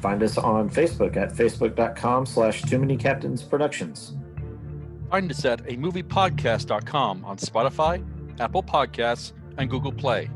Find 0.00 0.22
us 0.22 0.38
on 0.38 0.70
Facebook 0.70 1.16
at 1.16 1.32
facebook.com 1.32 2.26
slash 2.26 2.62
too 2.62 2.78
many 2.78 2.96
captains 2.96 3.42
productions. 3.42 4.14
Find 5.10 5.30
us 5.30 5.44
at 5.44 5.60
a 5.62 5.76
moviepodcast.com 5.76 7.24
on 7.24 7.36
Spotify, 7.36 8.04
Apple 8.40 8.62
Podcasts, 8.62 9.32
and 9.58 9.68
Google 9.68 9.92
Play. 9.92 10.30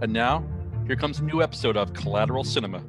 And 0.00 0.12
now, 0.12 0.44
here 0.86 0.96
comes 0.96 1.18
a 1.18 1.24
new 1.24 1.42
episode 1.42 1.76
of 1.76 1.92
Collateral 1.92 2.44
Cinema. 2.44 2.82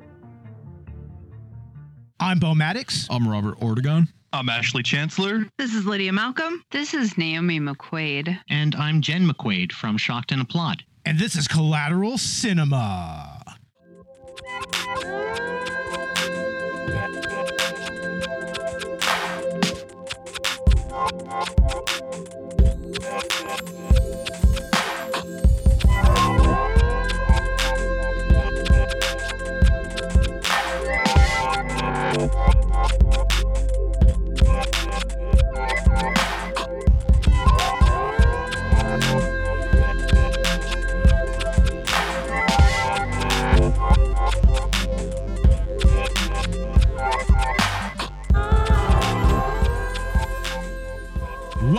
I'm 2.19 2.39
Bo 2.39 2.55
Maddox. 2.55 3.07
I'm 3.09 3.27
Robert 3.27 3.59
Ortegon. 3.59 4.07
I'm 4.33 4.49
Ashley 4.49 4.83
Chancellor. 4.83 5.47
This 5.57 5.73
is 5.73 5.85
Lydia 5.85 6.11
Malcolm. 6.11 6.63
This 6.71 6.93
is 6.93 7.17
Naomi 7.17 7.59
McQuaid. 7.59 8.39
And 8.49 8.75
I'm 8.75 9.01
Jen 9.01 9.27
McQuaid 9.27 9.71
from 9.71 9.97
Shocked 9.97 10.31
and 10.31 10.41
Applaud. 10.41 10.83
And 11.05 11.17
this 11.17 11.35
is 11.35 11.47
Collateral 11.47 12.17
Cinema. 12.17 13.41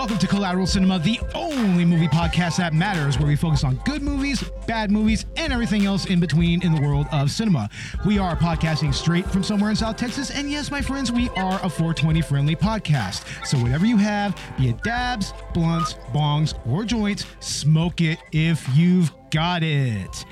Welcome 0.09 0.27
to 0.27 0.27
Collateral 0.27 0.67
Cinema, 0.67 0.98
the 0.98 1.20
only 1.34 1.84
movie 1.84 2.09
podcast 2.09 2.56
that 2.56 2.73
matters, 2.73 3.19
where 3.19 3.28
we 3.28 3.37
focus 3.37 3.62
on 3.62 3.77
good 3.84 4.01
movies, 4.01 4.42
bad 4.67 4.91
movies, 4.91 5.27
and 5.37 5.53
everything 5.53 5.84
else 5.84 6.06
in 6.06 6.19
between 6.19 6.62
in 6.62 6.75
the 6.75 6.81
world 6.81 7.06
of 7.12 7.31
cinema. 7.31 7.69
We 8.06 8.19
are 8.19 8.34
podcasting 8.34 8.95
straight 8.95 9.27
from 9.27 9.42
somewhere 9.42 9.69
in 9.69 9.77
South 9.77 9.98
Texas, 9.98 10.31
and 10.31 10.50
yes, 10.50 10.70
my 10.70 10.81
friends, 10.81 11.12
we 11.12 11.28
are 11.37 11.56
a 11.62 11.69
420 11.69 12.23
friendly 12.23 12.56
podcast. 12.56 13.27
So, 13.47 13.59
whatever 13.59 13.84
you 13.84 13.98
have, 13.98 14.34
be 14.56 14.70
it 14.70 14.83
dabs, 14.83 15.34
blunts, 15.53 15.92
bongs, 16.15 16.55
or 16.67 16.87
joints, 16.87 17.27
smoke 17.41 18.00
it 18.00 18.19
if 18.33 18.67
you've 18.75 19.12
got 19.31 19.62
it. 19.62 20.25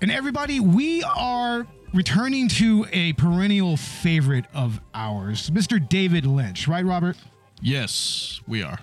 And 0.00 0.12
everybody, 0.12 0.60
we 0.60 1.02
are 1.02 1.66
returning 1.92 2.46
to 2.50 2.86
a 2.92 3.14
perennial 3.14 3.76
favorite 3.76 4.44
of 4.54 4.80
ours, 4.94 5.50
Mr. 5.50 5.84
David 5.88 6.24
Lynch, 6.24 6.68
right, 6.68 6.84
Robert? 6.84 7.16
Yes, 7.60 8.40
we 8.46 8.62
are. 8.62 8.78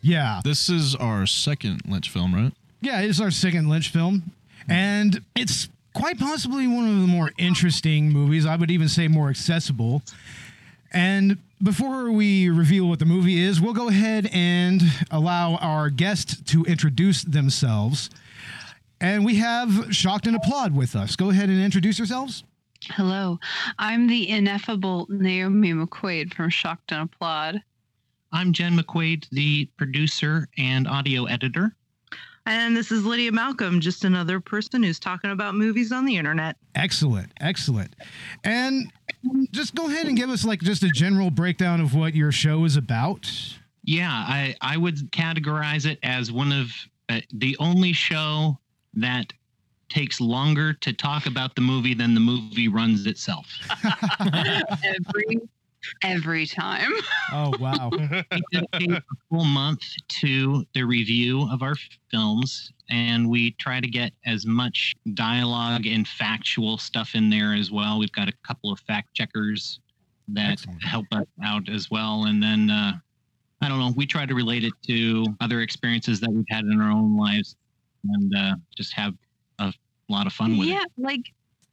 Yeah. 0.00 0.40
This 0.44 0.68
is 0.68 0.94
our 0.94 1.26
second 1.26 1.82
Lynch 1.86 2.10
film, 2.10 2.34
right? 2.34 2.52
Yeah, 2.80 3.00
it's 3.00 3.20
our 3.20 3.30
second 3.30 3.68
Lynch 3.68 3.90
film. 3.90 4.32
And 4.68 5.24
it's 5.34 5.68
quite 5.94 6.18
possibly 6.18 6.66
one 6.66 6.88
of 6.88 7.00
the 7.00 7.06
more 7.06 7.32
interesting 7.38 8.10
movies. 8.10 8.46
I 8.46 8.56
would 8.56 8.70
even 8.70 8.88
say 8.88 9.08
more 9.08 9.30
accessible. 9.30 10.02
And 10.92 11.38
before 11.62 12.10
we 12.10 12.48
reveal 12.48 12.88
what 12.88 12.98
the 12.98 13.04
movie 13.04 13.40
is, 13.40 13.60
we'll 13.60 13.74
go 13.74 13.88
ahead 13.88 14.28
and 14.32 14.82
allow 15.10 15.56
our 15.56 15.90
guests 15.90 16.40
to 16.52 16.64
introduce 16.64 17.22
themselves. 17.22 18.10
And 19.00 19.24
we 19.24 19.36
have 19.36 19.94
Shocked 19.94 20.26
and 20.26 20.36
Applaud 20.36 20.74
with 20.74 20.96
us. 20.96 21.16
Go 21.16 21.30
ahead 21.30 21.48
and 21.48 21.60
introduce 21.60 21.98
yourselves. 21.98 22.44
Hello, 22.84 23.40
I'm 23.78 24.06
the 24.06 24.28
ineffable 24.28 25.06
Naomi 25.08 25.72
McQuaid 25.72 26.32
from 26.32 26.48
Shocked 26.48 26.92
and 26.92 27.02
Applaud. 27.02 27.62
I'm 28.32 28.52
Jen 28.52 28.78
McQuaid, 28.78 29.28
the 29.30 29.66
producer 29.76 30.48
and 30.58 30.86
audio 30.86 31.24
editor. 31.24 31.74
And 32.46 32.76
this 32.76 32.90
is 32.90 33.04
Lydia 33.04 33.32
Malcolm, 33.32 33.80
just 33.80 34.04
another 34.04 34.40
person 34.40 34.82
who's 34.82 34.98
talking 34.98 35.30
about 35.30 35.54
movies 35.54 35.92
on 35.92 36.04
the 36.04 36.16
internet. 36.16 36.56
Excellent, 36.74 37.30
excellent. 37.40 37.94
And 38.44 38.90
just 39.50 39.74
go 39.74 39.86
ahead 39.88 40.06
and 40.06 40.16
give 40.16 40.30
us 40.30 40.44
like 40.44 40.60
just 40.60 40.82
a 40.82 40.88
general 40.88 41.30
breakdown 41.30 41.80
of 41.80 41.94
what 41.94 42.14
your 42.14 42.32
show 42.32 42.64
is 42.64 42.76
about. 42.76 43.30
Yeah, 43.84 44.10
I, 44.10 44.54
I 44.60 44.76
would 44.76 45.10
categorize 45.12 45.86
it 45.86 45.98
as 46.02 46.32
one 46.32 46.52
of 46.52 46.70
uh, 47.08 47.20
the 47.32 47.56
only 47.58 47.92
show 47.92 48.58
that 48.94 49.32
takes 49.88 50.20
longer 50.20 50.74
to 50.74 50.92
talk 50.92 51.26
about 51.26 51.54
the 51.54 51.62
movie 51.62 51.94
than 51.94 52.14
the 52.14 52.20
movie 52.20 52.68
runs 52.68 53.06
itself. 53.06 53.46
Every 54.20 55.40
every 56.02 56.46
time. 56.46 56.92
Oh 57.32 57.52
wow! 57.58 57.90
a 58.54 59.02
full 59.28 59.44
month 59.44 59.82
to 60.20 60.64
the 60.74 60.82
review 60.82 61.48
of 61.50 61.62
our 61.62 61.74
films, 62.10 62.72
and 62.90 63.28
we 63.28 63.52
try 63.52 63.80
to 63.80 63.88
get 63.88 64.12
as 64.26 64.46
much 64.46 64.94
dialogue 65.14 65.86
and 65.86 66.06
factual 66.06 66.78
stuff 66.78 67.14
in 67.14 67.30
there 67.30 67.54
as 67.54 67.70
well. 67.70 67.98
We've 67.98 68.12
got 68.12 68.28
a 68.28 68.34
couple 68.46 68.72
of 68.72 68.80
fact 68.80 69.14
checkers 69.14 69.80
that 70.28 70.52
Excellent. 70.52 70.84
help 70.84 71.06
us 71.12 71.26
out 71.44 71.68
as 71.68 71.90
well, 71.90 72.24
and 72.24 72.42
then 72.42 72.70
uh, 72.70 72.92
I 73.60 73.68
don't 73.68 73.78
know. 73.78 73.92
We 73.96 74.06
try 74.06 74.26
to 74.26 74.34
relate 74.34 74.64
it 74.64 74.72
to 74.86 75.26
other 75.40 75.60
experiences 75.60 76.20
that 76.20 76.30
we've 76.30 76.46
had 76.50 76.64
in 76.64 76.80
our 76.80 76.90
own 76.90 77.16
lives, 77.16 77.56
and 78.04 78.32
uh, 78.36 78.54
just 78.76 78.94
have 78.94 79.14
a 79.58 79.72
lot 80.08 80.26
of 80.26 80.32
fun 80.32 80.56
with 80.56 80.68
yeah, 80.68 80.82
it. 80.82 80.90
Yeah, 80.96 81.06
like 81.06 81.22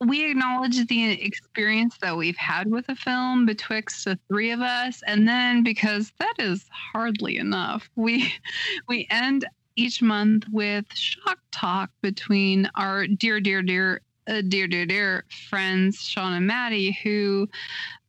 we 0.01 0.29
acknowledge 0.29 0.85
the 0.87 1.11
experience 1.23 1.97
that 2.01 2.15
we've 2.15 2.37
had 2.37 2.69
with 2.69 2.87
a 2.89 2.95
film 2.95 3.45
betwixt 3.45 4.05
the 4.05 4.19
three 4.27 4.51
of 4.51 4.61
us 4.61 5.01
and 5.07 5.27
then 5.27 5.63
because 5.63 6.11
that 6.19 6.33
is 6.37 6.65
hardly 6.71 7.37
enough 7.37 7.89
we 7.95 8.33
we 8.87 9.07
end 9.09 9.45
each 9.75 10.01
month 10.01 10.45
with 10.51 10.85
shock 10.93 11.39
talk 11.51 11.89
between 12.01 12.69
our 12.75 13.07
dear 13.07 13.39
dear 13.39 13.61
dear 13.61 14.01
uh, 14.27 14.41
dear 14.47 14.67
dear 14.67 14.85
dear 14.85 15.23
friends 15.49 16.01
sean 16.01 16.33
and 16.33 16.47
maddie 16.47 16.97
who 17.03 17.47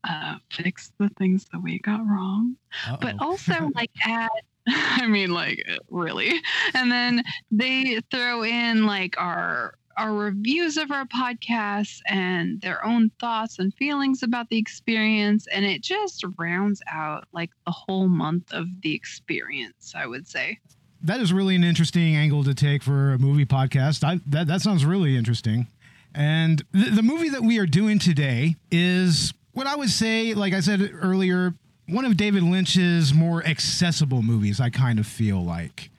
uh, 0.04 0.36
fixed 0.50 0.92
the 0.98 1.08
things 1.18 1.46
that 1.52 1.60
we 1.60 1.78
got 1.80 2.00
wrong 2.06 2.56
Uh-oh. 2.88 2.98
but 3.00 3.14
also 3.20 3.70
like 3.74 3.90
add 4.04 4.30
I 4.68 5.06
mean, 5.06 5.30
like, 5.30 5.64
really. 5.90 6.40
And 6.74 6.90
then 6.90 7.22
they 7.52 8.00
throw 8.10 8.42
in 8.42 8.84
like 8.84 9.14
our 9.16 9.74
our 9.96 10.12
reviews 10.12 10.76
of 10.76 10.90
our 10.90 11.06
podcasts 11.06 12.00
and 12.06 12.60
their 12.60 12.84
own 12.84 13.10
thoughts 13.18 13.58
and 13.58 13.72
feelings 13.74 14.22
about 14.22 14.48
the 14.48 14.58
experience. 14.58 15.46
And 15.50 15.64
it 15.64 15.82
just 15.82 16.24
rounds 16.38 16.82
out 16.90 17.26
like 17.32 17.50
the 17.64 17.72
whole 17.72 18.08
month 18.08 18.52
of 18.52 18.66
the 18.82 18.94
experience, 18.94 19.94
I 19.96 20.06
would 20.06 20.28
say. 20.28 20.58
That 21.02 21.20
is 21.20 21.32
really 21.32 21.54
an 21.54 21.64
interesting 21.64 22.16
angle 22.16 22.44
to 22.44 22.54
take 22.54 22.82
for 22.82 23.12
a 23.12 23.18
movie 23.18 23.46
podcast. 23.46 24.04
I, 24.04 24.20
that, 24.26 24.46
that 24.48 24.60
sounds 24.60 24.84
really 24.84 25.16
interesting. 25.16 25.66
And 26.14 26.64
the, 26.72 26.90
the 26.90 27.02
movie 27.02 27.28
that 27.30 27.42
we 27.42 27.58
are 27.58 27.66
doing 27.66 27.98
today 27.98 28.56
is 28.70 29.32
what 29.52 29.66
I 29.66 29.76
would 29.76 29.90
say, 29.90 30.34
like 30.34 30.52
I 30.52 30.60
said 30.60 30.90
earlier, 31.02 31.54
one 31.88 32.04
of 32.04 32.16
David 32.16 32.42
Lynch's 32.42 33.14
more 33.14 33.44
accessible 33.44 34.22
movies, 34.22 34.60
I 34.60 34.70
kind 34.70 34.98
of 34.98 35.06
feel 35.06 35.42
like. 35.42 35.90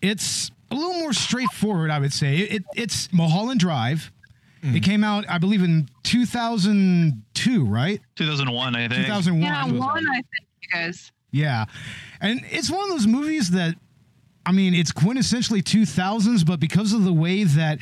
It's 0.00 0.50
a 0.74 0.78
little 0.78 1.00
more 1.00 1.12
straightforward, 1.12 1.90
I 1.90 1.98
would 1.98 2.12
say. 2.12 2.38
It, 2.38 2.52
it, 2.52 2.62
it's 2.74 3.12
Mulholland 3.12 3.60
Drive. 3.60 4.12
Mm. 4.62 4.76
It 4.76 4.80
came 4.80 5.04
out, 5.04 5.24
I 5.28 5.38
believe, 5.38 5.62
in 5.62 5.88
2002, 6.04 7.64
right? 7.64 8.00
2001, 8.16 8.76
I 8.76 8.88
think. 8.88 9.06
2001. 9.06 9.42
Yeah, 9.42 9.78
one, 9.78 10.06
I 10.06 10.14
think, 10.14 10.48
you 10.62 10.68
guys. 10.72 11.12
Yeah. 11.30 11.66
And 12.20 12.40
it's 12.50 12.70
one 12.70 12.82
of 12.84 12.88
those 12.90 13.06
movies 13.06 13.50
that, 13.50 13.74
I 14.46 14.52
mean, 14.52 14.74
it's 14.74 14.92
quintessentially 14.92 15.62
2000s, 15.62 16.46
but 16.46 16.60
because 16.60 16.92
of 16.92 17.04
the 17.04 17.12
way 17.12 17.44
that 17.44 17.78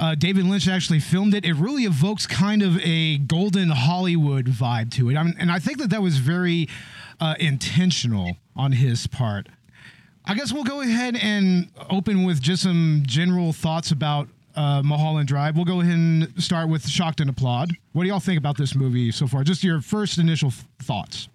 uh, 0.00 0.14
David 0.14 0.44
Lynch 0.44 0.66
actually 0.68 1.00
filmed 1.00 1.34
it, 1.34 1.44
it 1.44 1.54
really 1.54 1.84
evokes 1.84 2.26
kind 2.26 2.62
of 2.62 2.78
a 2.80 3.18
golden 3.18 3.70
Hollywood 3.70 4.46
vibe 4.46 4.90
to 4.92 5.10
it. 5.10 5.16
I 5.16 5.22
mean, 5.22 5.36
and 5.38 5.52
I 5.52 5.58
think 5.58 5.78
that 5.78 5.90
that 5.90 6.02
was 6.02 6.18
very 6.18 6.68
uh, 7.20 7.34
intentional 7.38 8.36
on 8.56 8.72
his 8.72 9.06
part. 9.06 9.48
I 10.26 10.34
guess 10.34 10.52
we'll 10.52 10.64
go 10.64 10.80
ahead 10.80 11.16
and 11.16 11.68
open 11.94 12.24
with 12.24 12.40
just 12.40 12.64
some 12.64 13.04
general 13.06 13.52
thoughts 13.52 13.92
about 13.92 14.28
uh, 14.56 14.82
Mulholland 14.82 15.28
Drive. 15.28 15.54
We'll 15.54 15.64
go 15.64 15.80
ahead 15.80 15.94
and 15.94 16.42
start 16.42 16.68
with 16.68 16.86
Shocked 16.88 17.20
and 17.20 17.30
Applaud. 17.30 17.70
What 17.92 18.02
do 18.02 18.08
y'all 18.08 18.20
think 18.20 18.38
about 18.38 18.56
this 18.56 18.74
movie 18.74 19.12
so 19.12 19.28
far? 19.28 19.44
Just 19.44 19.62
your 19.62 19.80
first 19.80 20.18
initial 20.18 20.50
th- 20.50 20.64
thoughts. 20.80 21.28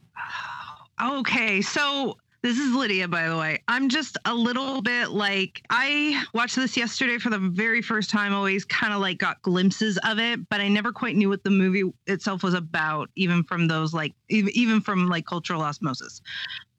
Okay, 1.01 1.61
so 1.61 2.17
this 2.41 2.57
is 2.57 2.73
Lydia, 2.73 3.07
by 3.07 3.29
the 3.29 3.37
way. 3.37 3.59
I'm 3.69 3.87
just 3.87 4.17
a 4.25 4.33
little 4.33 4.81
bit 4.81 5.11
like 5.11 5.61
I 5.69 6.21
watched 6.33 6.57
this 6.57 6.75
yesterday 6.75 7.17
for 7.17 7.29
the 7.29 7.39
very 7.39 7.81
first 7.81 8.09
time. 8.09 8.33
Always 8.33 8.65
kind 8.65 8.93
of 8.93 8.99
like 8.99 9.17
got 9.17 9.41
glimpses 9.41 9.97
of 10.05 10.19
it, 10.19 10.47
but 10.49 10.59
I 10.59 10.67
never 10.67 10.91
quite 10.91 11.15
knew 11.15 11.29
what 11.29 11.43
the 11.45 11.49
movie 11.49 11.83
itself 12.05 12.43
was 12.43 12.53
about, 12.53 13.09
even 13.15 13.43
from 13.45 13.69
those 13.69 13.93
like 13.93 14.13
even 14.27 14.81
from 14.81 15.07
like 15.07 15.25
cultural 15.25 15.61
osmosis. 15.61 16.21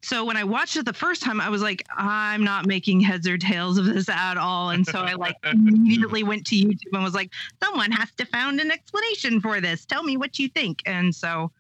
So 0.02 0.25
when 0.25 0.37
I 0.37 0.44
watched 0.44 0.76
it 0.76 0.87
the 0.87 0.93
first 0.93 1.23
time, 1.23 1.41
I 1.41 1.50
was 1.50 1.62
like, 1.62 1.87
I'm 1.97 2.43
not 2.43 2.67
making 2.67 3.00
heads 3.00 3.29
or 3.29 3.37
tails 3.37 3.76
of 3.76 3.85
this 3.85 4.08
at 4.08 4.38
all. 4.38 4.70
And 4.70 4.87
so 4.87 5.00
I 5.00 5.12
like 5.14 5.37
immediately 5.44 6.23
went 6.23 6.47
to 6.47 6.56
YouTube 6.56 6.93
and 6.93 7.05
was 7.05 7.14
like, 7.14 7.31
someone 7.62 7.91
has 7.93 8.11
to 8.12 8.25
found 8.25 8.61
an 8.61 8.70
explanation 8.70 9.41
for 9.41 9.61
this. 9.61 9.85
Tell 9.85 10.02
me 10.02 10.17
what 10.17 10.38
you 10.38 10.49
think. 10.49 10.82
And 10.87 11.14
so 11.14 11.50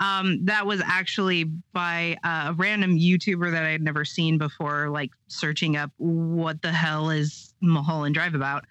um, 0.00 0.44
that 0.44 0.66
was 0.66 0.82
actually 0.84 1.44
by 1.72 2.18
a 2.24 2.52
random 2.56 2.98
YouTuber 2.98 3.52
that 3.52 3.64
I 3.64 3.70
had 3.70 3.82
never 3.82 4.04
seen 4.04 4.38
before, 4.38 4.90
like 4.90 5.10
searching 5.28 5.76
up 5.76 5.90
what 5.96 6.62
the 6.62 6.72
hell 6.72 7.10
is 7.10 7.54
Mulholland 7.60 8.14
Drive 8.14 8.34
about. 8.34 8.64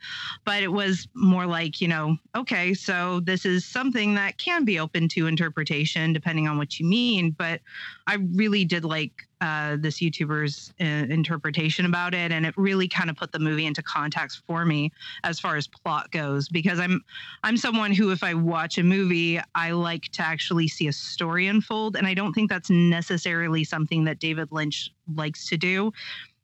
But 0.45 0.63
it 0.63 0.71
was 0.71 1.07
more 1.13 1.45
like, 1.45 1.81
you 1.81 1.87
know, 1.87 2.17
okay, 2.35 2.73
so 2.73 3.19
this 3.21 3.45
is 3.45 3.65
something 3.65 4.15
that 4.15 4.37
can 4.37 4.65
be 4.65 4.79
open 4.79 5.07
to 5.09 5.27
interpretation 5.27 6.13
depending 6.13 6.47
on 6.47 6.57
what 6.57 6.79
you 6.79 6.85
mean. 6.85 7.31
But 7.31 7.61
I 8.07 8.15
really 8.15 8.65
did 8.65 8.85
like 8.85 9.11
uh, 9.41 9.75
this 9.77 9.99
YouTuber's 9.99 10.73
uh, 10.79 10.85
interpretation 10.85 11.85
about 11.85 12.13
it, 12.13 12.31
and 12.31 12.45
it 12.45 12.53
really 12.55 12.87
kind 12.87 13.09
of 13.09 13.17
put 13.17 13.33
the 13.33 13.39
movie 13.39 13.65
into 13.65 13.83
context 13.83 14.41
for 14.47 14.63
me 14.63 14.89
as 15.25 15.37
far 15.37 15.57
as 15.57 15.67
plot 15.67 16.09
goes. 16.11 16.47
Because 16.47 16.79
I'm 16.79 17.01
I'm 17.43 17.57
someone 17.57 17.91
who, 17.91 18.11
if 18.11 18.23
I 18.23 18.35
watch 18.35 18.77
a 18.77 18.83
movie, 18.83 19.41
I 19.53 19.71
like 19.71 20.03
to 20.13 20.21
actually 20.21 20.69
see 20.69 20.87
a 20.87 20.93
story 20.93 21.47
unfold, 21.47 21.97
and 21.97 22.07
I 22.07 22.13
don't 22.13 22.31
think 22.31 22.49
that's 22.49 22.69
necessarily 22.69 23.65
something 23.65 24.05
that 24.05 24.19
David 24.19 24.47
Lynch 24.51 24.93
likes 25.13 25.49
to 25.49 25.57
do 25.57 25.91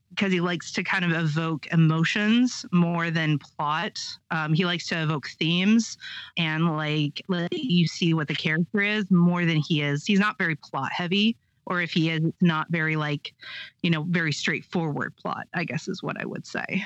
because 0.09 0.31
he 0.31 0.41
likes 0.41 0.71
to 0.73 0.83
kind 0.83 1.05
of 1.05 1.11
evoke 1.11 1.67
emotions 1.67 2.65
more 2.71 3.11
than 3.11 3.37
plot. 3.39 3.99
Um, 4.31 4.53
he 4.53 4.65
likes 4.65 4.87
to 4.87 5.01
evoke 5.01 5.27
themes 5.39 5.97
and 6.37 6.75
like 6.75 7.21
let 7.27 7.53
you 7.53 7.87
see 7.87 8.13
what 8.13 8.27
the 8.27 8.35
character 8.35 8.81
is 8.81 9.09
more 9.11 9.45
than 9.45 9.57
he 9.57 9.81
is. 9.81 10.05
He's 10.05 10.19
not 10.19 10.37
very 10.37 10.55
plot 10.55 10.91
heavy, 10.91 11.37
or 11.65 11.81
if 11.81 11.91
he 11.91 12.09
is, 12.09 12.25
it's 12.25 12.41
not 12.41 12.67
very 12.69 12.95
like, 12.95 13.33
you 13.81 13.89
know, 13.89 14.03
very 14.09 14.33
straightforward 14.33 15.15
plot. 15.15 15.47
I 15.53 15.63
guess 15.63 15.87
is 15.87 16.01
what 16.01 16.19
I 16.19 16.25
would 16.25 16.45
say. 16.45 16.83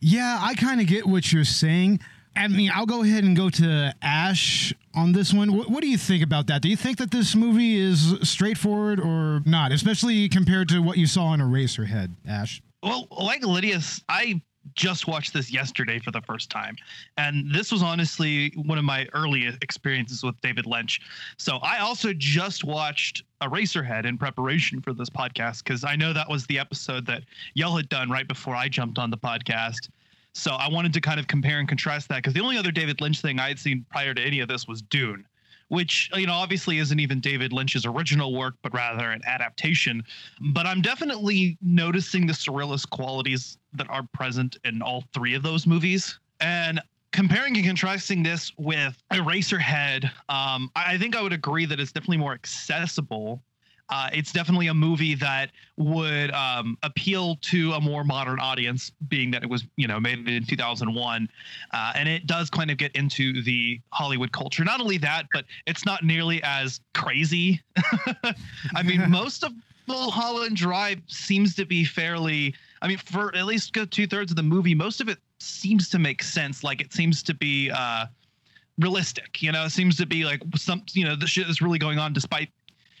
Yeah, 0.00 0.38
I 0.40 0.54
kind 0.54 0.80
of 0.80 0.86
get 0.86 1.06
what 1.06 1.32
you're 1.32 1.44
saying. 1.44 2.00
I 2.36 2.48
mean, 2.48 2.70
I'll 2.74 2.86
go 2.86 3.02
ahead 3.02 3.24
and 3.24 3.36
go 3.36 3.50
to 3.50 3.94
Ash 4.02 4.74
on 4.94 5.12
this 5.12 5.32
one. 5.32 5.56
What, 5.56 5.70
what, 5.70 5.80
do 5.82 5.88
you 5.88 5.98
think 5.98 6.22
about 6.22 6.46
that? 6.48 6.62
Do 6.62 6.68
you 6.68 6.76
think 6.76 6.98
that 6.98 7.10
this 7.10 7.34
movie 7.34 7.76
is 7.76 8.14
straightforward 8.22 9.00
or 9.00 9.42
not, 9.44 9.72
especially 9.72 10.28
compared 10.28 10.68
to 10.68 10.80
what 10.80 10.98
you 10.98 11.06
saw 11.06 11.32
in 11.32 11.40
Eraserhead, 11.40 12.10
Ash? 12.26 12.62
Well, 12.82 13.08
like 13.10 13.44
Lydia's, 13.44 14.02
I 14.08 14.40
just 14.74 15.06
watched 15.06 15.32
this 15.32 15.52
yesterday 15.52 15.98
for 15.98 16.10
the 16.10 16.20
first 16.22 16.50
time. 16.50 16.76
And 17.16 17.52
this 17.52 17.70
was 17.70 17.82
honestly 17.82 18.52
one 18.56 18.78
of 18.78 18.84
my 18.84 19.06
early 19.12 19.46
experiences 19.62 20.22
with 20.22 20.40
David 20.40 20.66
Lynch. 20.66 21.00
So 21.38 21.58
I 21.58 21.78
also 21.78 22.12
just 22.12 22.64
watched 22.64 23.24
Eraserhead 23.42 24.06
in 24.06 24.18
preparation 24.18 24.80
for 24.80 24.92
this 24.92 25.10
podcast 25.10 25.64
because 25.64 25.84
I 25.84 25.96
know 25.96 26.12
that 26.12 26.28
was 26.28 26.46
the 26.46 26.58
episode 26.58 27.06
that 27.06 27.22
y'all 27.54 27.76
had 27.76 27.88
done 27.88 28.10
right 28.10 28.26
before 28.26 28.54
I 28.54 28.68
jumped 28.68 28.98
on 28.98 29.10
the 29.10 29.18
podcast. 29.18 29.88
So 30.36 30.50
I 30.50 30.68
wanted 30.68 30.92
to 30.92 31.00
kind 31.00 31.18
of 31.18 31.26
compare 31.26 31.60
and 31.60 31.66
contrast 31.66 32.10
that 32.10 32.16
because 32.16 32.34
the 32.34 32.40
only 32.40 32.58
other 32.58 32.70
David 32.70 33.00
Lynch 33.00 33.22
thing 33.22 33.40
I 33.40 33.48
had 33.48 33.58
seen 33.58 33.86
prior 33.90 34.12
to 34.12 34.20
any 34.20 34.40
of 34.40 34.48
this 34.48 34.68
was 34.68 34.82
Dune, 34.82 35.24
which 35.68 36.10
you 36.14 36.26
know 36.26 36.34
obviously 36.34 36.76
isn't 36.76 37.00
even 37.00 37.20
David 37.20 37.54
Lynch's 37.54 37.86
original 37.86 38.34
work, 38.34 38.54
but 38.60 38.74
rather 38.74 39.12
an 39.12 39.22
adaptation. 39.26 40.04
But 40.52 40.66
I'm 40.66 40.82
definitely 40.82 41.56
noticing 41.62 42.26
the 42.26 42.34
surrealist 42.34 42.90
qualities 42.90 43.56
that 43.72 43.88
are 43.88 44.02
present 44.12 44.58
in 44.66 44.82
all 44.82 45.04
three 45.14 45.32
of 45.32 45.42
those 45.42 45.66
movies, 45.66 46.18
and 46.40 46.82
comparing 47.12 47.56
and 47.56 47.64
contrasting 47.64 48.22
this 48.22 48.52
with 48.58 49.02
Eraserhead, 49.10 50.04
um, 50.28 50.70
I 50.76 50.98
think 50.98 51.16
I 51.16 51.22
would 51.22 51.32
agree 51.32 51.64
that 51.64 51.80
it's 51.80 51.92
definitely 51.92 52.18
more 52.18 52.34
accessible 52.34 53.42
uh, 53.88 54.10
it's 54.12 54.32
definitely 54.32 54.66
a 54.66 54.74
movie 54.74 55.14
that 55.14 55.50
would 55.76 56.30
um, 56.32 56.76
appeal 56.82 57.36
to 57.36 57.72
a 57.72 57.80
more 57.80 58.02
modern 58.02 58.40
audience, 58.40 58.90
being 59.08 59.30
that 59.30 59.42
it 59.42 59.48
was 59.48 59.64
you 59.76 59.86
know 59.86 60.00
made 60.00 60.28
in 60.28 60.44
2001, 60.44 61.28
uh, 61.72 61.92
and 61.94 62.08
it 62.08 62.26
does 62.26 62.50
kind 62.50 62.70
of 62.70 62.78
get 62.78 62.94
into 62.96 63.42
the 63.42 63.80
Hollywood 63.90 64.32
culture. 64.32 64.64
Not 64.64 64.80
only 64.80 64.98
that, 64.98 65.26
but 65.32 65.44
it's 65.66 65.86
not 65.86 66.04
nearly 66.04 66.42
as 66.42 66.80
crazy. 66.94 67.62
I 68.74 68.82
mean, 68.84 69.04
most 69.10 69.44
of 69.44 69.52
Mulholland 69.86 70.56
Drive 70.56 71.00
seems 71.06 71.54
to 71.54 71.64
be 71.64 71.84
fairly. 71.84 72.54
I 72.82 72.88
mean, 72.88 72.98
for 72.98 73.34
at 73.36 73.46
least 73.46 73.76
two 73.90 74.06
thirds 74.06 74.32
of 74.32 74.36
the 74.36 74.42
movie, 74.42 74.74
most 74.74 75.00
of 75.00 75.08
it 75.08 75.18
seems 75.38 75.88
to 75.90 75.98
make 75.98 76.22
sense. 76.22 76.64
Like 76.64 76.80
it 76.80 76.92
seems 76.92 77.22
to 77.24 77.34
be. 77.34 77.70
Uh, 77.70 78.06
realistic 78.78 79.40
you 79.40 79.50
know 79.50 79.64
it 79.64 79.70
seems 79.70 79.96
to 79.96 80.04
be 80.04 80.26
like 80.26 80.42
some 80.54 80.82
you 80.92 81.02
know 81.02 81.16
the 81.16 81.26
shit 81.26 81.48
is 81.48 81.62
really 81.62 81.78
going 81.78 81.98
on 81.98 82.12
despite 82.12 82.50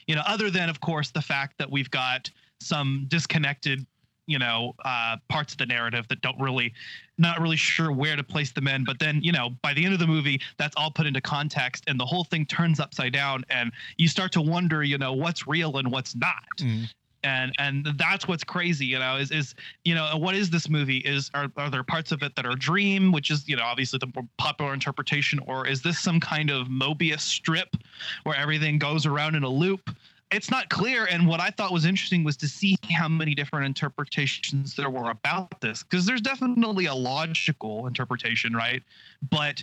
you 0.06 0.14
know, 0.14 0.22
other 0.26 0.50
than 0.50 0.68
of 0.68 0.80
course 0.80 1.10
the 1.10 1.22
fact 1.22 1.58
that 1.58 1.70
we've 1.70 1.90
got 1.90 2.30
some 2.60 3.04
disconnected, 3.08 3.86
you 4.26 4.38
know, 4.38 4.74
uh, 4.84 5.16
parts 5.28 5.52
of 5.52 5.58
the 5.58 5.66
narrative 5.66 6.06
that 6.08 6.20
don't 6.20 6.40
really, 6.40 6.72
not 7.18 7.40
really 7.40 7.56
sure 7.56 7.92
where 7.92 8.16
to 8.16 8.24
place 8.24 8.50
them 8.52 8.66
in. 8.66 8.84
But 8.84 8.98
then, 8.98 9.20
you 9.22 9.32
know, 9.32 9.50
by 9.62 9.72
the 9.74 9.84
end 9.84 9.94
of 9.94 10.00
the 10.00 10.06
movie, 10.06 10.40
that's 10.56 10.74
all 10.76 10.90
put 10.90 11.06
into 11.06 11.20
context, 11.20 11.84
and 11.86 11.98
the 11.98 12.06
whole 12.06 12.24
thing 12.24 12.46
turns 12.46 12.80
upside 12.80 13.12
down, 13.12 13.44
and 13.50 13.72
you 13.98 14.08
start 14.08 14.32
to 14.32 14.42
wonder, 14.42 14.82
you 14.82 14.98
know, 14.98 15.12
what's 15.12 15.46
real 15.46 15.76
and 15.76 15.90
what's 15.90 16.14
not. 16.16 16.56
Mm 16.58 16.88
and 17.22 17.52
and 17.58 17.86
that's 17.98 18.28
what's 18.28 18.44
crazy 18.44 18.86
you 18.86 18.98
know 18.98 19.16
is 19.16 19.30
is 19.30 19.54
you 19.84 19.94
know 19.94 20.16
what 20.16 20.34
is 20.34 20.50
this 20.50 20.68
movie 20.68 20.98
is 20.98 21.30
are, 21.34 21.50
are 21.56 21.70
there 21.70 21.82
parts 21.82 22.12
of 22.12 22.22
it 22.22 22.34
that 22.36 22.46
are 22.46 22.54
dream 22.54 23.12
which 23.12 23.30
is 23.30 23.48
you 23.48 23.56
know 23.56 23.62
obviously 23.62 23.98
the 23.98 24.26
popular 24.38 24.72
interpretation 24.74 25.38
or 25.46 25.66
is 25.66 25.82
this 25.82 25.98
some 25.98 26.20
kind 26.20 26.50
of 26.50 26.68
mobius 26.68 27.20
strip 27.20 27.76
where 28.24 28.36
everything 28.36 28.78
goes 28.78 29.06
around 29.06 29.34
in 29.34 29.42
a 29.42 29.48
loop? 29.48 29.90
It's 30.32 30.50
not 30.50 30.68
clear 30.70 31.06
and 31.06 31.26
what 31.26 31.40
i 31.40 31.50
thought 31.50 31.72
was 31.72 31.84
interesting 31.84 32.24
was 32.24 32.36
to 32.38 32.48
see 32.48 32.76
how 32.90 33.08
many 33.08 33.34
different 33.34 33.64
interpretations 33.66 34.74
there 34.74 34.90
were 34.90 35.10
about 35.10 35.60
this 35.60 35.84
because 35.84 36.04
there's 36.04 36.20
definitely 36.20 36.86
a 36.86 36.94
logical 36.94 37.86
interpretation 37.86 38.52
right? 38.52 38.82
But 39.30 39.62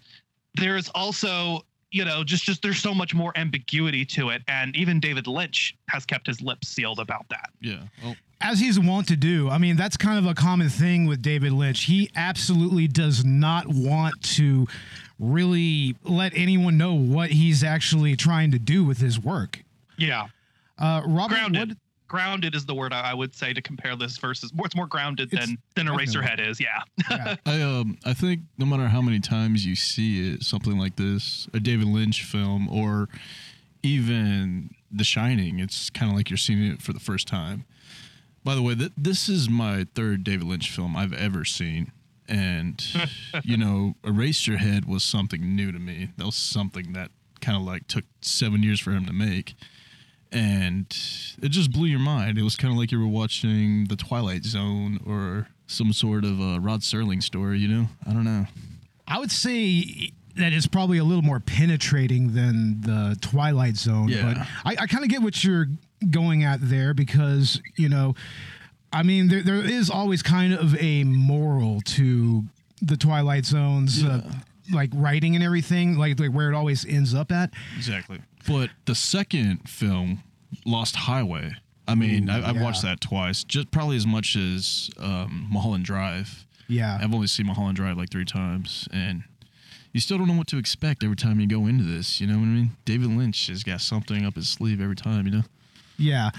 there's 0.56 0.90
also 0.90 1.66
you 1.94 2.04
know, 2.04 2.24
just 2.24 2.44
just 2.44 2.62
there's 2.62 2.80
so 2.80 2.94
much 2.94 3.14
more 3.14 3.32
ambiguity 3.38 4.04
to 4.04 4.30
it, 4.30 4.42
and 4.48 4.76
even 4.76 5.00
David 5.00 5.28
Lynch 5.28 5.78
has 5.90 6.06
kept 6.06 6.28
his 6.28 6.42
lips 6.42 6.68
sealed 6.68 7.00
about 7.00 7.30
that. 7.30 7.50
Yeah. 7.62 7.84
Well, 8.04 8.16
as 8.42 8.60
he's 8.60 8.80
wont 8.80 9.08
to 9.08 9.16
do. 9.16 9.50
I 9.50 9.58
mean, 9.58 9.78
that's 9.78 9.96
kind 9.96 10.20
of 10.20 10.26
a 10.26 10.34
common 10.34 10.70
thing 10.70 11.06
with 11.06 11.22
David 11.22 11.54
Lynch. 11.54 11.86
He 11.86 12.10
absolutely 12.16 12.88
does 12.88 13.24
not 13.24 13.68
want 13.68 14.22
to 14.36 14.68
really 15.20 15.96
let 16.04 16.34
anyone 16.36 16.78
know 16.78 16.94
what 16.96 17.30
he's 17.30 17.64
actually 17.64 18.16
trying 18.16 18.52
to 18.52 18.60
do 18.60 18.84
with 18.84 18.98
his 18.98 19.20
work. 19.20 19.64
Yeah. 19.98 20.28
Uh, 20.78 21.04
Robert, 21.06 21.36
Grounded. 21.36 21.70
What, 21.70 21.78
grounded 22.14 22.54
is 22.54 22.64
the 22.64 22.76
word 22.76 22.94
I 22.94 23.12
would 23.12 23.34
say 23.34 23.54
to 23.54 23.62
compare 23.62 23.96
this 23.96 24.18
versus 24.18 24.54
more. 24.54 24.68
It's 24.68 24.76
more 24.76 24.86
grounded 24.86 25.34
it's 25.34 25.48
than 25.48 25.58
than 25.74 25.88
Eraserhead 25.88 26.40
is. 26.40 26.60
Yeah. 26.60 26.82
yeah. 27.10 27.36
I 27.48 27.62
um 27.62 27.98
I 28.06 28.14
think 28.14 28.42
no 28.60 28.68
matter 28.68 28.88
how 28.88 29.02
many 29.02 29.20
times 29.20 29.66
you 29.66 29.76
see 29.76 30.32
it, 30.32 30.44
something 30.44 30.78
like 30.78 30.96
this, 30.96 31.48
a 31.56 31.60
David 31.60 31.88
Lynch 31.88 32.24
film, 32.24 32.70
or 32.70 33.10
even 33.82 34.70
The 34.92 35.04
Shining, 35.04 35.60
it's 35.60 35.90
kind 35.90 36.12
of 36.12 36.16
like 36.16 36.30
you're 36.30 36.38
seeing 36.38 36.64
it 36.64 36.84
for 36.84 36.94
the 36.94 37.00
first 37.00 37.28
time. 37.28 37.66
By 38.44 38.54
the 38.54 38.62
way, 38.62 38.76
th- 38.76 38.92
this 38.96 39.28
is 39.28 39.50
my 39.50 39.88
third 39.96 40.24
David 40.24 40.44
Lynch 40.44 40.70
film 40.70 40.96
I've 40.96 41.14
ever 41.14 41.44
seen. 41.44 41.92
And, 42.30 42.86
you 43.44 43.58
know, 43.58 43.96
Eraserhead 44.04 44.86
was 44.86 45.04
something 45.04 45.56
new 45.56 45.72
to 45.72 45.80
me. 45.80 46.10
That 46.18 46.26
was 46.26 46.36
something 46.36 46.94
that 46.94 47.10
kind 47.42 47.58
of 47.58 47.64
like 47.64 47.88
took 47.88 48.06
seven 48.22 48.62
years 48.62 48.80
for 48.80 48.92
him 48.92 49.06
to 49.06 49.14
make 49.14 49.56
and 50.34 50.86
it 51.42 51.50
just 51.50 51.72
blew 51.72 51.86
your 51.86 52.00
mind. 52.00 52.38
It 52.38 52.44
was 52.44 52.56
kind 52.56 52.74
of 52.74 52.80
like 52.80 52.92
you 52.92 53.00
were 53.00 53.08
watching 53.08 53.86
The 53.86 53.96
Twilight 53.96 54.44
Zone 54.44 55.00
or 55.06 55.48
some 55.68 55.94
sort 55.94 56.26
of 56.26 56.40
a 56.40 56.60
Rod 56.60 56.82
Serling 56.82 57.22
story, 57.22 57.60
you 57.60 57.68
know? 57.68 57.88
I 58.08 58.14
don't 58.14 58.26
know. 58.26 58.48
I 59.08 59.20
would 59.20 59.32
say 59.32 60.12
that 60.36 60.52
it's 60.52 60.68
probably 60.68 60.98
a 60.98 61.04
little 61.04 61.24
more 61.24 61.40
penetrating 61.40 62.34
than 62.34 62.82
the 62.82 63.16
Twilight 63.22 63.76
Zone, 63.76 64.10
yeah. 64.10 64.34
but 64.34 64.38
I, 64.66 64.84
I 64.84 64.88
kind 64.88 65.04
of 65.04 65.10
get 65.10 65.22
what 65.22 65.44
you're 65.44 65.68
going 66.10 66.44
at 66.44 66.60
there 66.62 66.94
because, 66.94 67.62
you 67.76 67.88
know, 67.88 68.16
I 68.92 69.04
mean, 69.04 69.28
there, 69.28 69.44
there 69.44 69.64
is 69.64 69.90
always 69.90 70.24
kind 70.24 70.54
of 70.54 70.76
a 70.82 71.04
moral 71.04 71.82
to 71.82 72.44
the 72.82 72.98
Twilight 72.98 73.46
Zone's. 73.46 74.04
Uh, 74.04 74.22
yeah. 74.26 74.30
Uh, 74.30 74.34
like 74.72 74.90
writing 74.94 75.36
and 75.36 75.44
everything, 75.44 75.98
like 75.98 76.18
like 76.22 76.32
where 76.32 76.50
it 76.50 76.56
always 76.56 76.86
ends 76.86 77.14
up 77.14 77.34
at. 77.34 77.52
Exactly. 77.76 78.22
But 78.48 78.70
the 78.86 78.96
second 78.96 79.70
film, 79.70 80.24
Lost 80.66 80.96
Highway. 80.96 81.56
I 81.88 81.96
mean, 81.96 82.30
I, 82.30 82.40
have 82.40 82.56
yeah. 82.56 82.64
watched 82.64 82.82
that 82.84 83.02
twice, 83.02 83.44
just 83.44 83.70
probably 83.72 83.98
as 83.98 84.08
much 84.08 84.38
as 84.38 84.90
um, 85.00 85.48
Mulholland 85.52 85.84
Drive. 85.84 86.46
Yeah. 86.68 86.98
I've 87.02 87.14
only 87.14 87.28
seen 87.28 87.46
Mulholland 87.46 87.76
Drive 87.76 87.98
like 87.98 88.10
three 88.10 88.26
times, 88.26 88.88
and 88.94 89.24
you 89.92 90.00
still 90.00 90.18
don't 90.18 90.28
know 90.28 90.38
what 90.38 90.48
to 90.48 90.58
expect 90.58 91.04
every 91.04 91.16
time 91.16 91.40
you 91.40 91.48
go 91.48 91.68
into 91.68 91.84
this. 91.84 92.22
You 92.22 92.28
know 92.28 92.36
what 92.36 92.46
I 92.46 92.48
mean? 92.48 92.72
David 92.86 93.10
Lynch 93.10 93.48
has 93.48 93.64
got 93.64 93.82
something 93.82 94.26
up 94.26 94.36
his 94.36 94.48
sleeve 94.48 94.82
every 94.82 94.96
time. 94.96 95.26
You 95.26 95.32
know? 95.32 95.44
Yeah. 95.98 96.32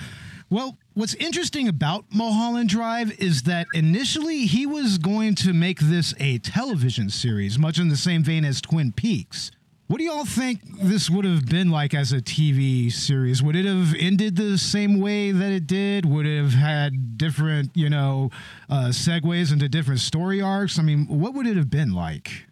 Well, 0.51 0.79
what's 0.95 1.15
interesting 1.15 1.69
about 1.69 2.05
Mulholland 2.13 2.69
Drive 2.69 3.19
is 3.19 3.43
that 3.43 3.67
initially 3.75 4.47
he 4.47 4.67
was 4.67 4.99
going 4.99 5.35
to 5.37 5.53
make 5.53 5.81
this 5.81 6.15
a 6.19 6.39
television 6.39 7.11
series, 7.11 7.59
much 7.59 7.79
in 7.79 7.89
the 7.89 7.97
same 7.97 8.23
vein 8.23 8.45
as 8.45 8.61
Twin 8.61 8.93
Peaks. 8.93 9.51
What 9.95 10.01
do 10.01 10.07
y'all 10.07 10.25
think 10.25 10.61
this 10.83 11.09
would 11.09 11.25
have 11.25 11.47
been 11.47 11.71
like 11.71 11.95
as 11.95 12.11
a 12.11 12.21
TV 12.21 12.91
series? 12.91 13.45
Would 13.45 13.55
it 13.55 13.65
have 13.65 13.95
ended 13.97 14.35
the 14.35 14.59
same 14.59 14.99
way 14.99 15.31
that 15.31 15.53
it 15.53 15.69
did? 15.69 16.05
Would 16.05 16.27
it 16.27 16.37
have 16.37 16.55
had 16.55 17.17
different, 17.17 17.71
you 17.75 17.89
know, 17.89 18.31
uh, 18.69 18.89
segues 18.89 19.53
into 19.53 19.69
different 19.69 20.01
story 20.01 20.43
arcs? 20.43 20.81
I 20.81 20.83
mean, 20.83 21.07
what 21.07 21.33
would 21.35 21.47
it 21.47 21.57
have 21.57 21.71
been 21.71 21.93
like? 21.93 22.45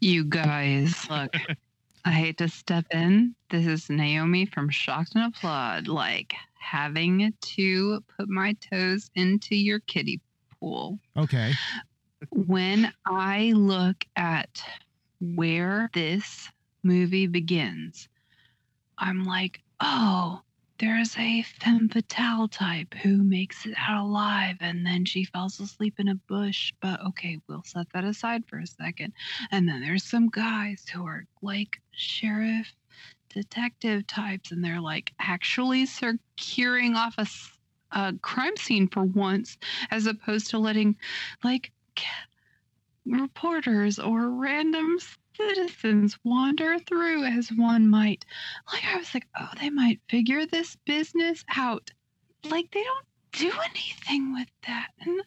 You 0.00 0.24
guys, 0.24 1.06
look, 1.10 1.34
I 2.06 2.10
hate 2.10 2.38
to 2.38 2.48
step 2.48 2.86
in. 2.90 3.34
This 3.50 3.66
is 3.66 3.90
Naomi 3.90 4.46
from 4.46 4.70
Shocked 4.70 5.14
and 5.14 5.24
Applaud, 5.24 5.88
like 5.88 6.32
having 6.58 7.34
to 7.38 8.02
put 8.16 8.30
my 8.30 8.56
toes 8.72 9.10
into 9.14 9.54
your 9.54 9.80
kiddie 9.80 10.22
pool. 10.58 10.98
Okay. 11.18 11.52
When 12.30 12.90
I 13.04 13.52
look 13.54 14.06
at 14.16 14.64
where 15.20 15.90
this 15.94 16.48
movie 16.82 17.26
begins, 17.26 18.08
I'm 18.98 19.24
like, 19.24 19.60
oh, 19.80 20.40
there's 20.78 21.16
a 21.18 21.42
femme 21.42 21.88
fatale 21.88 22.46
type 22.46 22.94
who 23.02 23.24
makes 23.24 23.66
it 23.66 23.74
out 23.76 24.04
alive 24.04 24.56
and 24.60 24.86
then 24.86 25.04
she 25.04 25.24
falls 25.24 25.58
asleep 25.58 25.94
in 25.98 26.08
a 26.08 26.14
bush. 26.14 26.72
But 26.80 27.04
okay, 27.08 27.38
we'll 27.48 27.64
set 27.64 27.86
that 27.94 28.04
aside 28.04 28.44
for 28.46 28.58
a 28.58 28.66
second. 28.66 29.12
And 29.50 29.68
then 29.68 29.80
there's 29.80 30.04
some 30.04 30.28
guys 30.28 30.84
who 30.92 31.04
are 31.04 31.24
like 31.42 31.80
sheriff 31.90 32.72
detective 33.28 34.06
types 34.06 34.52
and 34.52 34.64
they're 34.64 34.80
like 34.80 35.12
actually 35.18 35.86
securing 35.86 36.94
off 36.94 37.16
a 37.92 38.14
crime 38.22 38.56
scene 38.56 38.88
for 38.88 39.02
once 39.02 39.58
as 39.90 40.06
opposed 40.06 40.50
to 40.50 40.58
letting 40.58 40.96
like 41.42 41.72
reporters 43.08 43.98
or 43.98 44.30
random 44.30 44.98
citizens 45.36 46.18
wander 46.24 46.78
through 46.80 47.24
as 47.24 47.50
one 47.50 47.88
might. 47.88 48.24
Like 48.72 48.84
I 48.84 48.96
was 48.96 49.12
like, 49.14 49.26
oh, 49.38 49.50
they 49.60 49.70
might 49.70 50.00
figure 50.08 50.46
this 50.46 50.76
business 50.84 51.44
out. 51.56 51.90
Like 52.44 52.70
they 52.70 52.82
don't 52.82 53.06
do 53.32 53.52
anything 53.70 54.32
with 54.32 54.48
that. 54.66 54.88
And 55.00 55.20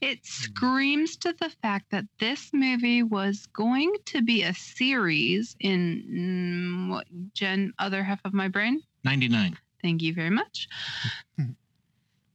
it 0.00 0.24
screams 0.24 1.16
to 1.18 1.34
the 1.38 1.50
fact 1.62 1.90
that 1.90 2.04
this 2.18 2.50
movie 2.52 3.02
was 3.02 3.46
going 3.46 3.92
to 4.06 4.22
be 4.22 4.42
a 4.42 4.54
series 4.54 5.56
in 5.60 6.88
mm, 6.88 6.90
what 6.90 7.06
gen 7.34 7.72
other 7.78 8.02
half 8.02 8.20
of 8.24 8.32
my 8.32 8.48
brain. 8.48 8.80
99. 9.04 9.56
Thank 9.82 10.02
you 10.02 10.14
very 10.14 10.30
much. 10.30 10.68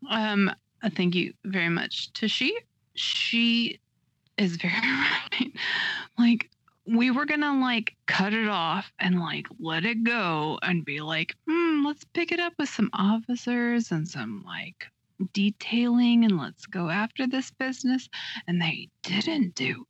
um, 0.10 0.51
uh, 0.81 0.89
thank 0.95 1.15
you 1.15 1.33
very 1.45 1.69
much 1.69 2.12
to 2.13 2.27
she. 2.27 3.79
Is 4.37 4.57
very 4.57 4.73
right. 4.81 5.51
Like 6.17 6.49
we 6.85 7.11
were 7.11 7.25
gonna 7.25 7.59
like 7.61 7.95
cut 8.07 8.33
it 8.33 8.47
off 8.47 8.91
and 8.99 9.19
like 9.19 9.47
let 9.59 9.85
it 9.85 10.03
go 10.03 10.59
and 10.61 10.83
be 10.83 11.01
like, 11.01 11.35
hmm, 11.47 11.85
let's 11.85 12.03
pick 12.13 12.31
it 12.31 12.39
up 12.39 12.53
with 12.57 12.69
some 12.69 12.89
officers 12.93 13.91
and 13.91 14.07
some 14.07 14.43
like 14.45 14.87
detailing 15.33 16.25
and 16.25 16.37
let's 16.37 16.65
go 16.65 16.89
after 16.89 17.27
this 17.27 17.51
business. 17.51 18.09
And 18.47 18.61
they 18.61 18.89
didn't 19.03 19.55
do 19.55 19.87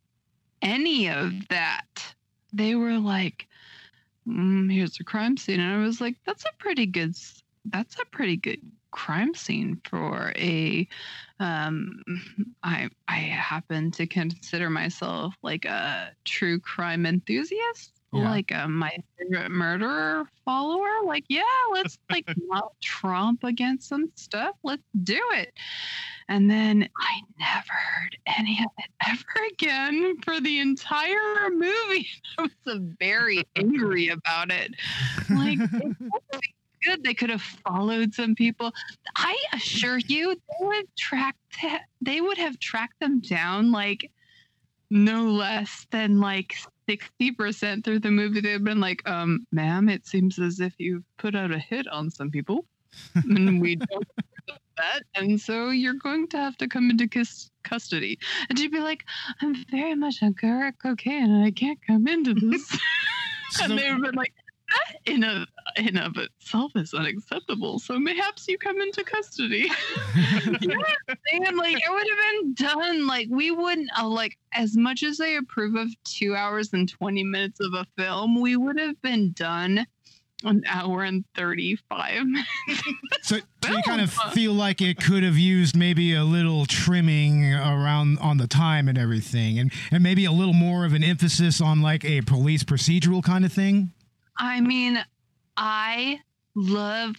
any 0.62 1.10
of 1.10 1.48
that. 1.50 2.16
They 2.52 2.76
were 2.76 3.00
like, 3.00 3.48
mm, 4.28 4.72
here's 4.72 5.00
a 5.00 5.04
crime 5.04 5.38
scene. 5.38 5.60
And 5.60 5.74
I 5.82 5.86
was 5.86 6.00
like, 6.00 6.16
that's 6.26 6.46
a 6.46 6.54
pretty 6.60 6.86
good, 6.86 7.16
that's 7.66 8.00
a 8.00 8.06
pretty 8.06 8.38
good 8.38 8.62
crime 8.94 9.34
scene 9.34 9.82
for 9.84 10.32
a, 10.38 10.88
um, 11.40 12.02
I, 12.64 12.90
I 13.08 13.16
happen 13.16 13.92
to 13.92 14.08
consider 14.08 14.70
myself 14.70 15.34
like 15.42 15.66
a 15.66 16.12
true 16.24 16.60
crime 16.60 17.06
enthusiast. 17.06 17.92
Yeah. 18.14 18.30
Like 18.30 18.52
uh, 18.52 18.68
my 18.68 18.96
favorite 19.18 19.50
murderer 19.50 20.30
follower, 20.46 20.88
like 21.04 21.26
yeah, 21.30 21.42
let's 21.72 21.98
like 22.12 22.26
not 22.48 22.72
trump 22.80 23.44
against 23.44 23.90
some 23.90 24.12
stuff. 24.16 24.56
Let's 24.64 24.84
do 25.04 25.20
it. 25.34 25.52
And 26.30 26.50
then 26.50 26.88
I 26.98 27.22
never 27.40 27.74
heard 27.74 28.18
any 28.28 28.60
of 28.64 28.72
it 28.78 28.92
ever 29.08 29.48
again 29.52 30.16
for 30.24 30.40
the 30.40 30.60
entire 30.60 31.50
movie. 31.50 32.08
I 32.38 32.50
was 32.66 32.80
very 33.00 33.44
angry 33.56 34.10
about 34.10 34.52
it. 34.52 34.76
Like, 35.30 35.58
it 35.60 35.96
good. 36.84 37.04
They 37.04 37.14
could 37.14 37.30
have 37.30 37.42
followed 37.42 38.14
some 38.14 38.36
people. 38.36 38.72
I 39.16 39.38
assure 39.54 39.98
you, 39.98 40.34
they 40.34 40.66
would 40.66 40.96
track. 40.98 41.36
They 42.02 42.22
would 42.22 42.38
have 42.38 42.60
tracked 42.60 43.00
them 43.00 43.20
down 43.20 43.72
like 43.72 44.12
no 44.90 45.24
less 45.24 45.88
than 45.92 46.20
like 46.20 46.56
60% 46.90 47.84
through 47.84 48.00
the 48.00 48.12
movie. 48.12 48.42
They've 48.42 48.64
been 48.64 48.80
like, 48.80 49.08
um, 49.08 49.46
ma'am, 49.52 49.90
it 49.90 50.06
seems 50.06 50.40
as 50.40 50.60
if 50.60 50.74
you've 50.78 51.04
put 51.18 51.36
out 51.36 51.52
a 51.52 51.60
hit 51.60 51.88
on 51.88 52.12
some 52.12 52.30
people. 52.30 52.66
and 53.16 53.62
we 53.62 53.76
don't 53.92 54.08
that. 54.78 55.04
And 55.16 55.40
so 55.40 55.70
you're 55.70 55.94
going 55.94 56.28
to 56.30 56.38
have 56.38 56.58
to 56.58 56.68
come 56.68 56.90
into 56.90 57.08
cus- 57.08 57.52
custody. 57.64 58.20
And 58.50 58.58
she'd 58.58 58.72
be 58.72 58.80
like, 58.80 59.04
I'm 59.42 59.56
very 59.70 59.96
much 59.96 60.22
on 60.22 60.34
crack 60.34 60.80
cocaine 60.82 61.32
and 61.32 61.44
I 61.44 61.52
can't 61.52 61.80
come 61.86 62.08
into 62.08 62.34
this. 62.34 62.78
and 63.62 63.78
they've 63.78 64.02
been 64.02 64.16
like, 64.16 64.34
that 64.70 65.12
in 65.12 65.24
a 65.24 65.46
in 65.78 65.98
of 65.98 66.18
itself 66.18 66.72
is 66.76 66.94
unacceptable. 66.94 67.80
So 67.80 68.00
mayhaps 68.00 68.48
you 68.48 68.58
come 68.58 68.80
into 68.82 69.04
custody. 69.04 69.70
yeah, 70.62 71.16
and 71.32 71.58
like 71.58 71.78
it 71.78 71.90
would 71.90 72.08
have 72.10 72.20
been 72.32 72.54
done. 72.54 73.08
Like 73.08 73.28
we 73.30 73.52
wouldn't 73.52 73.90
uh, 73.98 74.08
like 74.08 74.38
as 74.54 74.78
much 74.78 75.04
as 75.04 75.20
I 75.20 75.28
approve 75.28 75.76
of 75.76 75.90
two 76.04 76.36
hours 76.36 76.74
and 76.74 76.90
twenty 76.90 77.24
minutes 77.24 77.60
of 77.60 77.74
a 77.74 77.86
film, 77.98 78.40
we 78.40 78.56
would 78.56 78.80
have 78.80 79.02
been 79.02 79.32
done 79.32 79.86
an 80.44 80.64
hour 80.68 81.04
and 81.04 81.24
thirty 81.36 81.76
five 81.90 82.26
minutes. 82.26 82.50
So, 83.24 83.38
so 83.64 83.72
you 83.72 83.82
kind 83.84 84.02
of 84.02 84.12
feel 84.12 84.54
like 84.54 84.82
it 84.82 84.98
could 85.02 85.24
have 85.24 85.38
used 85.38 85.76
maybe 85.76 86.14
a 86.14 86.24
little 86.24 86.66
trimming 86.66 87.54
around 87.54 88.20
on 88.20 88.38
the 88.38 88.48
time 88.48 88.88
and 88.88 88.98
everything, 88.98 89.58
and 89.60 89.72
and 89.92 90.04
maybe 90.04 90.26
a 90.26 90.32
little 90.32 90.54
more 90.54 90.86
of 90.86 90.94
an 90.94 91.04
emphasis 91.04 91.62
on 91.62 91.82
like 91.82 92.04
a 92.04 92.22
police 92.22 92.64
procedural 92.64 93.24
kind 93.24 93.46
of 93.46 93.54
thing. 93.54 93.92
I 94.38 94.62
mean, 94.62 95.04
I 95.58 96.20
love 96.56 97.16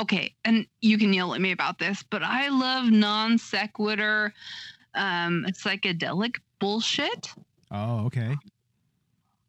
okay, 0.00 0.34
and 0.44 0.66
you 0.80 0.98
can 0.98 1.12
yell 1.12 1.34
at 1.34 1.40
me 1.40 1.52
about 1.52 1.78
this, 1.78 2.02
but 2.02 2.22
I 2.22 2.48
love 2.48 2.90
non 2.90 3.38
sequitur 3.38 4.32
um 4.94 5.46
psychedelic 5.50 6.36
bullshit. 6.58 7.32
Oh, 7.70 8.06
okay. 8.06 8.36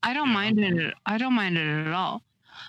I 0.04 0.14
don't 0.14 0.30
mind 0.30 0.60
it. 0.60 0.94
I 1.06 1.18
don't 1.18 1.34
mind 1.34 1.58
it 1.58 1.88
at 1.88 1.94
all. 1.94 2.22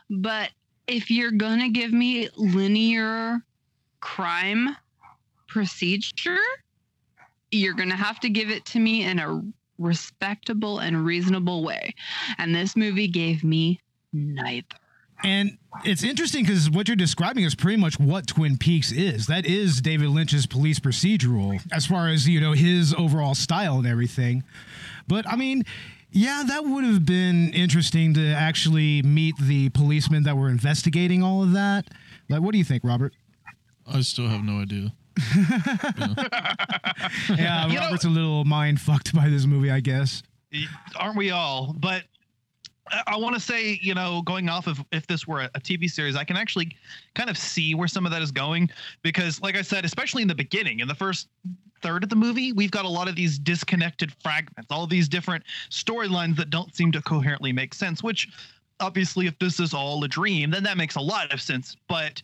But 0.08 0.50
if 0.86 1.10
you're 1.10 1.32
gonna 1.32 1.68
give 1.68 1.92
me 1.92 2.28
linear 2.36 3.42
crime 4.00 4.76
procedure, 5.48 6.38
you're 7.50 7.74
gonna 7.74 7.96
have 7.96 8.20
to 8.20 8.28
give 8.28 8.50
it 8.50 8.64
to 8.66 8.78
me 8.78 9.04
in 9.04 9.18
a 9.18 9.42
respectable 9.78 10.78
and 10.78 11.04
reasonable 11.04 11.62
way. 11.62 11.94
And 12.38 12.54
this 12.54 12.76
movie 12.76 13.08
gave 13.08 13.44
me 13.44 13.80
neither. 14.12 14.64
And 15.24 15.58
it's 15.84 16.02
interesting 16.04 16.44
because 16.44 16.68
what 16.70 16.88
you're 16.88 16.96
describing 16.96 17.44
is 17.44 17.54
pretty 17.54 17.78
much 17.78 17.98
what 17.98 18.26
Twin 18.26 18.58
Peaks 18.58 18.92
is. 18.92 19.26
That 19.26 19.46
is 19.46 19.80
David 19.80 20.08
Lynch's 20.10 20.46
police 20.46 20.78
procedural, 20.78 21.60
as 21.72 21.86
far 21.86 22.08
as 22.08 22.28
you 22.28 22.40
know 22.40 22.52
his 22.52 22.94
overall 22.94 23.34
style 23.34 23.78
and 23.78 23.86
everything. 23.86 24.44
But 25.08 25.26
I 25.28 25.36
mean, 25.36 25.64
yeah, 26.10 26.44
that 26.46 26.64
would 26.64 26.84
have 26.84 27.04
been 27.06 27.50
interesting 27.52 28.14
to 28.14 28.26
actually 28.28 29.02
meet 29.02 29.36
the 29.38 29.68
policemen 29.70 30.22
that 30.24 30.36
were 30.36 30.48
investigating 30.50 31.22
all 31.22 31.42
of 31.42 31.52
that. 31.52 31.86
Like, 32.28 32.42
what 32.42 32.52
do 32.52 32.58
you 32.58 32.64
think, 32.64 32.84
Robert? 32.84 33.12
I 33.86 34.00
still 34.02 34.28
have 34.28 34.42
no 34.44 34.60
idea. 34.60 34.92
Yeah, 37.30 37.66
You 37.66 37.74
know- 37.74 37.80
Robert's 37.80 38.04
a 38.04 38.08
little 38.10 38.44
mind 38.44 38.80
fucked 38.80 39.14
by 39.14 39.28
this 39.28 39.46
movie, 39.46 39.70
I 39.70 39.80
guess. 39.80 40.22
aren't 40.96 41.16
we 41.16 41.30
all? 41.30 41.74
But 41.78 42.04
I- 42.90 43.02
I 43.08 43.16
want 43.16 43.34
to 43.34 43.40
say, 43.40 43.78
you 43.82 43.94
know, 43.94 44.22
going 44.22 44.48
off 44.48 44.66
of 44.66 44.82
if 44.92 45.06
this 45.06 45.26
were 45.26 45.40
a, 45.42 45.50
a 45.54 45.60
TV 45.60 45.90
series, 45.90 46.16
I 46.16 46.24
can 46.24 46.36
actually 46.36 46.76
kind 47.14 47.28
of 47.30 47.36
see 47.36 47.74
where 47.74 47.88
some 47.88 48.06
of 48.06 48.12
that 48.12 48.22
is 48.22 48.30
going 48.30 48.70
because, 49.02 49.40
like 49.40 49.56
I 49.56 49.62
said, 49.62 49.84
especially 49.84 50.22
in 50.22 50.28
the 50.28 50.34
beginning, 50.34 50.80
in 50.80 50.88
the 50.88 50.94
first 50.94 51.28
third 51.82 52.02
of 52.02 52.08
the 52.08 52.16
movie, 52.16 52.52
we've 52.52 52.70
got 52.70 52.84
a 52.84 52.88
lot 52.88 53.08
of 53.08 53.16
these 53.16 53.38
disconnected 53.38 54.12
fragments, 54.22 54.70
all 54.70 54.84
of 54.84 54.90
these 54.90 55.08
different 55.08 55.44
storylines 55.70 56.36
that 56.36 56.50
don't 56.50 56.74
seem 56.74 56.92
to 56.92 57.02
coherently 57.02 57.52
make 57.52 57.74
sense. 57.74 58.02
Which, 58.02 58.28
obviously, 58.80 59.26
if 59.26 59.38
this 59.38 59.60
is 59.60 59.74
all 59.74 60.02
a 60.04 60.08
dream, 60.08 60.50
then 60.50 60.62
that 60.64 60.76
makes 60.76 60.96
a 60.96 61.00
lot 61.00 61.32
of 61.32 61.40
sense. 61.40 61.76
But 61.88 62.22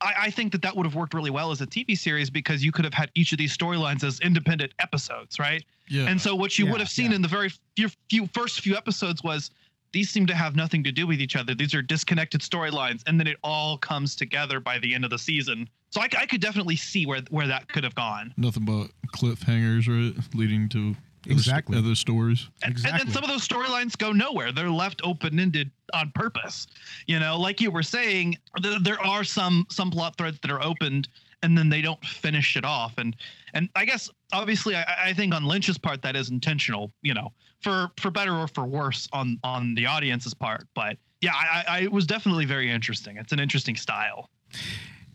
I, 0.00 0.14
I 0.22 0.30
think 0.30 0.52
that 0.52 0.62
that 0.62 0.76
would 0.76 0.86
have 0.86 0.94
worked 0.94 1.14
really 1.14 1.30
well 1.30 1.50
as 1.50 1.60
a 1.60 1.66
TV 1.66 1.96
series 1.98 2.30
because 2.30 2.64
you 2.64 2.72
could 2.72 2.84
have 2.84 2.94
had 2.94 3.10
each 3.14 3.32
of 3.32 3.38
these 3.38 3.56
storylines 3.56 4.04
as 4.04 4.20
independent 4.20 4.72
episodes, 4.78 5.38
right? 5.38 5.64
Yeah. 5.88 6.06
And 6.06 6.20
so 6.20 6.34
what 6.34 6.58
you 6.58 6.64
Yeah, 6.66 6.72
would 6.72 6.80
have 6.80 6.88
seen 6.88 7.10
yeah. 7.10 7.16
in 7.16 7.22
the 7.22 7.28
very 7.28 7.50
few, 7.76 7.88
few 8.08 8.26
first 8.32 8.60
few 8.60 8.76
episodes 8.76 9.22
was 9.22 9.50
these 9.94 10.10
seem 10.10 10.26
to 10.26 10.34
have 10.34 10.56
nothing 10.56 10.82
to 10.84 10.92
do 10.92 11.06
with 11.06 11.20
each 11.20 11.36
other. 11.36 11.54
These 11.54 11.72
are 11.72 11.80
disconnected 11.80 12.42
storylines, 12.42 13.02
and 13.06 13.18
then 13.18 13.26
it 13.28 13.38
all 13.42 13.78
comes 13.78 14.14
together 14.16 14.60
by 14.60 14.78
the 14.80 14.92
end 14.92 15.04
of 15.04 15.10
the 15.10 15.18
season. 15.18 15.68
So 15.90 16.00
I, 16.02 16.08
I 16.18 16.26
could 16.26 16.40
definitely 16.40 16.76
see 16.76 17.06
where 17.06 17.22
where 17.30 17.46
that 17.46 17.68
could 17.68 17.84
have 17.84 17.94
gone. 17.94 18.34
Nothing 18.36 18.64
but 18.64 18.88
cliffhangers, 19.16 19.88
right? 19.88 20.14
Leading 20.34 20.68
to 20.70 20.94
Exactly. 21.26 21.78
other 21.78 21.94
stories. 21.94 22.48
And, 22.62 22.76
and 22.84 23.00
then 23.00 23.08
some 23.08 23.24
of 23.24 23.30
those 23.30 23.46
storylines 23.46 23.96
go 23.96 24.12
nowhere. 24.12 24.52
They're 24.52 24.68
left 24.68 25.00
open 25.04 25.38
ended 25.38 25.70
on 25.94 26.12
purpose. 26.14 26.66
You 27.06 27.18
know, 27.18 27.38
like 27.38 27.62
you 27.62 27.70
were 27.70 27.82
saying, 27.82 28.36
th- 28.62 28.82
there 28.82 29.00
are 29.00 29.24
some 29.24 29.66
some 29.70 29.90
plot 29.90 30.18
threads 30.18 30.38
that 30.42 30.50
are 30.50 30.62
opened 30.62 31.08
and 31.44 31.56
then 31.56 31.68
they 31.68 31.82
don't 31.82 32.02
finish 32.04 32.56
it 32.56 32.64
off. 32.64 32.94
And 32.96 33.14
and 33.52 33.68
I 33.76 33.84
guess 33.84 34.10
obviously 34.32 34.74
I, 34.74 34.84
I 35.06 35.12
think 35.12 35.34
on 35.34 35.44
Lynch's 35.44 35.78
part 35.78 36.02
that 36.02 36.16
is 36.16 36.30
intentional. 36.30 36.92
You 37.02 37.14
know, 37.14 37.32
for 37.60 37.90
for 38.00 38.10
better 38.10 38.34
or 38.34 38.48
for 38.48 38.64
worse 38.64 39.06
on 39.12 39.38
on 39.44 39.74
the 39.74 39.86
audience's 39.86 40.34
part. 40.34 40.66
But 40.74 40.96
yeah, 41.20 41.34
I, 41.34 41.64
I 41.68 41.80
it 41.82 41.92
was 41.92 42.06
definitely 42.06 42.46
very 42.46 42.70
interesting. 42.70 43.18
It's 43.18 43.32
an 43.32 43.38
interesting 43.38 43.76
style. 43.76 44.30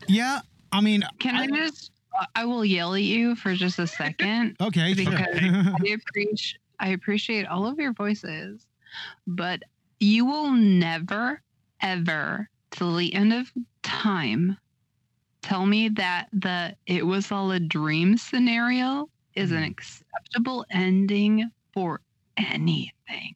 Yeah, 0.08 0.40
I 0.72 0.80
mean, 0.80 1.02
Can 1.18 1.34
I 1.34 1.46
just? 1.46 1.90
I 2.34 2.44
will 2.44 2.64
yell 2.64 2.94
at 2.94 3.02
you 3.02 3.36
for 3.36 3.54
just 3.54 3.78
a 3.78 3.86
second 3.86 4.56
okay, 4.60 4.94
sure. 4.94 5.04
because 5.04 5.36
I 5.38 5.94
appreciate 5.94 6.60
I 6.80 6.88
appreciate 6.88 7.46
all 7.46 7.66
of 7.66 7.78
your 7.78 7.92
voices, 7.92 8.66
but 9.26 9.62
you 10.00 10.24
will 10.24 10.50
never, 10.50 11.42
ever, 11.82 12.48
till 12.70 12.96
the 12.96 13.12
end 13.14 13.34
of 13.34 13.52
time, 13.82 14.56
tell 15.50 15.66
me 15.66 15.88
that 15.88 16.28
the 16.32 16.76
"it 16.86 17.04
was 17.04 17.32
all 17.32 17.50
a 17.50 17.58
dream" 17.58 18.16
scenario 18.16 19.10
is 19.34 19.50
an 19.50 19.64
acceptable 19.64 20.64
ending 20.70 21.50
for 21.74 22.00
anything. 22.36 23.34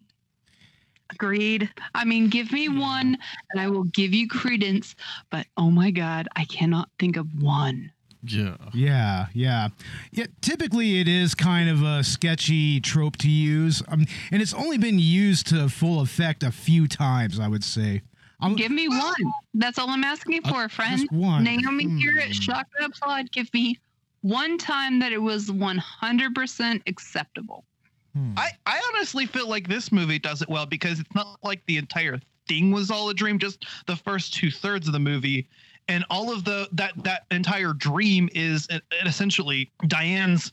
Agreed. 1.10 1.68
I 1.92 2.04
mean, 2.04 2.28
give 2.28 2.52
me 2.52 2.68
one 2.68 3.18
and 3.50 3.60
I 3.60 3.68
will 3.68 3.84
give 3.84 4.14
you 4.14 4.28
credence, 4.28 4.94
but 5.30 5.46
oh 5.56 5.72
my 5.72 5.90
God, 5.90 6.28
I 6.36 6.44
cannot 6.44 6.88
think 7.00 7.16
of 7.16 7.26
one. 7.42 7.90
Yeah. 8.22 8.56
Yeah, 8.72 9.26
yeah. 9.34 9.68
Yeah, 10.12 10.26
typically 10.40 11.00
it 11.00 11.08
is 11.08 11.34
kind 11.34 11.68
of 11.68 11.82
a 11.82 12.04
sketchy 12.04 12.80
trope 12.80 13.16
to 13.18 13.28
use. 13.28 13.82
Um, 13.88 14.06
and 14.30 14.40
it's 14.40 14.54
only 14.54 14.78
been 14.78 14.98
used 14.98 15.48
to 15.48 15.68
full 15.68 16.00
effect 16.00 16.42
a 16.42 16.52
few 16.52 16.86
times, 16.86 17.38
I 17.40 17.48
would 17.48 17.64
say. 17.64 18.02
I'm, 18.44 18.56
Give 18.56 18.70
me 18.70 18.88
one. 18.88 19.14
That's 19.54 19.78
all 19.78 19.88
I'm 19.88 20.04
asking 20.04 20.42
for, 20.42 20.68
friend. 20.68 21.00
just 21.00 21.12
one. 21.12 21.44
Naomi 21.44 21.88
here 21.98 22.18
at. 22.20 22.34
Shock 22.34 22.66
and 22.78 22.92
Applaud. 22.92 23.32
Give 23.32 23.52
me 23.54 23.78
one 24.20 24.58
time 24.58 24.98
that 24.98 25.12
it 25.12 25.22
was 25.22 25.50
100% 25.50 26.82
acceptable. 26.86 27.64
hmm. 28.14 28.32
I, 28.36 28.50
I 28.66 28.80
honestly 28.92 29.24
feel 29.24 29.48
like 29.48 29.66
this 29.66 29.90
movie 29.90 30.18
does 30.18 30.42
it 30.42 30.48
well 30.48 30.66
because 30.66 31.00
it's 31.00 31.14
not 31.14 31.38
like 31.42 31.64
the 31.66 31.78
entire 31.78 32.20
thing 32.46 32.70
was 32.70 32.90
all 32.90 33.08
a 33.08 33.14
dream, 33.14 33.38
just 33.38 33.64
the 33.86 33.96
first 33.96 34.34
two 34.34 34.50
thirds 34.50 34.86
of 34.86 34.92
the 34.92 35.00
movie. 35.00 35.48
And 35.88 36.04
all 36.10 36.32
of 36.32 36.44
the 36.44 36.68
that 36.72 36.92
that 37.04 37.24
entire 37.30 37.72
dream 37.72 38.28
is 38.34 38.66
uh, 38.70 38.78
essentially 39.04 39.70
Diane's 39.86 40.52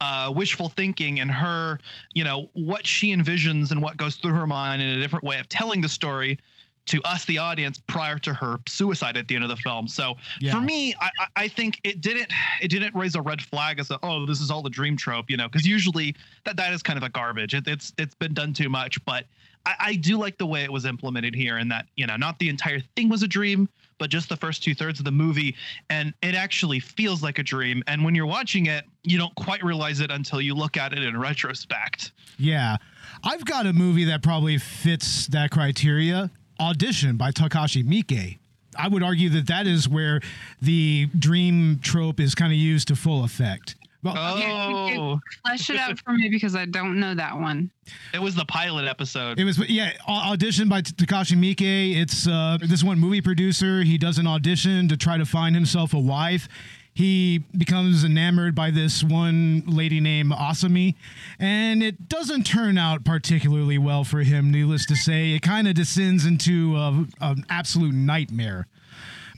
uh, 0.00 0.32
wishful 0.34 0.68
thinking 0.68 1.20
and 1.20 1.30
her, 1.30 1.78
you 2.14 2.24
know, 2.24 2.50
what 2.54 2.84
she 2.84 3.14
envisions 3.14 3.70
and 3.70 3.80
what 3.80 3.96
goes 3.96 4.16
through 4.16 4.34
her 4.34 4.46
mind 4.46 4.82
in 4.82 4.88
a 4.88 5.00
different 5.00 5.24
way 5.24 5.38
of 5.38 5.48
telling 5.48 5.80
the 5.80 5.88
story 5.88 6.38
to 6.86 7.00
us, 7.04 7.24
the 7.26 7.38
audience, 7.38 7.80
prior 7.86 8.18
to 8.18 8.34
her 8.34 8.58
suicide 8.68 9.16
at 9.16 9.28
the 9.28 9.34
end 9.34 9.44
of 9.44 9.50
the 9.50 9.56
film. 9.56 9.86
So 9.86 10.16
Yeah. 10.40 10.52
for 10.52 10.60
me, 10.60 10.94
I, 11.00 11.10
I- 11.36 11.48
think 11.48 11.80
it 11.84 12.00
didn't 12.00 12.32
it 12.60 12.68
didn't 12.68 12.94
raise 12.94 13.14
a 13.14 13.20
red 13.22 13.40
flag 13.42 13.78
as 13.78 13.90
a 13.90 13.98
oh 14.02 14.24
this 14.26 14.40
is 14.40 14.50
all 14.50 14.62
the 14.62 14.70
dream 14.70 14.96
trope, 14.96 15.26
you 15.30 15.36
know, 15.36 15.48
because 15.48 15.66
usually 15.66 16.14
that 16.44 16.56
that 16.56 16.72
is 16.72 16.82
kind 16.82 16.96
of 16.96 17.02
a 17.02 17.08
garbage. 17.10 17.54
It, 17.54 17.68
it's 17.68 17.92
it's 17.98 18.14
been 18.14 18.32
done 18.34 18.52
too 18.52 18.68
much, 18.68 19.04
but 19.04 19.24
I, 19.66 19.74
I 19.78 19.94
do 19.96 20.16
like 20.18 20.38
the 20.38 20.46
way 20.46 20.64
it 20.64 20.72
was 20.72 20.84
implemented 20.86 21.34
here, 21.34 21.58
and 21.58 21.70
that 21.70 21.86
you 21.96 22.06
know 22.06 22.16
not 22.16 22.38
the 22.38 22.48
entire 22.48 22.80
thing 22.96 23.08
was 23.08 23.22
a 23.22 23.28
dream, 23.28 23.68
but 23.98 24.08
just 24.10 24.28
the 24.28 24.36
first 24.36 24.62
two 24.62 24.74
thirds 24.74 24.98
of 24.98 25.04
the 25.04 25.12
movie, 25.12 25.54
and 25.90 26.12
it 26.22 26.34
actually 26.34 26.80
feels 26.80 27.22
like 27.22 27.38
a 27.38 27.42
dream. 27.44 27.82
And 27.86 28.02
when 28.04 28.14
you're 28.14 28.26
watching 28.26 28.66
it, 28.66 28.84
you 29.04 29.18
don't 29.18 29.34
quite 29.36 29.62
realize 29.62 30.00
it 30.00 30.10
until 30.10 30.40
you 30.40 30.54
look 30.54 30.76
at 30.76 30.92
it 30.92 31.02
in 31.04 31.16
retrospect. 31.18 32.10
Yeah. 32.38 32.76
I've 33.24 33.44
got 33.44 33.66
a 33.66 33.72
movie 33.72 34.04
that 34.04 34.22
probably 34.22 34.58
fits 34.58 35.26
that 35.28 35.50
criteria 35.50 36.30
Audition 36.62 37.16
by 37.16 37.32
Takashi 37.32 37.84
Miike. 37.84 38.38
I 38.78 38.88
would 38.88 39.02
argue 39.02 39.28
that 39.30 39.48
that 39.48 39.66
is 39.66 39.88
where 39.88 40.20
the 40.62 41.08
dream 41.18 41.80
trope 41.82 42.20
is 42.20 42.34
kind 42.34 42.52
of 42.52 42.58
used 42.58 42.88
to 42.88 42.96
full 42.96 43.24
effect. 43.24 43.74
Well, 44.02 44.14
Oh, 44.16 45.20
Flesh 45.44 45.70
it 45.70 45.76
out 45.76 45.98
for 46.00 46.12
me 46.12 46.28
because 46.28 46.56
I 46.56 46.64
don't 46.64 46.98
know 46.98 47.14
that 47.14 47.36
one. 47.38 47.70
it 48.14 48.20
was 48.20 48.34
the 48.34 48.44
pilot 48.44 48.86
episode. 48.88 49.38
It 49.38 49.44
was 49.44 49.58
yeah, 49.68 49.92
audition 50.08 50.68
by 50.68 50.82
Takashi 50.82 51.36
Miike. 51.36 51.96
It's 51.96 52.26
uh, 52.26 52.58
this 52.60 52.82
one 52.82 52.98
movie 52.98 53.20
producer. 53.20 53.82
He 53.82 53.98
does 53.98 54.18
an 54.18 54.26
audition 54.26 54.88
to 54.88 54.96
try 54.96 55.18
to 55.18 55.26
find 55.26 55.54
himself 55.54 55.94
a 55.94 55.98
wife. 56.00 56.48
He 56.94 57.38
becomes 57.56 58.04
enamored 58.04 58.54
by 58.54 58.70
this 58.70 59.02
one 59.02 59.62
lady 59.66 59.98
named 59.98 60.32
Asami, 60.32 60.94
and 61.38 61.82
it 61.82 62.08
doesn't 62.08 62.44
turn 62.44 62.76
out 62.76 63.02
particularly 63.02 63.78
well 63.78 64.04
for 64.04 64.22
him. 64.22 64.50
Needless 64.50 64.84
to 64.86 64.96
say, 64.96 65.30
it 65.32 65.40
kind 65.40 65.66
of 65.66 65.74
descends 65.74 66.26
into 66.26 66.76
an 66.76 67.44
absolute 67.48 67.94
nightmare. 67.94 68.66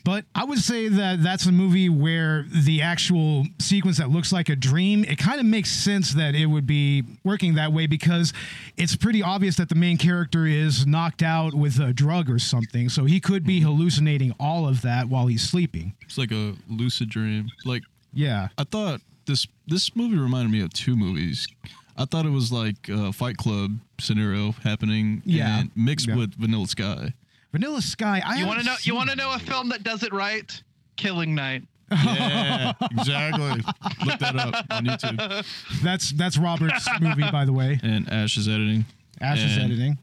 But 0.04 0.26
I 0.34 0.44
would 0.44 0.58
say 0.58 0.88
that 0.88 1.22
that's 1.22 1.46
a 1.46 1.52
movie 1.52 1.88
where 1.88 2.44
the 2.52 2.82
actual 2.82 3.46
sequence 3.58 3.96
that 3.98 4.10
looks 4.10 4.32
like 4.32 4.50
a 4.50 4.56
dream, 4.56 5.02
it 5.04 5.16
kind 5.16 5.40
of 5.40 5.46
makes 5.46 5.70
sense 5.70 6.12
that 6.12 6.34
it 6.34 6.44
would 6.44 6.66
be 6.66 7.02
working 7.24 7.54
that 7.54 7.72
way 7.72 7.86
because 7.86 8.34
it's 8.76 8.94
pretty 8.96 9.22
obvious 9.22 9.56
that 9.56 9.70
the 9.70 9.74
main 9.74 9.96
character 9.96 10.44
is 10.46 10.86
knocked 10.86 11.22
out 11.22 11.54
with 11.54 11.80
a 11.80 11.94
drug 11.94 12.28
or 12.28 12.38
something. 12.38 12.90
So 12.90 13.06
he 13.06 13.18
could 13.18 13.44
be 13.44 13.60
mm-hmm. 13.60 13.68
hallucinating 13.70 14.34
all 14.38 14.68
of 14.68 14.82
that 14.82 15.08
while 15.08 15.26
he's 15.26 15.42
sleeping. 15.48 15.94
It's 16.02 16.18
like 16.18 16.32
a 16.32 16.54
lucid 16.68 17.08
dream. 17.08 17.48
Like 17.64 17.82
Yeah. 18.12 18.48
I 18.58 18.64
thought 18.64 19.00
this 19.26 19.46
this 19.66 19.96
movie 19.96 20.18
reminded 20.18 20.52
me 20.52 20.60
of 20.60 20.70
two 20.74 20.96
movies. 20.96 21.48
I 21.96 22.04
thought 22.04 22.26
it 22.26 22.30
was 22.30 22.52
like 22.52 22.88
a 22.90 23.10
Fight 23.12 23.38
Club 23.38 23.78
scenario 23.98 24.52
happening, 24.52 25.22
Yeah. 25.24 25.62
mixed 25.74 26.08
Yeah. 26.08 26.16
with 26.16 26.34
Vanilla 26.34 26.66
Sky. 26.66 27.14
Vanilla 27.54 27.80
Sky. 27.80 28.20
I 28.26 28.40
you 28.40 28.46
want 28.48 28.58
to 28.58 28.66
know? 28.66 28.74
You 28.82 28.96
want 28.96 29.10
to 29.10 29.16
know 29.16 29.32
a 29.32 29.38
film 29.38 29.68
that 29.68 29.84
does 29.84 30.02
it 30.02 30.12
right? 30.12 30.60
Killing 30.96 31.36
Night. 31.36 31.62
Yeah, 31.88 32.72
exactly. 32.90 33.62
Look 34.04 34.18
that 34.18 34.34
up 34.34 34.66
on 34.70 34.84
YouTube. 34.86 35.46
That's 35.84 36.10
that's 36.10 36.36
Robert's 36.36 36.88
movie, 37.00 37.30
by 37.30 37.44
the 37.44 37.52
way. 37.52 37.78
And 37.84 38.10
Ash 38.10 38.36
is 38.36 38.48
editing. 38.48 38.86
Ash's 39.20 39.56
And 39.56 39.66
editing. 39.66 39.98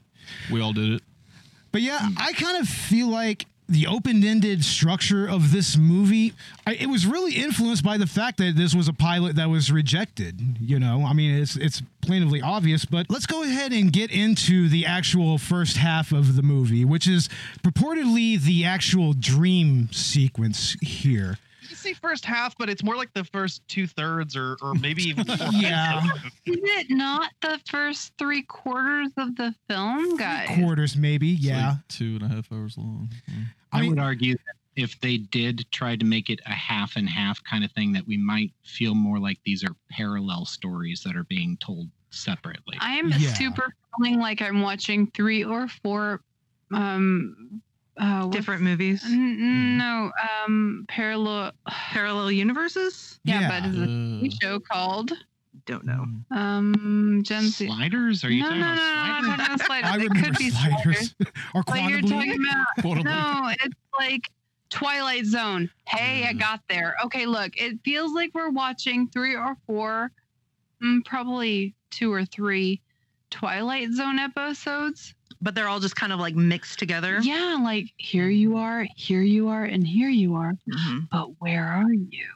We 0.49 0.61
all 0.61 0.71
did 0.71 0.93
it. 0.93 1.03
But 1.73 1.81
yeah, 1.81 2.07
I 2.17 2.31
kind 2.31 2.57
of 2.57 2.69
feel 2.69 3.09
like 3.09 3.45
the 3.71 3.87
open-ended 3.87 4.63
structure 4.63 5.27
of 5.27 5.51
this 5.51 5.77
movie, 5.77 6.33
I, 6.67 6.73
it 6.75 6.87
was 6.87 7.05
really 7.05 7.33
influenced 7.35 7.83
by 7.83 7.97
the 7.97 8.07
fact 8.07 8.37
that 8.37 8.55
this 8.55 8.75
was 8.75 8.87
a 8.87 8.93
pilot 8.93 9.35
that 9.37 9.49
was 9.49 9.71
rejected. 9.71 10.39
You 10.59 10.79
know, 10.79 11.05
I 11.05 11.13
mean, 11.13 11.35
it's 11.41 11.55
it's 11.55 11.81
plainly 12.01 12.41
obvious. 12.41 12.85
But 12.85 13.07
let's 13.09 13.25
go 13.25 13.43
ahead 13.43 13.71
and 13.73 13.91
get 13.91 14.11
into 14.11 14.69
the 14.69 14.85
actual 14.85 15.37
first 15.37 15.77
half 15.77 16.11
of 16.11 16.35
the 16.35 16.41
movie, 16.43 16.85
which 16.85 17.07
is 17.07 17.29
purportedly 17.63 18.39
the 18.41 18.65
actual 18.65 19.13
dream 19.13 19.89
sequence 19.91 20.75
here. 20.81 21.37
You 21.69 21.75
say 21.77 21.93
first 21.93 22.25
half, 22.25 22.57
but 22.57 22.69
it's 22.69 22.83
more 22.83 22.97
like 22.97 23.13
the 23.13 23.23
first 23.23 23.65
two 23.69 23.87
thirds, 23.87 24.35
or 24.35 24.57
or 24.61 24.73
maybe 24.73 25.03
even. 25.03 25.23
four 25.25 25.37
Yeah. 25.53 26.03
Is 26.45 26.57
it 26.61 26.87
not 26.89 27.31
the 27.41 27.59
first 27.69 28.11
three 28.17 28.41
quarters 28.41 29.09
of 29.15 29.35
the 29.37 29.55
film, 29.69 30.17
guys? 30.17 30.49
Quarters, 30.59 30.97
maybe. 30.97 31.31
It's 31.33 31.43
Yeah. 31.43 31.69
like 31.69 31.87
two 31.87 32.17
and 32.21 32.23
a 32.23 32.27
half 32.27 32.51
hours 32.51 32.77
long. 32.77 33.09
Mm. 33.31 33.45
I 33.71 33.77
I, 33.77 33.81
mean- 33.81 33.89
would 33.91 33.99
argue 33.99 34.33
that 34.35 34.55
if 34.77 34.99
they 35.01 35.17
did 35.17 35.65
try 35.71 35.95
to 35.97 36.05
make 36.05 36.29
it 36.29 36.39
a 36.45 36.51
half 36.51 36.95
and 36.95 37.07
half 37.09 37.43
kind 37.43 37.63
of 37.65 37.71
thing, 37.73 37.91
that 37.93 38.07
we 38.07 38.15
might 38.17 38.53
feel 38.63 38.95
more 38.95 39.19
like 39.19 39.37
these 39.45 39.63
are 39.65 39.75
parallel 39.89 40.45
stories 40.45 41.01
that 41.03 41.15
are 41.15 41.25
being 41.25 41.57
told 41.57 41.89
separately. 42.09 42.77
I 42.79 42.93
am 42.93 43.09
Yeah. 43.09 43.33
super 43.33 43.73
feeling 43.97 44.19
like 44.19 44.41
I'm 44.41 44.61
watching 44.61 45.07
three 45.11 45.43
or 45.43 45.67
four 45.67 46.21
um 46.73 47.61
uh 47.97 48.27
Different 48.29 48.63
movies. 48.63 49.03
N- 49.05 49.37
n- 49.41 49.77
no, 49.77 50.11
um 50.45 50.85
parallel 50.87 51.51
Parallel 51.67 52.31
universes? 52.31 53.19
yeah, 53.25 53.41
Yeah. 53.41 53.49
but 53.61 53.69
it's 53.69 53.77
a 53.77 54.27
Uh, 54.27 54.29
show 54.41 54.59
called 54.59 55.11
Don't 55.65 55.85
know. 55.85 56.05
um 56.31 57.21
Gen 57.23 57.43
Z. 57.43 57.67
Sliders? 57.67 58.23
Are 58.23 58.31
you 58.31 58.41
no, 58.41 58.49
no, 58.49 58.55
talking 58.55 58.61
no, 58.61 59.21
no, 59.21 59.33
about 59.33 59.37
no, 59.37 59.43
I'm 59.53 59.57
sliders? 59.59 59.67
talking. 59.67 59.85
I 59.85 59.95
It 59.95 60.09
remember 60.09 60.19
could 60.29 60.37
be 60.37 60.49
sliders 60.49 61.15
or 61.53 61.63
But 61.67 61.75
you're 61.89 62.01
quantum 62.01 62.09
talking 62.09 62.37
about 62.83 63.05
no, 63.05 63.49
it's 63.63 63.75
like 63.99 64.29
Twilight 64.69 65.25
Zone. 65.25 65.69
Hey, 65.87 66.25
I 66.27 66.33
Mm. 66.33 66.39
got 66.39 66.61
there. 66.69 66.95
Okay, 67.05 67.25
look, 67.25 67.51
it 67.57 67.79
feels 67.83 68.13
like 68.13 68.31
we're 68.33 68.49
watching 68.51 69.07
three 69.09 69.35
or 69.35 69.55
four, 69.67 70.11
mm, 70.83 71.03
probably 71.05 71.75
two 71.91 72.11
or 72.13 72.23
three 72.25 72.81
Twilight 73.29 73.91
Zone 73.91 74.17
episodes. 74.19 75.13
but 75.43 75.55
they're 75.55 75.67
all 75.67 75.79
just 75.79 75.95
kind 75.95 76.13
of 76.13 76.19
like 76.19 76.35
mixed 76.35 76.77
together. 76.79 77.19
Yeah, 77.23 77.57
like 77.63 77.87
here 77.97 78.29
you 78.29 78.57
are, 78.57 78.85
here 78.95 79.21
you 79.23 79.47
are, 79.49 79.63
and 79.63 79.85
here 79.87 80.09
you 80.09 80.35
are. 80.35 80.53
Mhm. 80.69 81.09
But 81.11 81.39
where 81.41 81.65
are 81.65 81.91
you? 81.91 82.27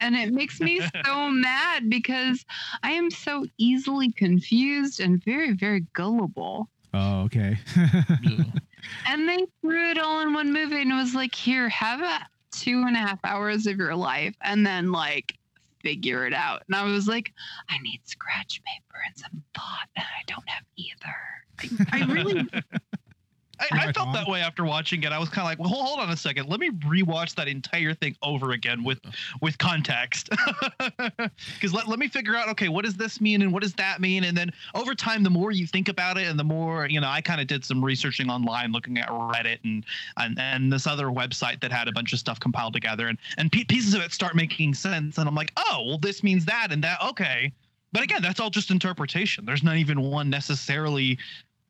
And 0.00 0.16
it 0.16 0.32
makes 0.32 0.60
me 0.60 0.80
so 1.04 1.28
mad 1.28 1.88
because 1.90 2.44
I 2.82 2.92
am 2.92 3.10
so 3.10 3.46
easily 3.58 4.10
confused 4.12 5.00
and 5.00 5.22
very, 5.24 5.52
very 5.52 5.86
gullible. 5.92 6.68
Oh, 6.92 7.22
okay. 7.22 7.58
And 9.06 9.28
they 9.28 9.46
threw 9.60 9.90
it 9.90 9.98
all 9.98 10.20
in 10.20 10.32
one 10.32 10.52
movie 10.52 10.80
and 10.80 10.92
it 10.92 10.96
was 10.96 11.14
like, 11.14 11.34
here, 11.34 11.68
have 11.68 12.00
a 12.00 12.26
two 12.50 12.84
and 12.86 12.96
a 12.96 12.98
half 12.98 13.18
hours 13.24 13.66
of 13.66 13.76
your 13.76 13.94
life 13.94 14.34
and 14.42 14.66
then 14.66 14.92
like 14.92 15.38
figure 15.82 16.26
it 16.26 16.34
out. 16.34 16.62
And 16.66 16.76
I 16.76 16.84
was 16.84 17.06
like, 17.08 17.32
I 17.68 17.78
need 17.78 18.00
scratch 18.04 18.60
paper 18.64 18.98
and 19.06 19.16
some 19.16 19.42
thought, 19.54 19.88
and 19.96 20.04
I 20.04 20.22
don't 20.26 20.48
have 20.48 20.64
either. 20.76 21.86
I, 21.92 22.00
I 22.02 22.12
really 22.12 22.48
I, 23.60 23.88
I 23.88 23.92
felt 23.92 24.12
that 24.12 24.26
way 24.26 24.40
after 24.40 24.64
watching 24.64 25.02
it. 25.02 25.12
I 25.12 25.18
was 25.18 25.28
kind 25.28 25.40
of 25.40 25.44
like, 25.44 25.58
well, 25.58 25.68
hold- 25.68 26.00
on 26.00 26.10
a 26.10 26.16
second. 26.16 26.48
Let 26.48 26.60
me 26.60 26.70
rewatch 26.70 27.34
that 27.34 27.46
entire 27.46 27.94
thing 27.94 28.16
over 28.22 28.52
again 28.52 28.82
with 28.82 29.00
with 29.40 29.58
context. 29.58 30.30
Because 31.54 31.74
let, 31.74 31.88
let 31.88 31.98
me 31.98 32.08
figure 32.08 32.36
out, 32.36 32.48
okay, 32.48 32.68
what 32.68 32.84
does 32.84 32.94
this 32.94 33.20
mean 33.20 33.42
and 33.42 33.52
what 33.52 33.62
does 33.62 33.74
that 33.74 34.00
mean? 34.00 34.24
And 34.24 34.36
then 34.36 34.50
over 34.74 34.94
time, 34.94 35.22
the 35.22 35.30
more 35.30 35.52
you 35.52 35.66
think 35.66 35.88
about 35.88 36.16
it 36.18 36.26
and 36.26 36.38
the 36.38 36.44
more, 36.44 36.86
you 36.86 37.00
know, 37.00 37.08
I 37.08 37.20
kind 37.20 37.40
of 37.40 37.46
did 37.46 37.64
some 37.64 37.84
researching 37.84 38.30
online, 38.30 38.72
looking 38.72 38.98
at 38.98 39.08
Reddit 39.08 39.58
and, 39.64 39.84
and 40.16 40.38
and 40.38 40.72
this 40.72 40.86
other 40.86 41.06
website 41.06 41.60
that 41.60 41.72
had 41.72 41.88
a 41.88 41.92
bunch 41.92 42.12
of 42.12 42.18
stuff 42.18 42.40
compiled 42.40 42.72
together. 42.72 43.08
And, 43.08 43.18
and 43.36 43.52
pieces 43.52 43.94
of 43.94 44.00
it 44.02 44.12
start 44.12 44.34
making 44.34 44.74
sense. 44.74 45.18
And 45.18 45.28
I'm 45.28 45.34
like, 45.34 45.52
oh, 45.56 45.84
well, 45.86 45.98
this 45.98 46.22
means 46.22 46.44
that 46.46 46.68
and 46.70 46.82
that. 46.84 47.00
Okay. 47.02 47.52
But 47.92 48.02
again, 48.02 48.22
that's 48.22 48.40
all 48.40 48.50
just 48.50 48.70
interpretation. 48.70 49.44
There's 49.44 49.62
not 49.62 49.76
even 49.76 50.00
one 50.00 50.30
necessarily 50.30 51.18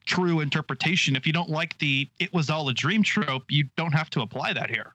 true 0.07 0.41
interpretation. 0.41 1.17
If 1.17 1.27
you 1.27 1.33
don't 1.33 1.51
like 1.51 1.79
the 1.79 2.09
"it 2.19 2.33
was 2.33 2.51
all 2.51 2.69
a 2.69 2.75
dream" 2.75 3.03
trope, 3.03 3.45
you 3.49 3.65
don't 3.77 3.93
have 3.93 4.11
to 4.11 4.23
apply 4.23 4.53
that 4.55 4.71
here. 4.71 4.95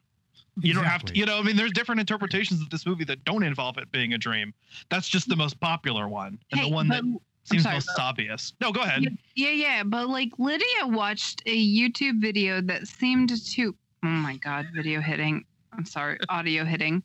You 0.62 0.72
don't 0.72 0.84
have 0.84 1.04
to, 1.04 1.14
you 1.14 1.26
know. 1.26 1.38
I 1.38 1.42
mean, 1.42 1.56
there's 1.56 1.72
different 1.72 2.00
interpretations 2.00 2.62
of 2.62 2.70
this 2.70 2.86
movie 2.86 3.04
that 3.04 3.22
don't 3.24 3.42
involve 3.42 3.76
it 3.76 3.92
being 3.92 4.14
a 4.14 4.18
dream. 4.18 4.54
That's 4.88 5.08
just 5.08 5.28
the 5.28 5.36
most 5.36 5.60
popular 5.60 6.08
one 6.08 6.38
and 6.50 6.60
Hey, 6.60 6.68
the 6.68 6.74
one 6.74 6.88
that 6.88 7.02
seems 7.44 7.64
sorry, 7.64 7.76
most 7.76 7.90
but- 7.94 8.02
obvious. 8.02 8.54
No, 8.60 8.72
go 8.72 8.80
ahead. 8.80 9.02
Yeah, 9.02 9.10
yeah, 9.34 9.50
yeah, 9.50 9.82
but 9.82 10.08
like 10.08 10.30
Lydia 10.38 10.86
watched 10.86 11.42
a 11.44 11.56
YouTube 11.56 12.20
video 12.22 12.62
that 12.62 12.88
seemed 12.88 13.30
to 13.52 13.76
oh 14.02 14.06
my 14.08 14.36
god, 14.36 14.66
video 14.74 15.00
hitting. 15.00 15.44
I'm 15.72 15.84
sorry, 15.84 16.18
audio 16.30 16.64
hitting. 16.64 17.02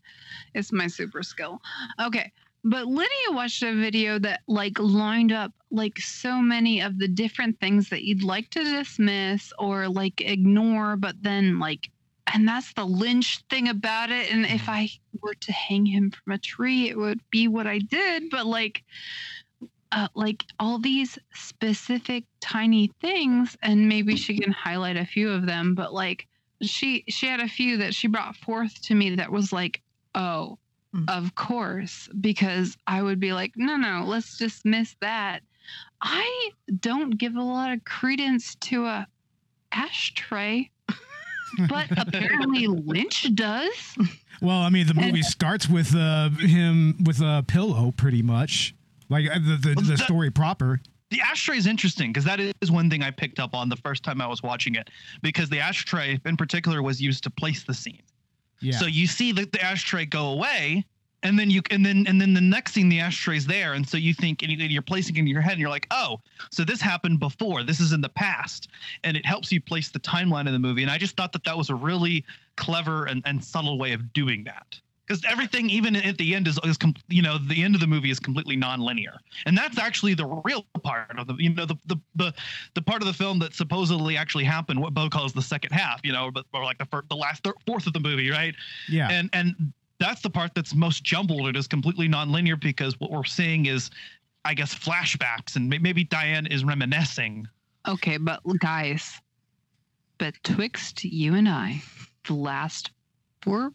It's 0.53 0.71
my 0.71 0.87
super 0.87 1.21
skill. 1.23 1.61
Okay. 2.01 2.31
But 2.63 2.87
Lydia 2.87 3.31
watched 3.31 3.63
a 3.63 3.73
video 3.73 4.19
that 4.19 4.41
like 4.47 4.77
lined 4.79 5.31
up 5.31 5.51
like 5.71 5.99
so 5.99 6.41
many 6.41 6.81
of 6.81 6.99
the 6.99 7.07
different 7.07 7.59
things 7.59 7.89
that 7.89 8.03
you'd 8.03 8.23
like 8.23 8.49
to 8.51 8.63
dismiss 8.63 9.51
or 9.57 9.87
like 9.87 10.21
ignore, 10.21 10.95
but 10.95 11.15
then 11.21 11.59
like 11.59 11.89
and 12.33 12.47
that's 12.47 12.71
the 12.73 12.85
Lynch 12.85 13.43
thing 13.49 13.67
about 13.67 14.11
it. 14.11 14.31
And 14.31 14.45
if 14.45 14.69
I 14.69 14.89
were 15.21 15.33
to 15.33 15.51
hang 15.51 15.85
him 15.85 16.11
from 16.11 16.33
a 16.33 16.37
tree, 16.37 16.87
it 16.87 16.97
would 16.97 17.19
be 17.29 17.47
what 17.47 17.67
I 17.67 17.79
did. 17.79 18.29
But 18.29 18.45
like 18.45 18.83
uh, 19.91 20.07
like 20.15 20.45
all 20.59 20.79
these 20.79 21.17
specific 21.33 22.23
tiny 22.39 22.91
things 23.01 23.57
and 23.61 23.89
maybe 23.89 24.15
she 24.15 24.37
can 24.37 24.51
highlight 24.51 24.97
a 24.97 25.05
few 25.05 25.29
of 25.29 25.45
them 25.45 25.75
but 25.75 25.93
like 25.93 26.27
she 26.61 27.03
she 27.09 27.27
had 27.27 27.39
a 27.39 27.47
few 27.47 27.77
that 27.77 27.93
she 27.93 28.07
brought 28.07 28.35
forth 28.35 28.81
to 28.81 28.95
me 28.95 29.15
that 29.15 29.31
was 29.31 29.51
like 29.51 29.81
oh 30.15 30.57
Mm. 30.93 31.09
of 31.09 31.35
course 31.35 32.09
because 32.19 32.75
i 32.85 33.01
would 33.01 33.19
be 33.19 33.31
like 33.31 33.53
no 33.55 33.77
no 33.77 34.03
let's 34.05 34.37
dismiss 34.37 34.93
that 34.99 35.39
i 36.01 36.49
don't 36.81 37.11
give 37.17 37.35
a 37.37 37.41
lot 37.41 37.71
of 37.71 37.83
credence 37.85 38.55
to 38.55 38.85
a 38.85 39.07
ashtray 39.71 40.69
but 41.69 41.87
apparently 41.97 42.67
lynch 42.67 43.33
does 43.35 43.97
Well, 44.41 44.57
I 44.57 44.69
mean, 44.69 44.87
the 44.87 44.93
And- 44.97 45.05
movie 45.05 45.21
starts 45.21 45.69
with 45.69 45.95
uh, 45.95 46.29
him 46.29 46.95
with 47.05 47.21
a 47.21 47.43
pillow, 47.47 47.91
pretty 47.95 48.23
much, 48.23 48.73
like 49.07 49.29
uh, 49.29 49.35
the 49.35 49.75
the, 49.75 49.81
the 49.81 49.97
story 49.99 50.31
proper. 50.31 50.81
The 51.11 51.21
ashtray 51.21 51.57
is 51.57 51.67
interesting 51.67 52.11
because 52.11 52.23
that 52.25 52.39
is 52.39 52.71
one 52.71 52.89
thing 52.89 53.03
I 53.03 53.11
picked 53.11 53.39
up 53.39 53.53
on 53.53 53.69
the 53.69 53.75
first 53.75 54.01
time 54.01 54.19
I 54.19 54.25
was 54.25 54.41
watching 54.41 54.73
it 54.75 54.89
because 55.21 55.47
the 55.49 55.59
ashtray 55.59 56.19
in 56.25 56.37
particular 56.37 56.81
was 56.81 56.99
used 56.99 57.23
to 57.25 57.29
place 57.29 57.63
the 57.63 57.73
scene. 57.75 58.01
Yeah. 58.61 58.77
So 58.77 58.85
you 58.85 59.07
see 59.07 59.31
the, 59.31 59.45
the 59.45 59.61
ashtray 59.61 60.05
go 60.05 60.27
away, 60.31 60.85
and 61.23 61.37
then 61.37 61.49
you 61.49 61.61
and 61.71 61.85
then 61.85 62.05
and 62.07 62.19
then 62.19 62.33
the 62.33 62.41
next 62.41 62.73
scene 62.73 62.89
the 62.89 62.99
ashtray's 62.99 63.45
there, 63.45 63.73
and 63.73 63.87
so 63.87 63.97
you 63.97 64.13
think 64.13 64.41
and 64.43 64.51
you- 64.51 64.57
and 64.63 64.71
you're 64.71 64.81
placing 64.81 65.15
it 65.15 65.19
in 65.19 65.27
your 65.27 65.41
head, 65.41 65.53
and 65.53 65.59
you're 65.61 65.69
like, 65.69 65.87
oh, 65.91 66.19
so 66.51 66.63
this 66.63 66.81
happened 66.81 67.19
before. 67.19 67.63
This 67.63 67.79
is 67.79 67.91
in 67.91 68.01
the 68.01 68.09
past, 68.09 68.69
and 69.03 69.15
it 69.17 69.25
helps 69.25 69.51
you 69.51 69.61
place 69.61 69.89
the 69.89 69.99
timeline 69.99 70.47
of 70.47 70.53
the 70.53 70.59
movie. 70.59 70.81
And 70.81 70.91
I 70.91 70.97
just 70.97 71.15
thought 71.17 71.31
that 71.33 71.43
that 71.43 71.57
was 71.57 71.69
a 71.69 71.75
really 71.75 72.23
clever 72.55 73.05
and, 73.05 73.21
and 73.25 73.43
subtle 73.43 73.77
way 73.77 73.93
of 73.93 74.13
doing 74.13 74.43
that. 74.45 74.79
Because 75.11 75.25
everything, 75.29 75.69
even 75.69 75.97
at 75.97 76.17
the 76.17 76.33
end, 76.33 76.47
is, 76.47 76.57
is 76.63 76.77
com- 76.77 76.95
you 77.09 77.21
know 77.21 77.37
the 77.37 77.61
end 77.61 77.75
of 77.75 77.81
the 77.81 77.87
movie 77.87 78.09
is 78.09 78.17
completely 78.19 78.55
non-linear, 78.55 79.17
and 79.45 79.57
that's 79.57 79.77
actually 79.77 80.13
the 80.13 80.25
real 80.45 80.65
part 80.83 81.19
of 81.19 81.27
the 81.27 81.35
you 81.37 81.53
know 81.53 81.65
the 81.65 81.75
the 81.87 81.97
the, 82.15 82.33
the 82.75 82.81
part 82.81 83.01
of 83.01 83.07
the 83.07 83.13
film 83.13 83.37
that 83.39 83.53
supposedly 83.53 84.15
actually 84.15 84.45
happened. 84.45 84.79
What 84.79 84.93
Bo 84.93 85.09
calls 85.09 85.33
the 85.33 85.41
second 85.41 85.73
half, 85.73 85.99
you 86.05 86.13
know, 86.13 86.31
but 86.31 86.45
or 86.53 86.63
like 86.63 86.77
the 86.77 86.85
fir- 86.85 87.03
the 87.09 87.15
last 87.17 87.43
thir- 87.43 87.53
fourth 87.65 87.87
of 87.87 87.93
the 87.93 87.99
movie, 87.99 88.29
right? 88.29 88.55
yeah. 88.87 89.09
and 89.11 89.29
and 89.33 89.73
that's 89.99 90.21
the 90.21 90.29
part 90.29 90.55
that's 90.55 90.73
most 90.73 91.03
jumbled 91.03 91.47
it 91.47 91.55
is 91.57 91.67
completely 91.67 92.07
nonlinear 92.07 92.59
because 92.59 92.99
what 92.99 93.11
we're 93.11 93.23
seeing 93.23 93.67
is 93.67 93.91
i 94.45 94.51
guess 94.53 94.73
flashbacks 94.73 95.55
and 95.57 95.69
may- 95.69 95.77
maybe 95.77 96.03
diane 96.03 96.47
is 96.47 96.63
reminiscing 96.63 97.47
Okay, 97.87 98.17
but 98.17 98.41
guys, 98.59 99.19
betwixt 100.19 101.03
you 101.03 101.33
and 101.35 101.49
I, 101.49 101.81
the 102.27 102.33
last 102.35 102.91
four 103.41 103.71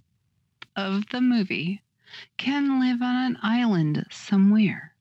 of 0.77 1.09
the 1.11 1.21
movie 1.21 1.83
can 2.37 2.81
live 2.81 3.03
on 3.03 3.17
an 3.17 3.39
island 3.43 4.07
somewhere 4.11 4.95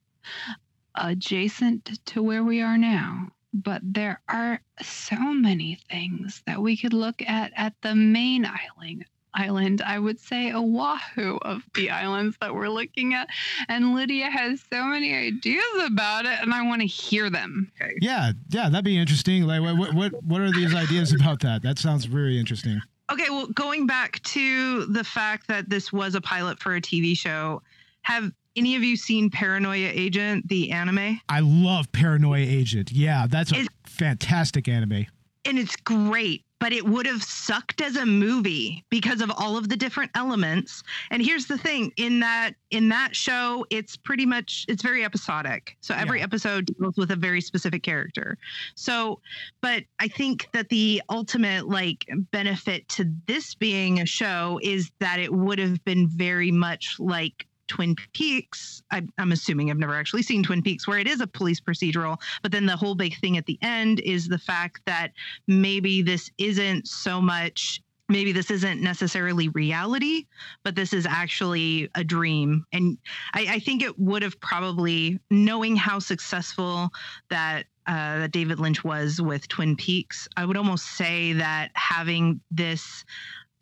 adjacent 0.95 1.99
to 2.05 2.23
where 2.23 2.43
we 2.43 2.61
are 2.61 2.77
now. 2.77 3.29
But 3.53 3.81
there 3.83 4.21
are 4.27 4.59
so 4.81 5.15
many 5.17 5.79
things 5.89 6.41
that 6.45 6.61
we 6.61 6.75
could 6.75 6.93
look 6.93 7.21
at 7.21 7.53
at 7.55 7.73
the 7.81 7.95
main 7.95 8.45
island. 8.45 9.05
Island, 9.33 9.81
I 9.81 9.99
would 9.99 10.19
say 10.19 10.53
Oahu 10.53 11.37
of 11.41 11.63
the 11.73 11.89
islands 11.89 12.37
that 12.39 12.55
we're 12.55 12.69
looking 12.69 13.13
at. 13.13 13.27
And 13.67 13.93
Lydia 13.93 14.29
has 14.29 14.63
so 14.71 14.85
many 14.85 15.13
ideas 15.13 15.63
about 15.85 16.25
it, 16.25 16.39
and 16.41 16.53
I 16.53 16.65
want 16.65 16.81
to 16.81 16.87
hear 16.87 17.29
them. 17.29 17.69
Yeah, 17.99 18.31
yeah, 18.49 18.69
that'd 18.69 18.85
be 18.85 18.97
interesting. 18.97 19.43
Like, 19.43 19.61
what, 19.61 19.93
what, 19.93 20.23
what 20.23 20.41
are 20.41 20.51
these 20.51 20.73
ideas 20.73 21.13
about 21.13 21.41
that? 21.41 21.63
That 21.63 21.79
sounds 21.79 22.05
very 22.05 22.39
interesting. 22.39 22.81
Okay, 23.11 23.29
well, 23.29 23.47
going 23.47 23.85
back 23.85 24.21
to 24.23 24.85
the 24.85 25.03
fact 25.03 25.47
that 25.47 25.69
this 25.69 25.93
was 25.93 26.15
a 26.15 26.21
pilot 26.21 26.59
for 26.59 26.75
a 26.75 26.81
TV 26.81 27.15
show, 27.17 27.61
have 28.01 28.31
any 28.55 28.75
of 28.75 28.83
you 28.83 28.95
seen 28.95 29.29
Paranoia 29.29 29.89
Agent, 29.93 30.47
the 30.47 30.71
anime? 30.71 31.19
I 31.29 31.41
love 31.41 31.91
Paranoia 31.91 32.39
Agent. 32.39 32.91
Yeah, 32.91 33.27
that's 33.27 33.51
a 33.51 33.57
Is- 33.57 33.67
fantastic 33.85 34.67
anime. 34.67 35.05
And 35.43 35.59
it's 35.59 35.75
great, 35.75 36.44
but 36.59 36.71
it 36.73 36.85
would 36.85 37.05
have 37.05 37.21
sucked 37.23 37.81
as 37.81 37.95
a 37.95 38.05
movie 38.05 38.83
because 38.89 39.21
of 39.21 39.31
all 39.37 39.57
of 39.57 39.69
the 39.69 39.75
different 39.75 40.11
elements. 40.15 40.83
And 41.11 41.21
here's 41.21 41.45
the 41.47 41.57
thing, 41.57 41.91
in 41.97 42.19
that 42.21 42.53
in 42.71 42.89
that 42.89 43.15
show, 43.15 43.65
it's 43.69 43.95
pretty 43.95 44.25
much 44.25 44.65
it's 44.67 44.81
very 44.81 45.03
episodic. 45.05 45.77
So 45.81 45.93
every 45.95 46.19
Yeah. 46.19 46.25
episode 46.25 46.65
deals 46.79 46.95
with 46.97 47.11
a 47.11 47.15
very 47.15 47.41
specific 47.41 47.83
character. 47.83 48.37
So, 48.75 49.19
but 49.61 49.83
I 49.99 50.07
think 50.07 50.47
that 50.53 50.69
the 50.69 51.01
ultimate 51.09 51.67
like 51.67 52.05
benefit 52.31 52.87
to 52.89 53.11
this 53.27 53.55
being 53.55 53.99
a 54.01 54.05
show 54.05 54.59
is 54.63 54.91
that 54.99 55.19
it 55.19 55.33
would 55.33 55.59
have 55.59 55.83
been 55.85 56.07
very 56.07 56.51
much 56.51 56.95
like 56.99 57.47
Twin 57.67 57.95
Peaks. 58.13 58.83
I, 58.91 59.03
I'm 59.17 59.31
assuming 59.31 59.69
I've 59.69 59.77
never 59.77 59.95
actually 59.95 60.23
seen 60.23 60.43
Twin 60.43 60.61
Peaks, 60.61 60.87
where 60.87 60.99
it 60.99 61.07
is 61.07 61.21
a 61.21 61.27
police 61.27 61.59
procedural, 61.59 62.17
but 62.41 62.51
then 62.51 62.65
the 62.65 62.75
whole 62.75 62.95
big 62.95 63.19
thing 63.19 63.37
at 63.37 63.45
the 63.45 63.59
end 63.61 63.99
is 64.01 64.27
the 64.27 64.37
fact 64.37 64.81
that 64.85 65.11
maybe 65.47 66.01
this 66.01 66.29
isn't 66.37 66.87
so 66.87 67.21
much. 67.21 67.81
Maybe 68.07 68.31
this 68.31 68.51
isn't 68.51 68.83
necessarily 68.83 69.49
reality, 69.49 70.27
but 70.63 70.75
this 70.75 70.93
is 70.93 71.07
actually 71.07 71.89
a 71.95 72.03
dream. 72.03 72.63
And 72.71 72.99
I, 73.33 73.47
I 73.55 73.59
think 73.59 73.81
it 73.81 73.97
would 73.97 74.21
have 74.21 74.39
probably, 74.41 75.19
knowing 75.31 75.75
how 75.75 75.97
successful 75.97 76.91
that 77.31 77.65
uh, 77.87 78.19
that 78.19 78.31
David 78.31 78.59
Lynch 78.59 78.83
was 78.83 79.21
with 79.21 79.47
Twin 79.47 79.75
Peaks, 79.75 80.27
I 80.37 80.45
would 80.45 80.57
almost 80.57 80.97
say 80.97 81.33
that 81.33 81.71
having 81.73 82.41
this 82.51 83.05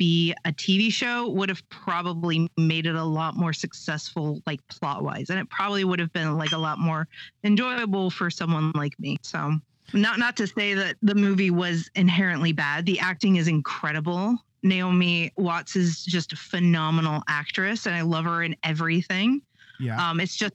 be 0.04 0.36
a 0.44 0.52
TV 0.52 0.92
show 0.92 1.30
would 1.30 1.48
have 1.48 1.64
probably 1.70 2.50
made 2.58 2.88
it 2.88 2.96
a 2.96 3.04
lot 3.04 3.38
more 3.38 3.54
successful, 3.54 4.42
like 4.46 4.60
plot 4.68 5.02
wise, 5.02 5.30
and 5.30 5.40
it 5.40 5.50
probably 5.50 5.86
would 5.86 5.98
have 6.00 6.12
been 6.12 6.38
like 6.38 6.52
a 6.52 6.58
lot 6.58 6.78
more 6.78 7.08
enjoyable 7.46 8.10
for 8.10 8.30
someone 8.30 8.74
like 8.76 9.00
me. 9.00 9.16
So, 9.22 9.54
not 9.94 10.20
not 10.20 10.36
to 10.38 10.48
say 10.48 10.74
that 10.74 10.98
the 11.02 11.16
movie 11.16 11.52
was 11.52 11.90
inherently 11.96 12.52
bad. 12.52 12.86
The 12.86 13.00
acting 13.00 13.38
is 13.38 13.48
incredible. 13.48 14.38
Naomi 14.62 15.32
Watts 15.38 15.78
is 15.78 16.04
just 16.04 16.34
a 16.34 16.36
phenomenal 16.36 17.24
actress, 17.30 17.86
and 17.86 17.96
I 17.96 18.02
love 18.02 18.26
her 18.26 18.44
in 18.44 18.58
everything. 18.62 19.42
Yeah. 19.84 20.10
Um, 20.10 20.20
it's 20.20 20.36
just, 20.36 20.54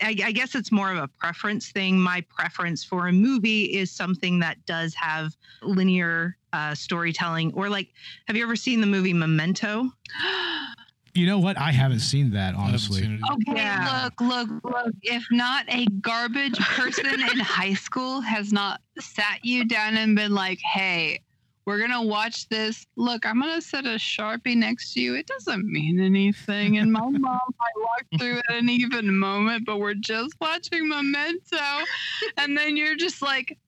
I, 0.00 0.16
I 0.24 0.32
guess 0.32 0.54
it's 0.54 0.72
more 0.72 0.90
of 0.90 0.98
a 0.98 1.08
preference 1.08 1.70
thing. 1.70 1.98
My 1.98 2.24
preference 2.30 2.82
for 2.82 3.08
a 3.08 3.12
movie 3.12 3.64
is 3.64 3.90
something 3.90 4.38
that 4.40 4.64
does 4.66 4.94
have 4.94 5.36
linear 5.62 6.36
uh, 6.52 6.74
storytelling. 6.74 7.52
Or 7.54 7.68
like, 7.68 7.88
have 8.26 8.36
you 8.36 8.42
ever 8.42 8.56
seen 8.56 8.80
the 8.80 8.86
movie 8.86 9.12
Memento? 9.12 9.90
You 11.12 11.26
know 11.26 11.40
what? 11.40 11.58
I 11.58 11.72
haven't 11.72 12.00
seen 12.00 12.30
that 12.34 12.54
honestly. 12.54 13.02
Okay, 13.32 13.76
look, 14.04 14.20
look, 14.20 14.48
look. 14.62 14.94
If 15.02 15.24
not 15.32 15.64
a 15.68 15.84
garbage 16.00 16.56
person 16.58 17.06
in 17.06 17.20
high 17.40 17.74
school 17.74 18.20
has 18.20 18.52
not 18.52 18.80
sat 19.00 19.40
you 19.42 19.64
down 19.64 19.96
and 19.96 20.14
been 20.14 20.34
like, 20.34 20.60
hey, 20.60 21.20
we're 21.66 21.78
gonna 21.78 22.02
watch 22.02 22.48
this. 22.48 22.86
Look, 22.96 23.26
I'm 23.26 23.40
gonna 23.40 23.60
set 23.60 23.84
a 23.86 23.90
sharpie 23.96 24.56
next 24.56 24.94
to 24.94 25.00
you. 25.00 25.14
It 25.14 25.26
doesn't 25.26 25.64
mean 25.70 26.00
anything. 26.00 26.78
And 26.78 26.92
my 26.92 27.00
mom 27.10 27.20
might 27.20 27.76
walk 27.76 28.04
through 28.18 28.38
at 28.38 28.56
an 28.56 28.68
even 28.68 29.16
moment, 29.16 29.66
but 29.66 29.78
we're 29.78 29.94
just 29.94 30.34
watching 30.40 30.88
Memento. 30.88 31.84
And 32.38 32.56
then 32.56 32.76
you're 32.76 32.96
just 32.96 33.22
like, 33.22 33.58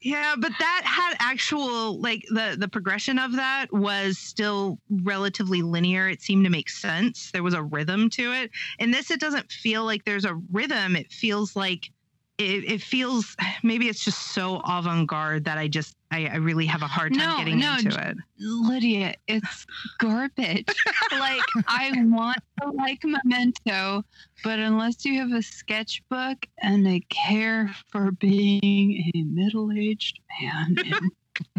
Yeah, 0.00 0.34
but 0.38 0.52
that 0.58 0.82
had 0.84 1.16
actual 1.20 2.00
like 2.00 2.24
the 2.30 2.56
the 2.58 2.68
progression 2.68 3.18
of 3.18 3.32
that 3.32 3.66
was 3.72 4.16
still 4.18 4.78
relatively 5.02 5.62
linear. 5.62 6.08
It 6.08 6.22
seemed 6.22 6.44
to 6.44 6.50
make 6.50 6.68
sense. 6.68 7.30
There 7.32 7.42
was 7.42 7.54
a 7.54 7.62
rhythm 7.62 8.08
to 8.10 8.32
it. 8.32 8.50
In 8.78 8.90
this, 8.90 9.10
it 9.10 9.20
doesn't 9.20 9.50
feel 9.50 9.84
like 9.84 10.04
there's 10.04 10.24
a 10.24 10.36
rhythm. 10.52 10.96
It 10.96 11.12
feels 11.12 11.56
like 11.56 11.90
it, 12.38 12.70
it 12.70 12.82
feels 12.82 13.36
maybe 13.64 13.88
it's 13.88 14.04
just 14.04 14.32
so 14.32 14.60
avant-garde 14.64 15.44
that 15.44 15.58
I 15.58 15.66
just 15.66 15.96
I, 16.10 16.26
I 16.26 16.36
really 16.36 16.66
have 16.66 16.82
a 16.82 16.86
hard 16.86 17.12
time 17.14 17.28
no, 17.28 17.38
getting 17.38 17.58
no, 17.58 17.74
into 17.74 18.08
it. 18.08 18.16
Lydia, 18.38 19.14
it's 19.26 19.66
garbage. 19.98 20.66
like 21.12 21.42
I 21.66 21.92
want 21.96 22.38
to 22.62 22.70
like 22.70 23.04
Memento, 23.04 24.04
but 24.44 24.58
unless 24.58 25.04
you 25.04 25.18
have 25.18 25.32
a 25.32 25.42
sketchbook 25.42 26.46
and 26.62 26.86
a 26.86 27.00
care 27.10 27.74
for 27.90 28.12
being 28.12 29.10
a 29.14 29.22
middle-aged 29.22 30.20
man 30.40 30.76
in 30.84 31.10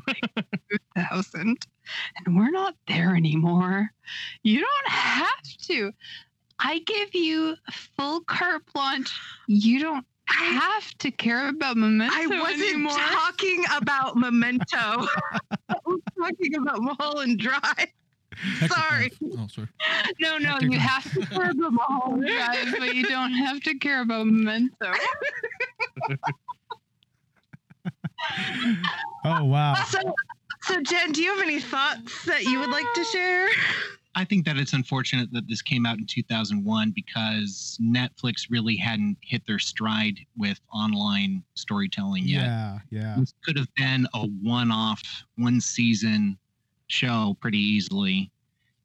like 0.07 0.45
2000, 0.95 1.57
and 2.25 2.37
we're 2.37 2.49
not 2.49 2.75
there 2.87 3.15
anymore, 3.15 3.91
you 4.43 4.61
don't 4.61 4.89
have 4.91 5.57
to. 5.67 5.91
I 6.59 6.79
give 6.79 7.13
you 7.13 7.55
full 7.71 8.21
carte 8.21 8.63
blanche. 8.73 9.13
You 9.47 9.79
don't 9.79 10.05
have 10.33 10.97
to 10.99 11.11
care 11.11 11.49
about 11.49 11.77
Memento 11.77 12.13
I 12.15 12.27
wasn't 12.27 12.61
anymore. 12.69 12.91
talking 12.97 13.63
about 13.75 14.15
Memento. 14.15 14.65
I 14.73 15.75
was 15.85 15.99
talking 16.17 16.55
about 16.55 16.81
Mulholland 16.81 17.39
Drive. 17.39 17.87
Sorry. 18.67 19.11
Oh, 19.37 19.47
sorry. 19.47 19.67
No, 20.19 20.37
no, 20.37 20.49
Hector 20.51 20.65
you 20.65 20.71
Drive. 20.71 20.81
have 20.81 21.13
to 21.13 21.25
care 21.25 21.51
about 21.51 21.73
Mulholland 21.73 22.27
Drive, 22.27 22.75
but 22.79 22.95
you 22.95 23.03
don't 23.03 23.33
have 23.33 23.59
to 23.61 23.77
care 23.79 24.01
about 24.01 24.27
Memento. 24.27 24.69
Oh 29.25 29.43
wow. 29.45 29.73
So, 29.87 29.99
so 30.63 30.81
Jen, 30.81 31.11
do 31.11 31.21
you 31.21 31.33
have 31.33 31.41
any 31.41 31.59
thoughts 31.59 32.25
that 32.25 32.43
you 32.43 32.59
would 32.59 32.69
like 32.69 32.85
to 32.95 33.03
share? 33.05 33.47
I 34.15 34.25
think 34.25 34.45
that 34.45 34.57
it's 34.57 34.73
unfortunate 34.73 35.31
that 35.33 35.47
this 35.47 35.61
came 35.61 35.85
out 35.85 35.97
in 35.97 36.05
2001 36.05 36.91
because 36.91 37.77
Netflix 37.81 38.47
really 38.49 38.75
hadn't 38.75 39.17
hit 39.21 39.45
their 39.45 39.59
stride 39.59 40.19
with 40.37 40.59
online 40.73 41.43
storytelling 41.53 42.23
yet. 42.27 42.45
Yeah, 42.45 42.79
yeah. 42.89 43.15
This 43.19 43.33
could 43.45 43.57
have 43.57 43.73
been 43.75 44.07
a 44.13 44.25
one 44.43 44.71
off, 44.71 45.01
one 45.37 45.61
season 45.61 46.37
show 46.87 47.37
pretty 47.39 47.59
easily. 47.59 48.31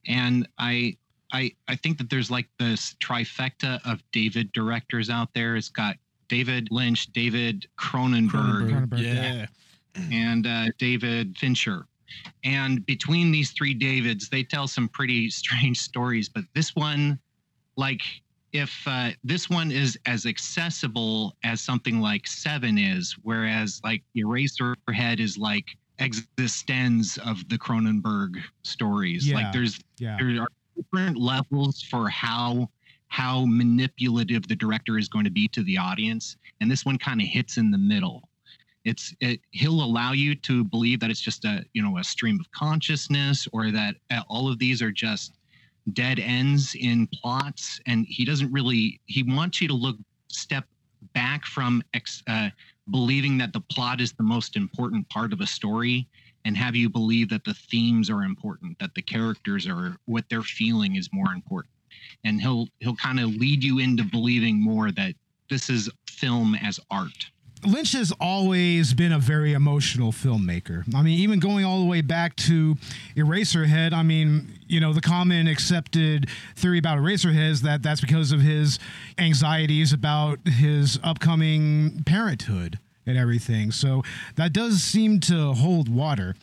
And 0.06 0.46
I 0.58 0.96
I 1.32 1.52
I 1.68 1.76
think 1.76 1.98
that 1.98 2.10
there's 2.10 2.30
like 2.30 2.48
this 2.58 2.94
trifecta 3.02 3.80
of 3.84 4.02
David 4.12 4.52
directors 4.52 5.10
out 5.10 5.32
there. 5.34 5.56
It's 5.56 5.70
got 5.70 5.96
David 6.28 6.68
Lynch, 6.70 7.12
David 7.12 7.66
Cronenberg, 7.78 8.88
Cronenberg, 8.88 8.98
yeah. 8.98 9.46
and 10.12 10.46
uh, 10.46 10.66
David 10.78 11.36
Fincher. 11.38 11.86
And 12.44 12.84
between 12.86 13.30
these 13.30 13.52
three 13.52 13.74
Davids, 13.74 14.28
they 14.28 14.42
tell 14.42 14.66
some 14.66 14.88
pretty 14.88 15.30
strange 15.42 15.80
stories. 15.80 16.28
But 16.28 16.44
this 16.54 16.74
one, 16.74 17.18
like, 17.76 18.02
if 18.52 18.82
uh, 18.86 19.10
this 19.24 19.50
one 19.50 19.72
is 19.72 19.98
as 20.06 20.26
accessible 20.26 21.36
as 21.42 21.60
something 21.60 22.00
like 22.00 22.26
Seven 22.26 22.78
is, 22.78 23.16
whereas 23.22 23.80
like 23.82 24.02
Eraserhead 24.16 25.18
is 25.18 25.36
like 25.36 25.76
eXistenZ 25.98 27.18
of 27.18 27.48
the 27.48 27.58
Cronenberg 27.58 28.36
stories. 28.62 29.28
Yeah, 29.28 29.36
Like, 29.36 29.52
there's 29.52 29.80
yeah. 29.98 30.16
there 30.18 30.42
are 30.42 30.48
different 30.76 31.16
levels 31.18 31.82
for 31.82 32.08
how 32.08 32.70
how 33.08 33.44
manipulative 33.46 34.46
the 34.48 34.56
director 34.56 34.98
is 34.98 35.08
going 35.08 35.24
to 35.24 35.30
be 35.30 35.46
to 35.48 35.62
the 35.62 35.78
audience, 35.78 36.36
and 36.60 36.70
this 36.70 36.84
one 36.84 36.98
kind 36.98 37.20
of 37.20 37.26
hits 37.26 37.58
in 37.58 37.70
the 37.70 37.78
middle 37.78 38.28
it's 38.84 39.14
it, 39.20 39.40
he'll 39.50 39.82
allow 39.82 40.12
you 40.12 40.34
to 40.34 40.64
believe 40.64 41.00
that 41.00 41.10
it's 41.10 41.20
just 41.20 41.44
a 41.44 41.64
you 41.72 41.82
know 41.82 41.98
a 41.98 42.04
stream 42.04 42.38
of 42.40 42.50
consciousness 42.52 43.48
or 43.52 43.70
that 43.70 43.96
uh, 44.10 44.22
all 44.28 44.50
of 44.50 44.58
these 44.58 44.82
are 44.82 44.92
just 44.92 45.34
dead 45.92 46.18
ends 46.18 46.74
in 46.78 47.06
plots. 47.08 47.80
And 47.86 48.06
he 48.08 48.24
doesn't 48.24 48.52
really 48.52 49.00
he 49.06 49.22
wants 49.22 49.60
you 49.60 49.68
to 49.68 49.74
look 49.74 49.96
step 50.28 50.64
back 51.12 51.44
from 51.44 51.82
ex, 51.94 52.22
uh, 52.26 52.50
believing 52.90 53.38
that 53.38 53.52
the 53.52 53.60
plot 53.60 54.00
is 54.00 54.12
the 54.12 54.22
most 54.22 54.56
important 54.56 55.08
part 55.08 55.32
of 55.32 55.40
a 55.40 55.46
story 55.46 56.06
and 56.44 56.56
have 56.56 56.76
you 56.76 56.90
believe 56.90 57.30
that 57.30 57.44
the 57.44 57.54
themes 57.54 58.10
are 58.10 58.22
important 58.22 58.78
that 58.78 58.94
the 58.94 59.02
characters 59.02 59.66
are 59.66 59.96
what 60.04 60.24
they're 60.28 60.42
feeling 60.42 60.96
is 60.96 61.08
more 61.12 61.32
important. 61.32 61.72
And 62.24 62.40
he'll 62.40 62.68
he'll 62.80 62.96
kind 62.96 63.20
of 63.20 63.34
lead 63.36 63.64
you 63.64 63.78
into 63.78 64.04
believing 64.04 64.60
more 64.60 64.90
that 64.92 65.14
this 65.48 65.70
is 65.70 65.90
film 66.06 66.54
as 66.54 66.80
art 66.90 67.30
Lynch 67.66 67.92
has 67.92 68.12
always 68.20 68.94
been 68.94 69.12
a 69.12 69.18
very 69.18 69.52
emotional 69.52 70.12
filmmaker. 70.12 70.84
I 70.94 71.02
mean, 71.02 71.18
even 71.18 71.40
going 71.40 71.64
all 71.64 71.80
the 71.80 71.86
way 71.86 72.00
back 72.00 72.36
to 72.36 72.76
Eraserhead, 73.16 73.92
I 73.92 74.02
mean, 74.02 74.58
you 74.66 74.80
know, 74.80 74.92
the 74.92 75.00
common 75.00 75.46
accepted 75.46 76.28
theory 76.56 76.78
about 76.78 76.98
Eraserhead 76.98 77.50
is 77.50 77.62
that 77.62 77.82
that's 77.82 78.00
because 78.00 78.32
of 78.32 78.40
his 78.40 78.78
anxieties 79.18 79.92
about 79.92 80.40
his 80.46 80.98
upcoming 81.02 82.02
parenthood 82.04 82.78
and 83.06 83.18
everything. 83.18 83.70
So 83.70 84.02
that 84.36 84.52
does 84.52 84.82
seem 84.82 85.20
to 85.20 85.52
hold 85.52 85.88
water. 85.88 86.34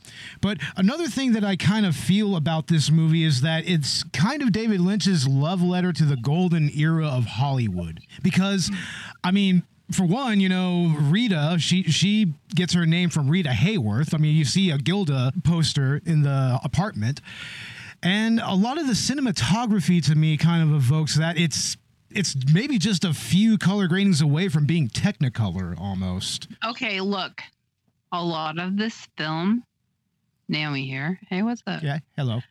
But 0.41 0.59
another 0.77 1.07
thing 1.07 1.33
that 1.33 1.43
I 1.43 1.55
kind 1.55 1.85
of 1.85 1.95
feel 1.95 2.35
about 2.35 2.67
this 2.67 2.91
movie 2.91 3.23
is 3.23 3.41
that 3.41 3.67
it's 3.67 4.03
kind 4.13 4.41
of 4.41 4.51
David 4.51 4.79
Lynch's 4.81 5.27
love 5.27 5.61
letter 5.61 5.91
to 5.93 6.05
the 6.05 6.17
golden 6.17 6.69
era 6.77 7.07
of 7.07 7.25
Hollywood. 7.25 8.01
Because, 8.21 8.71
I 9.23 9.31
mean, 9.31 9.63
for 9.91 10.03
one, 10.05 10.39
you 10.39 10.49
know, 10.49 10.95
Rita, 10.99 11.57
she 11.59 11.83
she 11.83 12.33
gets 12.55 12.73
her 12.73 12.85
name 12.85 13.09
from 13.09 13.29
Rita 13.29 13.49
Hayworth. 13.49 14.13
I 14.13 14.17
mean, 14.17 14.35
you 14.35 14.45
see 14.45 14.71
a 14.71 14.77
Gilda 14.77 15.33
poster 15.43 16.01
in 16.05 16.21
the 16.23 16.59
apartment. 16.63 17.21
And 18.03 18.39
a 18.39 18.55
lot 18.55 18.79
of 18.79 18.87
the 18.87 18.93
cinematography 18.93 20.03
to 20.05 20.15
me 20.15 20.37
kind 20.37 20.63
of 20.63 20.75
evokes 20.75 21.15
that. 21.17 21.37
It's 21.37 21.77
it's 22.09 22.35
maybe 22.53 22.77
just 22.77 23.05
a 23.05 23.13
few 23.13 23.57
color 23.57 23.87
gradings 23.87 24.21
away 24.21 24.49
from 24.49 24.65
being 24.65 24.89
technicolor 24.89 25.79
almost. 25.79 26.47
Okay, 26.65 26.99
look, 26.99 27.41
a 28.11 28.23
lot 28.23 28.59
of 28.59 28.77
this 28.77 29.07
film, 29.17 29.63
Naomi 30.49 30.85
here. 30.85 31.19
Hey, 31.29 31.43
what's 31.43 31.63
up? 31.67 31.83
Yeah, 31.83 31.99
hello. 32.17 32.41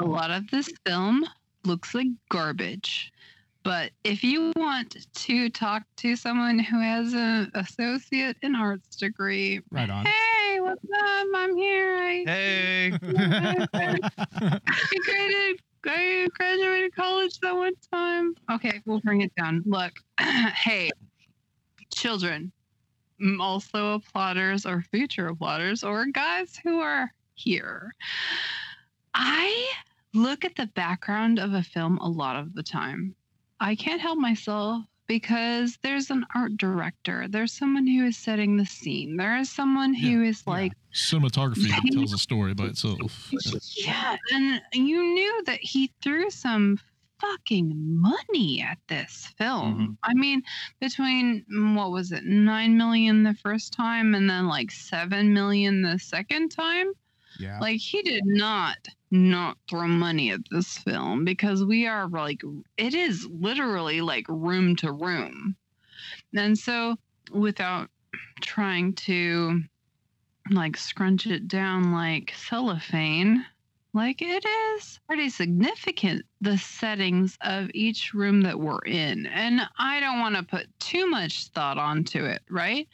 a 0.00 0.04
lot 0.04 0.30
of 0.30 0.48
this 0.50 0.70
film 0.86 1.24
looks 1.64 1.94
like 1.94 2.08
garbage. 2.30 3.12
But 3.68 3.90
if 4.02 4.24
you 4.24 4.50
want 4.56 4.96
to 5.14 5.50
talk 5.50 5.82
to 5.96 6.16
someone 6.16 6.58
who 6.58 6.80
has 6.80 7.12
an 7.12 7.50
associate 7.52 8.38
in 8.40 8.56
arts 8.56 8.96
degree, 8.96 9.60
Right 9.70 9.90
on. 9.90 10.06
hey, 10.06 10.58
what's 10.62 10.82
up? 10.82 11.26
I'm 11.34 11.54
here. 11.54 11.94
I, 11.98 12.24
Hey. 12.26 12.92
I 12.94 12.98
graduated, 15.04 15.60
I 15.84 16.28
graduated 16.32 16.96
college 16.96 17.38
that 17.40 17.54
one 17.54 17.74
time. 17.92 18.34
Okay, 18.50 18.80
we'll 18.86 19.00
bring 19.00 19.20
it 19.20 19.34
down. 19.36 19.62
Look, 19.66 19.92
hey, 20.18 20.88
children, 21.92 22.50
also 23.38 23.98
applauders 23.98 24.64
or 24.64 24.80
future 24.80 25.30
applauders 25.30 25.86
or 25.86 26.06
guys 26.06 26.58
who 26.64 26.80
are 26.80 27.12
here. 27.34 27.92
I 29.12 29.70
look 30.14 30.46
at 30.46 30.56
the 30.56 30.68
background 30.68 31.38
of 31.38 31.52
a 31.52 31.62
film 31.62 31.98
a 31.98 32.08
lot 32.08 32.36
of 32.36 32.54
the 32.54 32.62
time. 32.62 33.14
I 33.60 33.74
can't 33.74 34.00
help 34.00 34.18
myself 34.18 34.84
because 35.06 35.78
there's 35.82 36.10
an 36.10 36.24
art 36.34 36.56
director, 36.56 37.26
there's 37.28 37.52
someone 37.52 37.86
who 37.86 38.06
is 38.06 38.16
setting 38.16 38.56
the 38.56 38.66
scene, 38.66 39.16
there 39.16 39.38
is 39.38 39.50
someone 39.50 39.94
who 39.94 40.22
is 40.22 40.46
like 40.46 40.72
Cinematography 40.92 41.70
tells 41.92 42.12
a 42.12 42.18
story 42.18 42.54
by 42.54 42.66
itself. 42.66 43.30
yeah, 43.76 44.16
and 44.32 44.60
you 44.72 45.02
knew 45.02 45.42
that 45.46 45.60
he 45.60 45.92
threw 46.02 46.30
some 46.30 46.78
fucking 47.20 47.72
money 47.76 48.62
at 48.62 48.78
this 48.88 49.32
film. 49.36 49.98
I 50.02 50.14
mean, 50.14 50.42
between 50.80 51.44
mm, 51.52 51.74
what 51.74 51.90
was 51.90 52.12
it, 52.12 52.24
nine 52.24 52.76
million 52.76 53.22
the 53.22 53.34
first 53.34 53.72
time 53.72 54.14
and 54.14 54.28
then 54.28 54.46
like 54.46 54.70
seven 54.70 55.32
million 55.32 55.82
the 55.82 55.98
second 55.98 56.50
time? 56.50 56.92
Yeah. 57.38 57.58
Like 57.60 57.78
he 57.78 58.02
did 58.02 58.24
not 58.24 58.76
not 59.10 59.56
throw 59.68 59.86
money 59.86 60.30
at 60.30 60.40
this 60.50 60.78
film 60.78 61.24
because 61.24 61.64
we 61.64 61.86
are 61.86 62.08
like 62.08 62.42
it 62.76 62.94
is 62.94 63.26
literally 63.26 64.00
like 64.00 64.26
room 64.28 64.76
to 64.76 64.92
room. 64.92 65.56
And 66.34 66.58
so 66.58 66.96
without 67.32 67.88
trying 68.40 68.94
to 68.94 69.60
like 70.50 70.76
scrunch 70.76 71.26
it 71.26 71.48
down 71.48 71.92
like 71.92 72.32
cellophane, 72.36 73.44
like 73.94 74.22
it 74.22 74.44
is 74.44 75.00
pretty 75.06 75.28
significant 75.30 76.24
the 76.40 76.58
settings 76.58 77.36
of 77.40 77.70
each 77.74 78.14
room 78.14 78.42
that 78.42 78.58
we're 78.58 78.80
in. 78.80 79.26
And 79.26 79.60
I 79.78 80.00
don't 80.00 80.20
want 80.20 80.36
to 80.36 80.42
put 80.42 80.66
too 80.78 81.08
much 81.08 81.48
thought 81.48 81.78
onto 81.78 82.24
it, 82.24 82.42
right? 82.50 82.88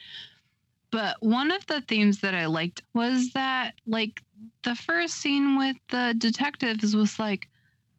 But 0.95 1.17
one 1.19 1.51
of 1.51 1.65
the 1.65 1.81
themes 1.81 2.21
that 2.21 2.33
I 2.33 2.45
liked 2.45 2.81
was 2.93 3.31
that, 3.33 3.73
like, 3.85 4.23
the 4.63 4.75
first 4.75 5.15
scene 5.15 5.57
with 5.57 5.75
the 5.89 6.15
detectives 6.17 6.95
was 6.95 7.19
like, 7.19 7.49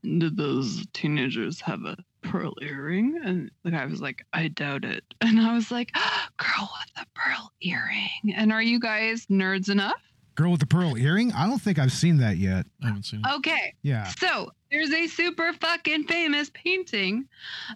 Did 0.03 0.39
those 0.39 0.87
teenagers 0.95 1.61
have 1.61 1.85
a 1.85 1.99
pearl 2.23 2.55
earring? 2.63 3.21
And 3.23 3.51
the 3.65 3.73
guy 3.73 3.85
was 3.85 4.01
like, 4.01 4.25
I 4.33 4.49
doubt 4.49 4.87
it. 4.87 5.05
And 5.21 5.39
I 5.39 5.55
was 5.55 5.71
like, 5.71 5.93
Girl 6.39 6.71
with 6.81 7.05
a 7.05 7.07
pearl 7.15 7.53
earring. 7.61 8.35
And 8.35 8.51
are 8.51 8.63
you 8.63 8.81
guys 8.81 9.27
nerds 9.27 9.69
enough? 9.69 10.01
Girl 10.35 10.53
with 10.53 10.61
the 10.61 10.67
pearl 10.67 10.97
earring? 10.97 11.35
I 11.35 11.47
don't 11.47 11.61
think 11.61 11.79
I've 11.79 11.93
seen 11.93 12.17
that 12.17 12.39
yet. 12.39 12.65
I 12.83 12.87
haven't 12.87 13.03
seen 13.03 13.21
Okay. 13.31 13.75
Yeah. 13.83 14.05
So 14.05 14.53
there's 14.71 14.91
a 14.91 15.07
super 15.07 15.53
fucking 15.53 16.05
famous 16.05 16.51
painting 16.55 17.29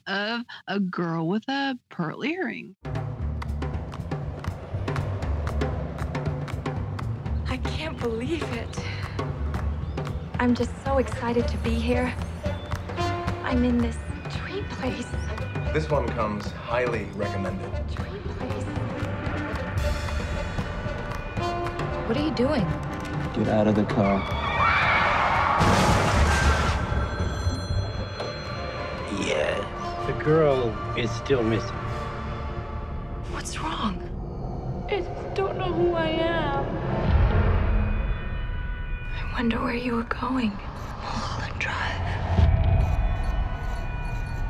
of 0.06 0.40
a 0.66 0.80
girl 0.80 1.28
with 1.28 1.46
a 1.46 1.78
pearl 1.90 2.24
earring. 2.24 2.74
Believe 8.00 8.42
it. 8.54 8.84
I'm 10.38 10.54
just 10.54 10.72
so 10.84 10.96
excited 10.96 11.46
to 11.48 11.56
be 11.58 11.74
here. 11.74 12.14
I'm 13.44 13.62
in 13.62 13.76
this 13.76 13.98
dream 14.38 14.64
place. 14.70 15.06
This 15.74 15.90
one 15.90 16.08
comes 16.08 16.50
highly 16.52 17.04
recommended. 17.14 17.70
Dream 17.94 18.22
place. 18.38 18.64
What 22.08 22.16
are 22.16 22.24
you 22.24 22.30
doing? 22.30 22.66
Get 23.34 23.48
out 23.48 23.66
of 23.68 23.74
the 23.74 23.84
car. 23.84 24.18
Yeah, 29.20 30.06
the 30.06 30.24
girl 30.24 30.74
is 30.96 31.10
still 31.10 31.42
missing. 31.42 31.76
What's 33.30 33.58
wrong? 33.58 34.00
I 34.90 35.00
just 35.00 35.34
don't 35.34 35.58
know 35.58 35.72
who 35.72 35.92
I 35.92 36.06
am. 36.06 37.09
I 39.40 39.42
wonder 39.42 39.62
where 39.62 39.74
you 39.74 39.94
were 39.94 40.02
going. 40.02 40.52
Mulholland 41.02 41.58
Drive. 41.58 42.02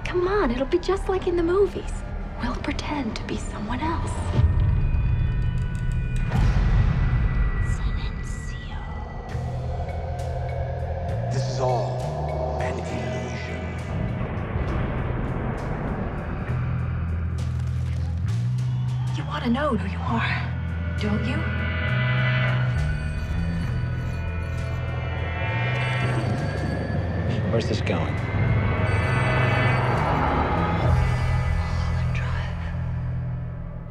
Come 0.04 0.26
on, 0.26 0.50
it'll 0.50 0.66
be 0.66 0.80
just 0.80 1.08
like 1.08 1.28
in 1.28 1.36
the 1.36 1.44
movies. 1.44 1.92
We'll 2.42 2.56
pretend 2.56 3.14
to 3.14 3.22
be 3.22 3.36
someone 3.36 3.78
else. 3.78 4.10
This 11.32 11.48
is 11.48 11.60
all 11.60 12.58
an 12.60 12.74
illusion. 12.74 13.60
You 19.16 19.24
want 19.28 19.44
to 19.44 19.50
know 19.50 19.76
who 19.76 19.88
you 19.88 20.00
are, 20.00 20.98
don't 21.00 21.24
you? 21.24 21.59
Where's 27.50 27.68
this 27.68 27.80
going? 27.80 28.14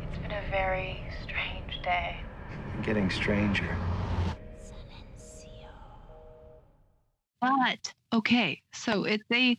It's 0.01 0.17
been 0.19 0.31
a 0.31 0.41
very 0.49 1.03
strange 1.21 1.81
day. 1.83 2.21
Getting 2.83 3.09
stranger. 3.09 3.75
But 7.41 7.93
okay, 8.13 8.61
so 8.71 9.03
it's 9.03 9.25
a 9.33 9.57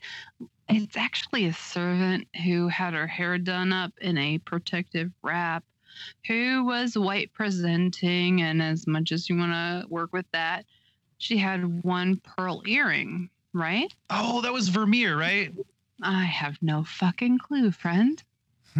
it's 0.71 0.97
actually 0.97 1.45
a 1.45 1.53
servant 1.53 2.27
who 2.43 2.69
had 2.69 2.95
her 2.95 3.07
hair 3.07 3.37
done 3.37 3.71
up 3.71 3.93
in 4.01 4.17
a 4.17 4.39
protective 4.39 5.11
wrap, 5.23 5.63
who 6.27 6.65
was 6.65 6.97
white 6.97 7.35
presenting, 7.35 8.41
and 8.41 8.63
as 8.63 8.87
much 8.87 9.13
as 9.13 9.29
you 9.29 9.37
want 9.37 9.53
to 9.53 9.85
work 9.91 10.15
with 10.15 10.27
that, 10.33 10.65
she 11.19 11.37
had 11.37 11.85
one 11.85 12.17
pearl 12.17 12.63
earring, 12.65 13.29
right? 13.53 13.93
Oh, 14.11 14.41
that 14.43 14.53
was 14.53 14.69
Vermeer, 14.69 15.17
right? 15.17 15.53
I 16.03 16.25
have 16.25 16.59
no 16.63 16.85
fucking 16.85 17.39
clue, 17.39 17.71
friend. 17.71 18.23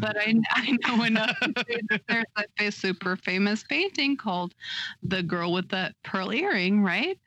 but 0.00 0.16
I, 0.18 0.34
I 0.50 0.78
know 0.86 1.04
enough 1.04 1.38
to 1.40 1.52
say 1.68 1.80
that 1.90 2.02
there's 2.08 2.24
like 2.36 2.48
a 2.58 2.70
super 2.70 3.16
famous 3.16 3.62
painting 3.62 4.16
called 4.16 4.54
The 5.02 5.22
Girl 5.22 5.52
with 5.52 5.68
the 5.68 5.94
Pearl 6.04 6.32
Earring, 6.32 6.82
right? 6.82 7.18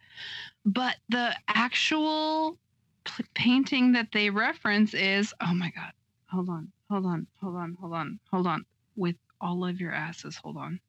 But 0.65 0.97
the 1.09 1.35
actual 1.47 2.57
p- 3.05 3.23
painting 3.35 3.91
that 3.93 4.07
they 4.11 4.29
reference 4.29 4.93
is 4.93 5.33
oh 5.41 5.53
my 5.53 5.71
God, 5.75 5.91
hold 6.31 6.49
on, 6.49 6.71
hold 6.89 7.05
on, 7.05 7.27
hold 7.41 7.55
on, 7.55 7.77
hold 7.79 7.93
on, 7.93 8.19
hold 8.31 8.47
on. 8.47 8.65
With 8.95 9.15
all 9.39 9.65
of 9.65 9.79
your 9.79 9.93
asses, 9.93 10.35
hold 10.35 10.57
on. 10.57 10.79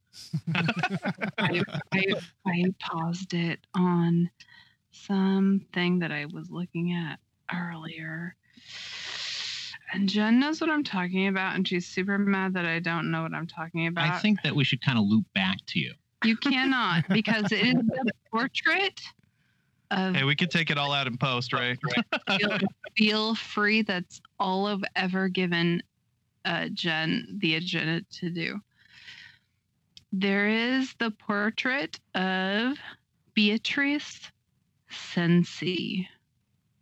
I, 1.39 1.63
I, 1.93 2.05
I 2.47 2.65
paused 2.81 3.35
it 3.35 3.61
on 3.75 4.31
something 4.91 5.99
that 6.01 6.13
I 6.13 6.27
was 6.27 6.51
looking 6.51 6.93
at 6.93 7.19
earlier. 7.55 8.37
And 9.93 10.09
Jen 10.09 10.39
knows 10.39 10.61
what 10.61 10.71
I'm 10.71 10.85
talking 10.85 11.27
about, 11.27 11.57
and 11.57 11.67
she's 11.67 11.87
super 11.87 12.17
mad 12.17 12.55
that 12.55 12.65
I 12.65 12.79
don't 12.79 13.11
know 13.11 13.23
what 13.23 13.35
I'm 13.35 13.47
talking 13.47 13.87
about. 13.87 14.09
I 14.09 14.19
think 14.19 14.43
that 14.43 14.55
we 14.55 14.63
should 14.63 14.85
kind 14.85 14.99
of 14.99 15.05
loop 15.05 15.27
back 15.35 15.59
to 15.69 15.81
you. 15.81 15.95
you 16.25 16.37
cannot 16.37 17.09
because 17.09 17.51
it 17.51 17.65
is 17.65 17.75
a 17.75 18.13
portrait 18.31 19.01
of 19.91 20.15
Hey, 20.15 20.25
we 20.25 20.37
could 20.37 20.51
take 20.51 20.71
it 20.71 20.79
all 20.79 20.93
out 20.93 21.09
in 21.09 21.17
post, 21.17 21.53
right? 21.53 21.77
feel, 22.39 22.59
feel 22.97 23.35
free. 23.35 23.83
That's 23.83 24.21
all 24.39 24.67
I've 24.67 24.85
ever 24.95 25.29
given 25.29 25.83
uh, 26.45 26.69
Jen 26.73 27.39
the 27.41 27.57
agenda 27.57 28.03
to 28.19 28.31
do. 28.31 28.61
There 30.13 30.49
is 30.49 30.95
the 30.99 31.11
portrait 31.11 31.99
of 32.15 32.77
Beatrice 33.35 34.31
Cenci. 34.91 36.07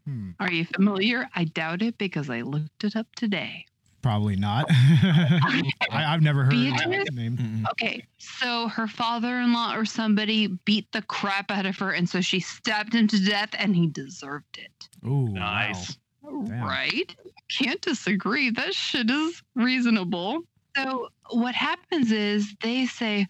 Hmm. 0.05 0.31
Are 0.41 0.51
you 0.51 0.65
familiar? 0.65 1.29
I 1.35 1.45
doubt 1.45 1.83
it 1.83 1.99
because 1.99 2.31
I 2.31 2.41
looked 2.43 2.85
it 2.85 2.97
up 2.97 3.07
today. 3.15 3.67
Probably 4.01 4.37
not. 4.37 4.67
I, 4.71 5.73
I've 5.91 6.23
never 6.23 6.45
heard 6.45 6.55
of 6.55 6.59
Beatrice? 6.59 7.05
that 7.07 7.15
name. 7.15 7.67
Okay, 7.73 8.05
so 8.19 8.69
her 8.69 8.87
father-in-law 8.87 9.75
or 9.75 9.85
somebody 9.85 10.47
beat 10.65 10.91
the 10.93 11.03
crap 11.03 11.51
out 11.51 11.67
of 11.67 11.77
her, 11.79 11.91
and 11.91 12.09
so 12.09 12.21
she 12.21 12.39
stabbed 12.39 12.95
him 12.95 13.09
to 13.09 13.25
death, 13.25 13.51
and 13.59 13.75
he 13.75 13.89
deserved 13.89 14.59
it. 14.59 14.89
Ooh, 15.07 15.29
nice. 15.29 15.99
Damn. 16.23 16.63
Right? 16.63 17.15
Can't 17.51 17.81
disagree. 17.81 18.51
That 18.51 18.73
shit 18.75 19.11
is 19.11 19.43
reasonable. 19.55 20.43
So 20.77 21.09
what 21.31 21.55
happens 21.55 22.13
is 22.13 22.55
they 22.63 22.87
say, 22.87 23.27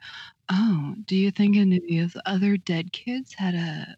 "Oh, 0.51 0.95
do 1.07 1.17
you 1.17 1.31
think 1.31 1.57
any 1.57 1.77
of 1.77 1.83
these 1.83 2.17
other 2.27 2.57
dead 2.57 2.93
kids 2.93 3.33
had 3.35 3.55
a 3.55 3.97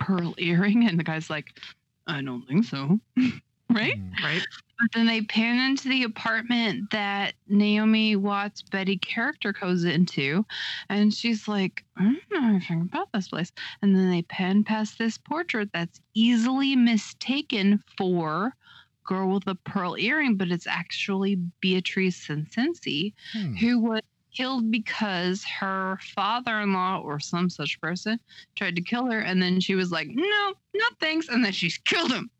pearl 0.00 0.34
earring?" 0.38 0.88
And 0.88 0.98
the 0.98 1.04
guy's 1.04 1.30
like, 1.30 1.60
"I 2.08 2.22
don't 2.22 2.46
think 2.48 2.64
so." 2.64 3.00
right? 3.70 4.00
Right. 4.22 4.44
But 4.80 4.92
then 4.94 5.06
they 5.06 5.22
pan 5.22 5.58
into 5.70 5.88
the 5.90 6.04
apartment 6.04 6.90
that 6.90 7.34
Naomi 7.48 8.16
Watts' 8.16 8.62
Betty 8.62 8.96
character 8.98 9.52
goes 9.52 9.84
into, 9.84 10.44
and 10.88 11.12
she's 11.14 11.46
like, 11.46 11.84
I 11.96 12.04
don't 12.04 12.30
know 12.32 12.48
anything 12.48 12.80
about 12.82 13.12
this 13.12 13.28
place. 13.28 13.52
And 13.82 13.94
then 13.94 14.10
they 14.10 14.22
pan 14.22 14.64
past 14.64 14.98
this 14.98 15.18
portrait 15.18 15.70
that's 15.74 16.00
easily 16.14 16.76
mistaken 16.76 17.82
for 17.98 18.56
girl 19.04 19.34
with 19.34 19.46
a 19.48 19.54
pearl 19.54 19.96
earring, 19.98 20.36
but 20.36 20.50
it's 20.50 20.66
actually 20.66 21.36
Beatrice 21.60 22.26
Sensensi, 22.26 23.14
Hmm. 23.32 23.54
who 23.56 23.78
was 23.78 24.00
killed 24.34 24.70
because 24.70 25.44
her 25.44 25.98
father-in-law 26.14 27.00
or 27.00 27.20
some 27.20 27.48
such 27.50 27.80
person 27.80 28.18
tried 28.56 28.76
to 28.76 28.82
kill 28.82 29.06
her, 29.10 29.20
and 29.20 29.42
then 29.42 29.60
she 29.60 29.74
was 29.74 29.90
like, 29.90 30.08
No, 30.08 30.54
no 30.74 30.84
thanks, 31.00 31.28
and 31.28 31.44
then 31.44 31.52
she's 31.52 31.78
killed 31.84 32.12
him. 32.12 32.30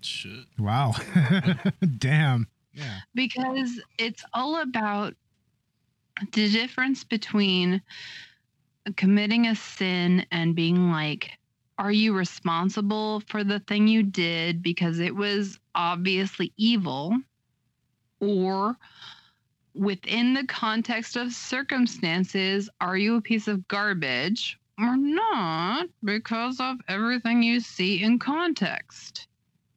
Shit. 0.00 0.44
Wow. 0.58 0.94
Damn. 1.98 2.46
Yeah. 2.72 2.98
because 3.14 3.80
it's 3.98 4.22
all 4.34 4.60
about 4.60 5.14
the 6.32 6.50
difference 6.50 7.04
between 7.04 7.80
committing 8.96 9.46
a 9.46 9.56
sin 9.56 10.26
and 10.30 10.54
being 10.54 10.90
like 10.90 11.30
are 11.78 11.92
you 11.92 12.14
responsible 12.14 13.20
for 13.28 13.44
the 13.44 13.60
thing 13.60 13.86
you 13.88 14.02
did 14.02 14.62
because 14.62 14.98
it 14.98 15.14
was 15.14 15.58
obviously 15.74 16.52
evil 16.56 17.16
or 18.20 18.76
within 19.76 20.34
the 20.34 20.46
context 20.46 21.16
of 21.16 21.32
circumstances 21.32 22.68
are 22.80 22.96
you 22.96 23.16
a 23.16 23.20
piece 23.20 23.48
of 23.48 23.66
garbage 23.68 24.58
or 24.78 24.96
not 24.96 25.86
because 26.04 26.60
of 26.60 26.76
everything 26.88 27.42
you 27.42 27.60
see 27.60 28.02
in 28.02 28.18
context. 28.18 29.28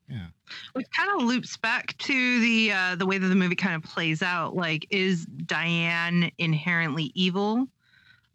Yeah. 0.09 0.27
Which 0.73 0.87
kind 0.95 1.11
of 1.21 1.27
loops 1.27 1.57
back 1.57 1.95
to 1.99 2.39
the 2.39 2.71
uh, 2.71 2.95
the 2.95 3.05
way 3.05 3.17
that 3.19 3.27
the 3.27 3.35
movie 3.35 3.55
kind 3.55 3.75
of 3.75 3.83
plays 3.83 4.23
out. 4.23 4.55
Like, 4.55 4.87
is 4.89 5.25
Diane 5.25 6.31
inherently 6.39 7.11
evil 7.13 7.67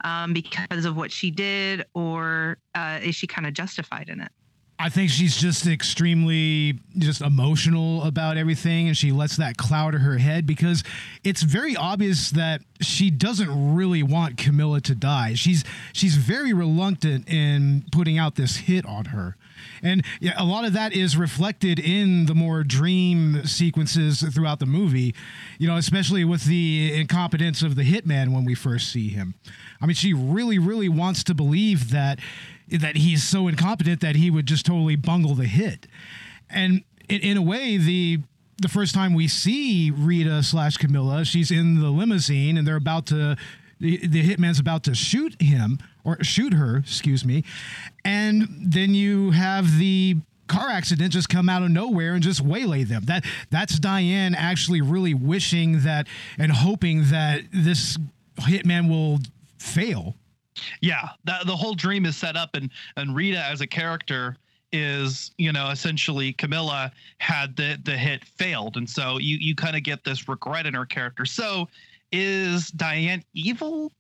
um, 0.05 0.33
because 0.33 0.85
of 0.85 0.97
what 0.97 1.11
she 1.11 1.33
did, 1.33 1.85
or 1.95 2.59
uh, 2.77 3.01
is 3.03 3.17
she 3.17 3.27
kind 3.27 3.47
of 3.47 3.55
justified 3.55 4.09
in 4.09 4.21
it? 4.21 4.31
I 4.85 4.91
think 4.91 5.09
she's 5.09 5.35
just 5.35 5.67
extremely 5.67 6.79
just 6.99 7.23
emotional 7.23 8.03
about 8.03 8.37
everything 8.37 8.87
and 8.87 8.95
she 8.95 9.13
lets 9.13 9.39
that 9.39 9.57
cloud 9.57 9.95
her 9.95 10.19
head 10.19 10.45
because 10.45 10.85
it's 11.25 11.41
very 11.41 11.75
obvious 11.75 12.33
that 12.33 12.61
she 12.83 13.09
doesn't 13.09 13.75
really 13.75 14.03
want 14.03 14.37
Camilla 14.37 14.83
to 14.83 14.95
die. 14.95 15.33
She's 15.37 15.65
she's 15.95 16.17
very 16.17 16.53
reluctant 16.53 17.31
in 17.31 17.87
putting 17.93 18.19
out 18.19 18.35
this 18.35 18.57
hit 18.57 18.85
on 18.85 19.07
her. 19.07 19.39
And 19.83 20.05
yeah, 20.21 20.35
a 20.37 20.45
lot 20.45 20.67
of 20.67 20.75
that 20.75 20.93
is 20.93 21.17
reflected 21.17 21.79
in 21.79 22.27
the 22.27 22.35
more 22.35 22.63
dream 22.63 23.47
sequences 23.47 24.21
throughout 24.35 24.59
the 24.59 24.67
movie, 24.67 25.15
you 25.59 25.67
know, 25.67 25.77
especially 25.77 26.27
with 26.27 26.45
the 26.45 26.93
incompetence 26.93 27.63
of 27.63 27.75
the 27.75 27.91
hitman 27.91 28.35
when 28.35 28.45
we 28.45 28.55
first 28.55 28.93
see 28.93 29.09
him. 29.09 29.35
I 29.81 29.87
mean, 29.87 29.95
she 29.95 30.13
really, 30.13 30.59
really 30.59 30.91
wants 30.91 31.25
to 31.25 31.35
believe 31.35 31.91
that 31.91 32.19
that 32.81 32.97
he's 32.97 33.23
so 33.23 33.49
incompetent 33.49 34.01
that 34.01 34.17
he 34.17 34.31
would 34.31 34.47
just 34.47 34.67
totally 34.67 34.97
bungle 34.97 35.35
the 35.35 35.47
hit. 35.47 35.87
And 36.51 36.85
in, 37.09 37.21
in 37.21 37.37
a 37.37 37.43
way, 37.43 37.77
the 37.77 38.21
the 38.59 38.69
first 38.69 38.95
time 38.95 39.15
we 39.15 39.27
see 39.27 39.91
Rita 39.91 40.43
slash 40.43 40.77
Camilla, 40.77 41.25
she's 41.25 41.51
in 41.51 41.81
the 41.81 41.91
limousine 41.91 42.57
and 42.57 42.67
they're 42.67 42.77
about 42.77 43.07
to 43.07 43.37
the, 43.81 44.07
the 44.07 44.23
hitman's 44.23 44.61
about 44.61 44.85
to 44.85 44.95
shoot 44.95 45.41
him 45.43 45.79
or 46.05 46.23
shoot 46.23 46.55
her, 46.55 46.77
excuse 46.79 47.25
me. 47.25 47.45
And 48.05 48.49
then 48.61 48.95
you 48.95 49.33
have 49.33 49.79
the 49.79 50.17
car 50.47 50.71
accident 50.71 51.13
just 51.13 51.29
come 51.29 51.49
out 51.49 51.63
of 51.63 51.71
nowhere 51.71 52.15
and 52.15 52.23
just 52.23 52.41
waylay 52.41 52.85
them. 52.85 53.05
That 53.07 53.25
that's 53.51 53.79
Diane 53.79 54.35
actually 54.35 54.81
really 54.81 55.15
wishing 55.15 55.81
that 55.81 56.07
and 56.39 56.53
hoping 56.53 57.11
that 57.11 57.43
this 57.53 57.99
hitman 58.41 58.89
will 58.89 59.21
fail. 59.59 60.17
Yeah, 60.81 61.09
that, 61.25 61.47
the 61.47 61.57
whole 61.57 61.75
dream 61.75 62.07
is 62.07 62.17
set 62.17 62.37
up, 62.37 62.55
and 62.55 62.71
and 62.97 63.15
Rita 63.15 63.39
as 63.45 63.61
a 63.61 63.67
character 63.67 64.37
is 64.73 65.31
you 65.39 65.53
know 65.53 65.71
essentially 65.71 66.33
Camilla 66.33 66.91
had 67.19 67.57
the 67.57 67.79
the 67.85 67.97
hit 67.97 68.25
failed, 68.25 68.77
and 68.77 68.89
so 68.89 69.19
you 69.19 69.37
you 69.41 69.55
kind 69.55 69.77
of 69.77 69.83
get 69.83 70.05
this 70.05 70.29
regret 70.29 70.67
in 70.67 70.75
her 70.75 70.87
character. 70.87 71.25
So 71.25 71.69
is 72.13 72.69
Diane 72.69 73.25
evil? 73.35 73.93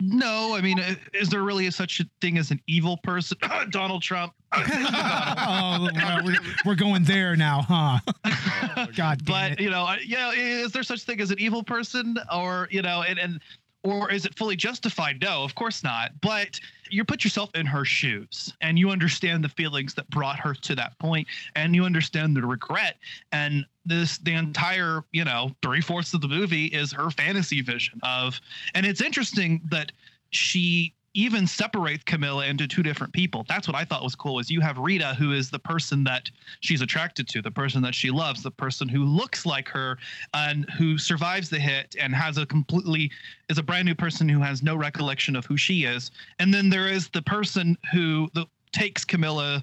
No, 0.00 0.54
I 0.54 0.60
mean, 0.60 0.78
is 1.12 1.28
there 1.28 1.42
really 1.42 1.68
such 1.72 1.98
a 1.98 2.04
thing 2.20 2.38
as 2.38 2.52
an 2.52 2.60
evil 2.68 2.98
person? 2.98 3.36
Donald 3.70 4.00
Trump. 4.00 4.32
oh, 4.54 5.88
we're, 6.24 6.36
we're 6.64 6.74
going 6.76 7.02
there 7.02 7.34
now, 7.34 7.62
huh? 7.62 7.98
God, 8.96 9.24
damn 9.24 9.26
but 9.26 9.52
it. 9.52 9.60
you 9.60 9.70
know, 9.70 9.82
I- 9.82 9.98
you 10.04 10.16
know, 10.16 10.30
is 10.30 10.70
there 10.72 10.84
such 10.84 11.02
thing 11.02 11.20
as 11.20 11.30
an 11.32 11.40
evil 11.40 11.62
person, 11.64 12.16
or 12.32 12.68
you 12.70 12.80
know, 12.80 13.02
and 13.02 13.18
and 13.18 13.40
or 13.84 14.10
is 14.10 14.26
it 14.26 14.36
fully 14.36 14.56
justified? 14.56 15.20
No, 15.20 15.44
of 15.44 15.54
course 15.54 15.82
not. 15.84 16.12
But 16.20 16.58
you 16.90 17.04
put 17.04 17.24
yourself 17.24 17.50
in 17.54 17.66
her 17.66 17.84
shoes, 17.84 18.52
and 18.60 18.78
you 18.78 18.90
understand 18.90 19.44
the 19.44 19.48
feelings 19.48 19.94
that 19.94 20.08
brought 20.10 20.38
her 20.40 20.54
to 20.54 20.74
that 20.74 20.98
point, 20.98 21.28
and 21.54 21.74
you 21.74 21.84
understand 21.84 22.36
the 22.36 22.46
regret. 22.46 22.96
And 23.32 23.66
this, 23.84 24.18
the 24.18 24.34
entire, 24.34 25.04
you 25.12 25.24
know, 25.24 25.52
three 25.62 25.80
fourths 25.80 26.14
of 26.14 26.20
the 26.20 26.28
movie 26.28 26.66
is 26.66 26.92
her 26.92 27.10
fantasy 27.10 27.62
vision 27.62 28.00
of, 28.02 28.40
and 28.74 28.84
it's 28.84 29.00
interesting 29.00 29.60
that 29.70 29.92
she 30.30 30.94
even 31.14 31.46
separates 31.46 32.04
Camilla 32.04 32.46
into 32.46 32.68
two 32.68 32.82
different 32.82 33.12
people. 33.12 33.44
That's 33.48 33.66
what 33.66 33.76
I 33.76 33.84
thought 33.84 34.04
was 34.04 34.14
cool. 34.14 34.38
Is 34.38 34.50
you 34.50 34.60
have 34.60 34.78
Rita, 34.78 35.14
who 35.14 35.32
is 35.32 35.50
the 35.50 35.58
person 35.58 36.04
that 36.04 36.30
she's 36.60 36.80
attracted 36.80 37.28
to, 37.28 37.42
the 37.42 37.50
person 37.50 37.82
that 37.82 37.94
she 37.94 38.10
loves, 38.10 38.42
the 38.42 38.50
person 38.50 38.88
who 38.88 39.04
looks 39.04 39.46
like 39.46 39.68
her, 39.68 39.98
and 40.34 40.68
who 40.70 40.98
survives 40.98 41.48
the 41.48 41.58
hit 41.58 41.96
and 41.98 42.14
has 42.14 42.38
a 42.38 42.46
completely 42.46 43.10
is 43.48 43.58
a 43.58 43.62
brand 43.62 43.86
new 43.86 43.94
person 43.94 44.28
who 44.28 44.40
has 44.40 44.62
no 44.62 44.76
recollection 44.76 45.34
of 45.34 45.46
who 45.46 45.56
she 45.56 45.84
is. 45.84 46.10
And 46.38 46.52
then 46.52 46.68
there 46.68 46.88
is 46.88 47.08
the 47.08 47.22
person 47.22 47.76
who 47.92 48.28
the, 48.34 48.46
takes 48.72 49.04
Camilla's 49.04 49.62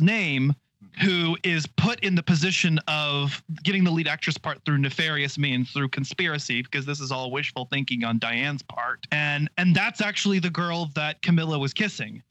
name. 0.00 0.54
Who 1.02 1.36
is 1.42 1.66
put 1.66 2.00
in 2.00 2.14
the 2.14 2.22
position 2.22 2.78
of 2.88 3.42
getting 3.62 3.84
the 3.84 3.90
lead 3.90 4.08
actress 4.08 4.38
part 4.38 4.64
through 4.64 4.78
nefarious 4.78 5.38
means, 5.38 5.70
through 5.70 5.88
conspiracy, 5.88 6.62
because 6.62 6.86
this 6.86 7.00
is 7.00 7.12
all 7.12 7.30
wishful 7.30 7.66
thinking 7.66 8.04
on 8.04 8.18
Diane's 8.18 8.62
part, 8.62 9.06
and 9.12 9.50
and 9.58 9.74
that's 9.74 10.00
actually 10.00 10.38
the 10.38 10.50
girl 10.50 10.90
that 10.94 11.20
Camilla 11.22 11.58
was 11.58 11.72
kissing 11.72 12.22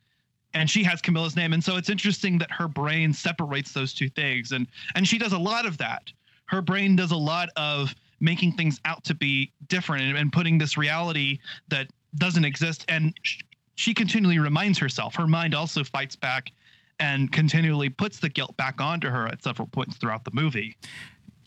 and 0.56 0.70
she 0.70 0.84
has 0.84 1.02
Camilla's 1.02 1.36
name. 1.36 1.54
And 1.54 1.64
so 1.64 1.76
it's 1.76 1.90
interesting 1.90 2.38
that 2.40 2.50
her 2.50 2.68
brain 2.68 3.14
separates 3.14 3.74
those 3.74 3.94
two 3.94 4.10
things. 4.10 4.54
And 4.54 4.66
and 4.96 5.08
she 5.08 5.20
does 5.20 5.34
a 5.34 5.38
lot 5.38 5.66
of 5.66 5.78
that. 5.78 6.12
Her 6.46 6.62
brain 6.62 6.96
does 6.96 7.12
a 7.12 7.18
lot 7.18 7.50
of 7.58 7.94
making 8.20 8.54
things 8.54 8.80
out 8.86 9.04
to 9.04 9.14
be 9.14 9.52
different 9.68 10.04
and, 10.04 10.18
and 10.18 10.32
putting 10.32 10.58
this 10.58 10.78
reality 10.78 11.40
that 11.68 11.88
doesn't 12.16 12.46
exist. 12.46 12.86
And 12.88 13.14
sh- 13.22 13.42
she 13.76 13.94
continually 13.94 14.40
reminds 14.40 14.80
herself. 14.80 15.16
Her 15.16 15.28
mind 15.28 15.54
also 15.54 15.84
fights 15.84 16.16
back 16.16 16.52
and 17.00 17.32
continually 17.32 17.90
puts 17.90 18.20
the 18.20 18.30
guilt 18.30 18.56
back 18.58 18.80
onto 18.82 19.10
her 19.10 19.28
at 19.28 19.44
several 19.44 19.68
points 19.68 19.98
throughout 19.98 20.24
the 20.24 20.32
movie. 20.34 20.76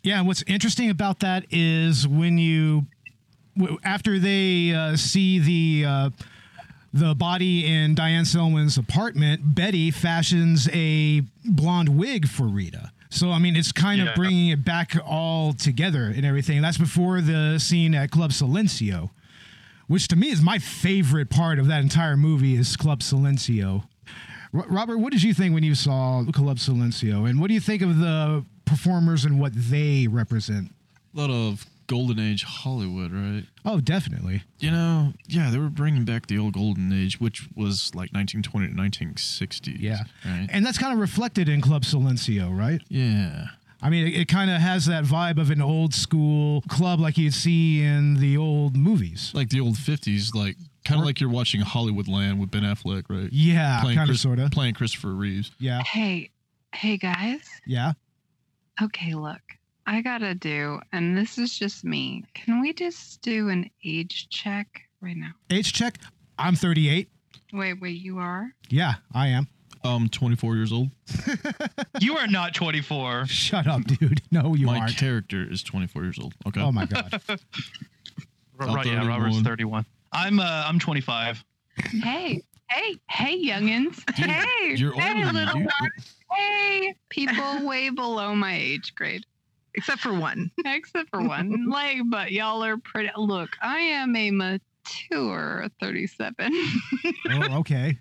Yeah, 0.03 0.21
what's 0.23 0.43
interesting 0.47 0.91
about 0.91 1.21
that 1.21 1.45
is 1.51 2.07
when 2.07 2.39
you, 2.39 2.87
after 3.83 4.19
they 4.19 4.73
uh, 4.73 4.97
see 4.97 5.39
the 5.39 5.87
uh, 5.89 6.11
the 6.93 7.15
body 7.15 7.67
in 7.67 7.95
Diane 7.95 8.25
Selwyn's 8.25 8.79
apartment, 8.79 9.55
Betty 9.55 9.91
fashions 9.91 10.69
a 10.73 11.23
blonde 11.45 11.91
wig 11.99 12.29
for 12.29 12.45
Rita. 12.45 12.93
So 13.11 13.31
I 13.31 13.39
mean, 13.39 13.57
it's 13.57 13.73
kind 13.73 14.01
Yeah. 14.01 14.11
of 14.11 14.15
bringing 14.15 14.49
it 14.49 14.65
back 14.65 14.97
all 15.05 15.53
together 15.53 16.05
and 16.15 16.25
everything. 16.25 16.63
That's 16.63 16.79
before 16.79 17.21
the 17.21 17.59
scene 17.59 17.95
at 17.95 18.11
Club 18.11 18.31
Silencio, 18.31 19.11
which 19.87 20.09
to 20.09 20.17
me 20.17 20.31
is 20.31 20.41
my 20.41 20.59
favorite 20.59 21.29
part 21.31 21.59
of 21.59 21.67
that 21.69 21.81
entire 21.83 22.17
movie 22.17 22.55
is 22.55 22.77
Club 22.77 23.01
Silencio. 23.01 23.85
Ro- 24.53 24.65
Robert, 24.69 24.99
what 24.99 25.13
did 25.13 25.23
you 25.23 25.35
think 25.35 25.55
when 25.55 25.63
you 25.63 25.75
saw 25.75 26.25
Club 26.33 26.59
Silencio, 26.59 27.29
and 27.29 27.41
what 27.41 27.49
do 27.49 27.55
you 27.55 27.61
think 27.61 27.83
of 27.83 27.99
the 27.99 28.45
performers 28.65 29.25
and 29.25 29.41
what 29.41 29.53
they 29.55 30.07
represent? 30.09 30.73
A 31.15 31.21
lot 31.21 31.31
of 31.31 31.67
golden 31.87 32.19
age 32.21 32.45
Hollywood, 32.45 33.13
right? 33.13 33.45
Oh, 33.65 33.81
definitely. 33.81 34.43
You 34.61 34.71
know, 34.71 35.13
yeah, 35.27 35.51
they 35.51 35.59
were 35.59 35.71
bringing 35.71 36.05
back 36.05 36.27
the 36.27 36.39
old 36.39 36.53
golden 36.55 36.93
age, 36.93 37.19
which 37.21 37.49
was 37.57 37.95
like 37.95 38.13
1920 38.13 38.69
to 38.69 38.73
1960. 38.75 39.73
Yeah. 39.81 40.05
Right. 40.25 40.47
And 40.51 40.65
that's 40.65 40.79
kind 40.79 40.93
of 40.93 40.99
reflected 41.01 41.49
in 41.49 41.61
Club 41.61 41.83
Silencio, 41.83 42.57
right? 42.57 42.81
Yeah. 42.89 43.47
I 43.81 43.91
mean, 43.91 44.09
it, 44.09 44.15
it 44.23 44.29
kind 44.29 44.51
of 44.51 44.61
has 44.61 44.87
that 44.87 45.05
vibe 45.05 45.41
of 45.41 45.51
an 45.51 45.63
old 45.63 45.95
school 45.95 46.63
club 46.69 47.01
like 47.01 47.17
you'd 47.17 47.33
see 47.35 47.83
in 47.83 48.15
the 48.21 48.37
old 48.37 48.77
movies. 48.77 49.31
Like 49.35 49.51
the 49.51 49.61
old 49.61 49.77
50s, 49.77 50.35
like 50.35 50.57
kind 50.89 51.01
of 51.01 51.07
like 51.07 51.21
you're 51.21 51.31
watching 51.31 51.61
Hollywood 51.61 52.09
Land 52.09 52.41
with 52.41 52.51
Ben 52.51 52.63
Affleck, 52.63 53.05
right? 53.09 53.29
Yeah, 53.33 53.81
Playing 53.83 53.99
kinda, 53.99 54.11
Chris- 54.13 54.21
sorta. 54.23 54.49
Playing 54.51 54.75
Christopher 54.75 55.13
Reeves. 55.15 55.53
Yeah. 55.61 55.83
Hey, 55.83 56.31
hey 56.75 56.97
guys. 56.97 57.41
Yeah. 57.67 57.93
Okay, 58.83 59.15
look, 59.15 59.41
I 59.87 60.01
gotta 60.03 60.35
do, 60.35 60.81
and 60.93 61.17
this 61.17 61.39
is 61.39 61.57
just 61.59 61.85
me. 61.85 62.25
Can 62.35 62.61
we 62.61 62.73
just 62.73 63.23
do 63.23 63.49
an 63.49 63.71
age 63.85 64.29
check 64.31 64.83
right 65.01 65.17
now? 65.17 65.31
Age 65.51 65.73
check. 65.73 65.99
I'm 66.39 66.55
38. 66.55 67.09
Wait, 67.53 67.81
wait, 67.81 68.01
you 68.01 68.19
are? 68.19 68.51
Yeah, 68.69 68.95
I 69.13 69.29
am. 69.29 69.49
Um, 69.85 70.09
24 70.09 70.57
years 70.57 70.73
old. 70.73 70.91
You 72.01 72.17
are 72.17 72.29
not 72.29 72.55
24. 72.55 73.27
Shut 73.27 73.67
up, 73.67 73.83
dude. 73.85 74.23
No, 74.31 74.55
you 74.55 74.67
My 74.67 74.79
aren't. 74.81 74.97
character 74.97 75.45
is 75.51 75.63
24 75.65 76.05
years 76.05 76.19
old. 76.21 76.35
Okay. 76.47 76.61
Oh 76.61 76.71
my 76.71 76.87
god. 76.87 77.21
Right, 78.61 78.87
I'm 78.87 78.93
yeah, 78.93 79.07
Robert's 79.07 79.37
31. 79.41 79.45
31. 79.45 79.87
I'm 80.13 80.41
uh, 80.41 80.65
I'm 80.67 80.79
25. 80.79 81.45
Hey, 82.03 82.43
hey, 82.71 82.99
hey, 83.09 83.45
youngins. 83.45 84.03
hey, 84.15 84.75
you're 84.75 84.93
hey, 84.93 85.25
older 85.25 85.33
little 85.33 85.55
dude. 85.55 85.71
ones. 85.81 86.17
Hey, 86.31 86.95
people 87.09 87.63
way 87.67 87.91
below 87.91 88.35
my 88.35 88.57
age 88.57 88.95
grade. 88.95 89.25
Except 89.75 90.01
for 90.01 90.13
one. 90.13 90.51
Except 90.65 91.09
for 91.11 91.23
one. 91.23 91.69
like, 91.69 91.99
but 92.07 92.33
y'all 92.33 92.65
are 92.65 92.79
pretty. 92.79 93.11
Look, 93.17 93.51
I 93.63 93.79
am 93.79 94.17
a 94.17 94.31
mature 94.31 95.67
37. 95.81 96.35
oh, 97.31 97.59
okay. 97.59 97.97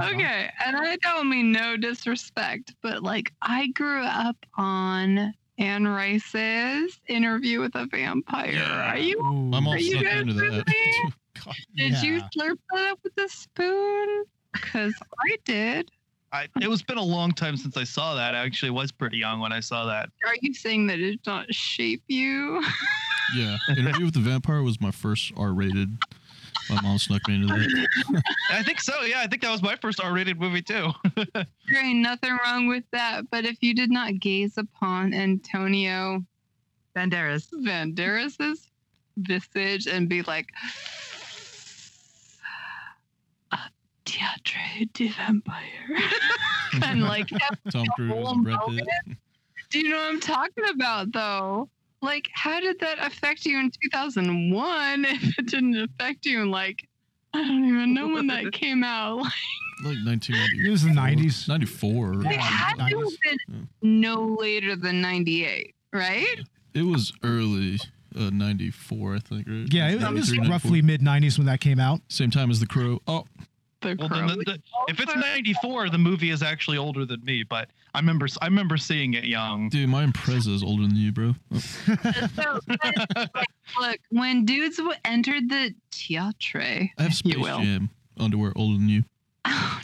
Okay, 0.00 0.50
and 0.64 0.76
I 0.76 0.96
don't 0.96 1.30
mean 1.30 1.52
no 1.52 1.76
disrespect, 1.76 2.74
but 2.82 3.04
like 3.04 3.32
I 3.42 3.68
grew 3.68 4.02
up 4.02 4.36
on 4.56 5.32
Anne 5.58 5.86
Rice's 5.86 7.00
Interview 7.06 7.60
with 7.60 7.76
a 7.76 7.86
Vampire. 7.86 8.60
Are 8.60 8.98
you? 8.98 9.20
I'm 9.20 9.68
all 9.68 9.74
are 9.74 9.78
you 9.78 10.02
guys 10.02 10.22
into 10.22 10.34
that. 10.34 11.12
Me? 11.46 11.52
Did 11.90 12.02
you 12.02 12.20
slurp 12.36 12.58
that 12.72 12.92
up 12.92 13.00
with 13.02 13.12
a 13.18 13.28
spoon? 13.28 14.24
Because 14.52 14.94
I 15.20 15.36
did. 15.44 15.90
I, 16.32 16.48
it 16.60 16.68
was 16.68 16.82
been 16.82 16.98
a 16.98 17.02
long 17.02 17.30
time 17.32 17.56
since 17.56 17.76
I 17.76 17.84
saw 17.84 18.14
that. 18.14 18.34
I 18.34 18.38
actually 18.38 18.70
was 18.70 18.90
pretty 18.90 19.18
young 19.18 19.38
when 19.40 19.52
I 19.52 19.60
saw 19.60 19.84
that. 19.86 20.10
Are 20.26 20.34
you 20.40 20.52
saying 20.52 20.88
that 20.88 20.98
it 20.98 21.10
did 21.10 21.26
not 21.26 21.52
shape 21.54 22.02
you? 22.08 22.62
Yeah. 23.34 23.56
Interview 23.70 24.04
with 24.04 24.14
the 24.14 24.20
Vampire 24.20 24.62
was 24.62 24.82
my 24.82 24.90
first 24.90 25.32
R 25.34 25.54
rated 25.54 25.96
My 26.70 26.80
mom 26.82 26.98
snuck 26.98 27.26
me 27.26 27.36
into 27.36 27.46
that. 27.46 28.22
I 28.50 28.62
think 28.62 28.80
so. 28.80 29.02
Yeah, 29.02 29.20
I 29.20 29.26
think 29.26 29.42
that 29.42 29.50
was 29.50 29.62
my 29.62 29.76
first 29.76 30.00
R-rated 30.00 30.38
movie 30.40 30.62
too. 30.62 30.90
There 31.34 31.82
ain't 31.82 32.00
nothing 32.00 32.36
wrong 32.44 32.66
with 32.68 32.84
that. 32.92 33.30
But 33.30 33.44
if 33.44 33.62
you 33.62 33.74
did 33.74 33.90
not 33.90 34.20
gaze 34.20 34.58
upon 34.58 35.14
Antonio 35.14 36.22
Banderas, 36.94 37.48
Banderas's 37.52 38.70
visage 39.16 39.86
and 39.86 40.08
be 40.08 40.22
like, 40.22 40.52
a 44.06 44.10
Teatre 44.10 44.92
de 44.92 45.08
Vampire, 45.08 45.98
and 46.82 47.02
like 47.02 47.28
Tom 47.70 47.86
Cruise 47.96 48.12
whole 48.12 48.28
and 48.28 48.44
Brad. 48.44 48.58
Pitt. 48.68 49.16
Do 49.70 49.80
you 49.80 49.88
know 49.88 49.96
what 49.96 50.08
I'm 50.08 50.20
talking 50.20 50.64
about, 50.72 51.12
though? 51.12 51.68
Like, 52.00 52.28
how 52.32 52.60
did 52.60 52.78
that 52.80 52.98
affect 53.00 53.46
you 53.46 53.58
in 53.58 53.70
2001 53.90 55.04
if 55.08 55.38
it 55.38 55.46
didn't 55.46 55.76
affect 55.76 56.26
you 56.26 56.42
in, 56.42 56.50
like, 56.50 56.86
I 57.32 57.38
don't 57.38 57.64
even 57.64 57.94
know 57.94 58.08
when 58.08 58.28
that 58.28 58.52
came 58.52 58.84
out. 58.84 59.16
Like 59.84 59.98
1990. 60.04 60.68
It 60.68 60.70
was 60.70 60.84
the 60.84 60.90
90s. 60.90 61.48
94. 61.48 62.20
It 62.20 62.26
had 62.36 62.76
to 62.76 62.82
have 62.82 63.08
been 63.48 63.68
no 63.82 64.36
later 64.38 64.76
than 64.76 65.00
98, 65.00 65.74
right? 65.92 66.38
It 66.74 66.82
was 66.82 67.12
early 67.24 67.78
uh, 68.16 68.30
94, 68.30 69.16
I 69.16 69.18
think, 69.18 69.48
right? 69.48 69.66
Yeah, 69.72 69.90
it, 69.90 70.00
it 70.00 70.12
was 70.12 70.38
roughly 70.38 70.80
mid 70.80 71.00
90s 71.00 71.38
when 71.38 71.46
that 71.48 71.60
came 71.60 71.80
out. 71.80 72.00
Same 72.08 72.30
time 72.30 72.52
as 72.52 72.60
The 72.60 72.66
Crow. 72.66 73.00
Oh, 73.08 73.24
The 73.84 73.96
Well, 73.98 74.08
then 74.08 74.26
the, 74.26 74.36
the, 74.44 74.58
if 74.88 74.98
it's 74.98 75.14
'94, 75.14 75.90
the 75.90 75.98
movie 75.98 76.30
is 76.30 76.42
actually 76.42 76.78
older 76.78 77.04
than 77.04 77.22
me. 77.24 77.42
But 77.42 77.68
I 77.94 77.98
remember, 78.00 78.26
I 78.40 78.46
remember 78.46 78.76
seeing 78.76 79.14
it 79.14 79.24
young. 79.24 79.68
dude, 79.68 79.88
my 79.88 80.04
Impreza 80.06 80.48
is 80.48 80.62
older 80.62 80.82
than 80.82 80.96
you, 80.96 81.12
bro. 81.12 81.34
Oh. 81.52 81.60
So, 82.34 82.60
look, 83.80 83.98
when 84.10 84.44
dudes 84.44 84.78
w- 84.78 84.96
entered 85.04 85.48
the 85.48 85.74
Teatre, 85.92 86.90
I 86.98 87.02
have 87.02 87.12
if 87.12 87.24
you 87.24 87.32
Space 87.32 87.42
will, 87.42 87.60
Jam 87.60 87.90
underwear 88.18 88.52
older 88.56 88.78
than 88.78 88.88
you. 88.88 89.04
Oh, 89.46 89.80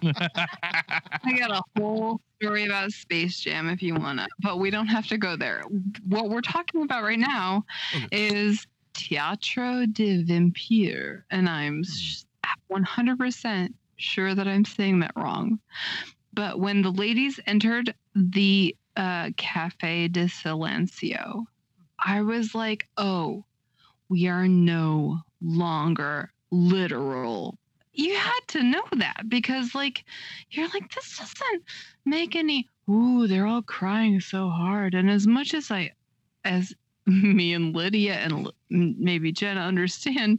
I 0.14 1.36
got 1.38 1.50
a 1.50 1.62
whole 1.76 2.20
story 2.40 2.66
about 2.66 2.92
Space 2.92 3.40
Jam 3.40 3.68
if 3.68 3.82
you 3.82 3.94
want 3.96 4.20
to, 4.20 4.28
but 4.40 4.58
we 4.60 4.70
don't 4.70 4.86
have 4.86 5.06
to 5.08 5.18
go 5.18 5.34
there. 5.36 5.62
What 6.06 6.28
we're 6.30 6.40
talking 6.40 6.82
about 6.82 7.02
right 7.02 7.18
now 7.18 7.64
is 8.12 8.64
Teatro 8.94 9.86
de 9.86 10.22
Vampire, 10.22 11.24
and 11.30 11.48
I'm 11.48 11.82
sh- 11.84 12.22
100% 12.70 13.72
sure 13.96 14.34
that 14.34 14.48
I'm 14.48 14.64
saying 14.64 15.00
that 15.00 15.12
wrong. 15.16 15.58
But 16.32 16.60
when 16.60 16.82
the 16.82 16.90
ladies 16.92 17.40
entered 17.46 17.94
the 18.14 18.76
uh, 18.96 19.30
Cafe 19.36 20.08
de 20.08 20.24
Silencio, 20.26 21.44
I 21.98 22.22
was 22.22 22.54
like, 22.54 22.86
oh, 22.96 23.44
we 24.08 24.28
are 24.28 24.48
no 24.48 25.18
longer 25.40 26.32
literal. 26.50 27.58
You 27.92 28.14
had 28.14 28.40
to 28.48 28.62
know 28.62 28.84
that 28.92 29.28
because, 29.28 29.74
like, 29.74 30.04
you're 30.50 30.68
like, 30.68 30.94
this 30.94 31.18
doesn't 31.18 31.64
make 32.04 32.36
any, 32.36 32.68
ooh, 32.88 33.26
they're 33.26 33.46
all 33.46 33.62
crying 33.62 34.20
so 34.20 34.48
hard. 34.48 34.94
And 34.94 35.10
as 35.10 35.26
much 35.26 35.54
as 35.54 35.70
I, 35.70 35.90
as 36.44 36.72
me 37.06 37.54
and 37.54 37.74
Lydia 37.74 38.14
and 38.14 38.50
maybe 38.70 39.32
Jenna 39.32 39.62
understand 39.62 40.38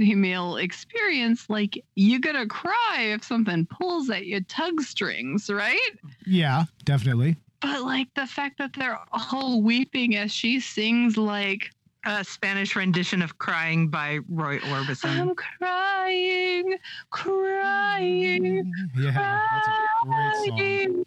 female 0.00 0.56
experience, 0.56 1.50
like, 1.50 1.84
you're 1.94 2.20
gonna 2.20 2.46
cry 2.46 3.10
if 3.14 3.22
something 3.22 3.66
pulls 3.66 4.08
at 4.08 4.24
your 4.24 4.40
tug 4.42 4.80
strings, 4.80 5.50
right? 5.50 5.90
Yeah, 6.24 6.64
definitely. 6.84 7.36
But, 7.60 7.82
like, 7.82 8.08
the 8.14 8.26
fact 8.26 8.56
that 8.58 8.72
they're 8.72 8.98
all 9.12 9.60
weeping 9.60 10.16
as 10.16 10.32
she 10.32 10.58
sings, 10.58 11.18
like, 11.18 11.70
a 12.06 12.24
Spanish 12.24 12.74
rendition 12.74 13.20
of 13.20 13.36
"Crying" 13.36 13.88
by 13.88 14.20
Roy 14.30 14.58
Orbison. 14.60 15.20
I'm 15.20 15.34
crying, 15.34 16.76
crying, 17.10 18.72
Yeah, 18.96 19.10
that's 19.12 19.68
a 19.68 20.06
great 20.06 20.58
song. 20.94 21.04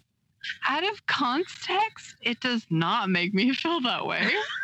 Out 0.68 0.84
of 0.84 1.04
context, 1.06 2.14
it 2.20 2.38
does 2.38 2.64
not 2.70 3.10
make 3.10 3.34
me 3.34 3.52
feel 3.52 3.80
that 3.80 4.06
way. 4.06 4.30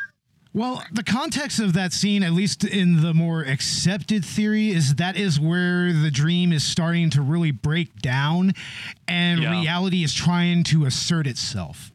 Well, 0.52 0.82
the 0.92 1.04
context 1.04 1.60
of 1.60 1.74
that 1.74 1.92
scene, 1.92 2.24
at 2.24 2.32
least 2.32 2.64
in 2.64 3.02
the 3.02 3.14
more 3.14 3.42
accepted 3.42 4.24
theory, 4.24 4.70
is 4.70 4.96
that 4.96 5.16
is 5.16 5.38
where 5.38 5.92
the 5.92 6.10
dream 6.10 6.52
is 6.52 6.64
starting 6.64 7.08
to 7.10 7.22
really 7.22 7.52
break 7.52 8.00
down 8.02 8.54
and 9.06 9.40
Yeah. 9.42 9.52
reality 9.60 10.02
is 10.02 10.12
trying 10.12 10.64
to 10.64 10.86
assert 10.86 11.28
itself. 11.28 11.92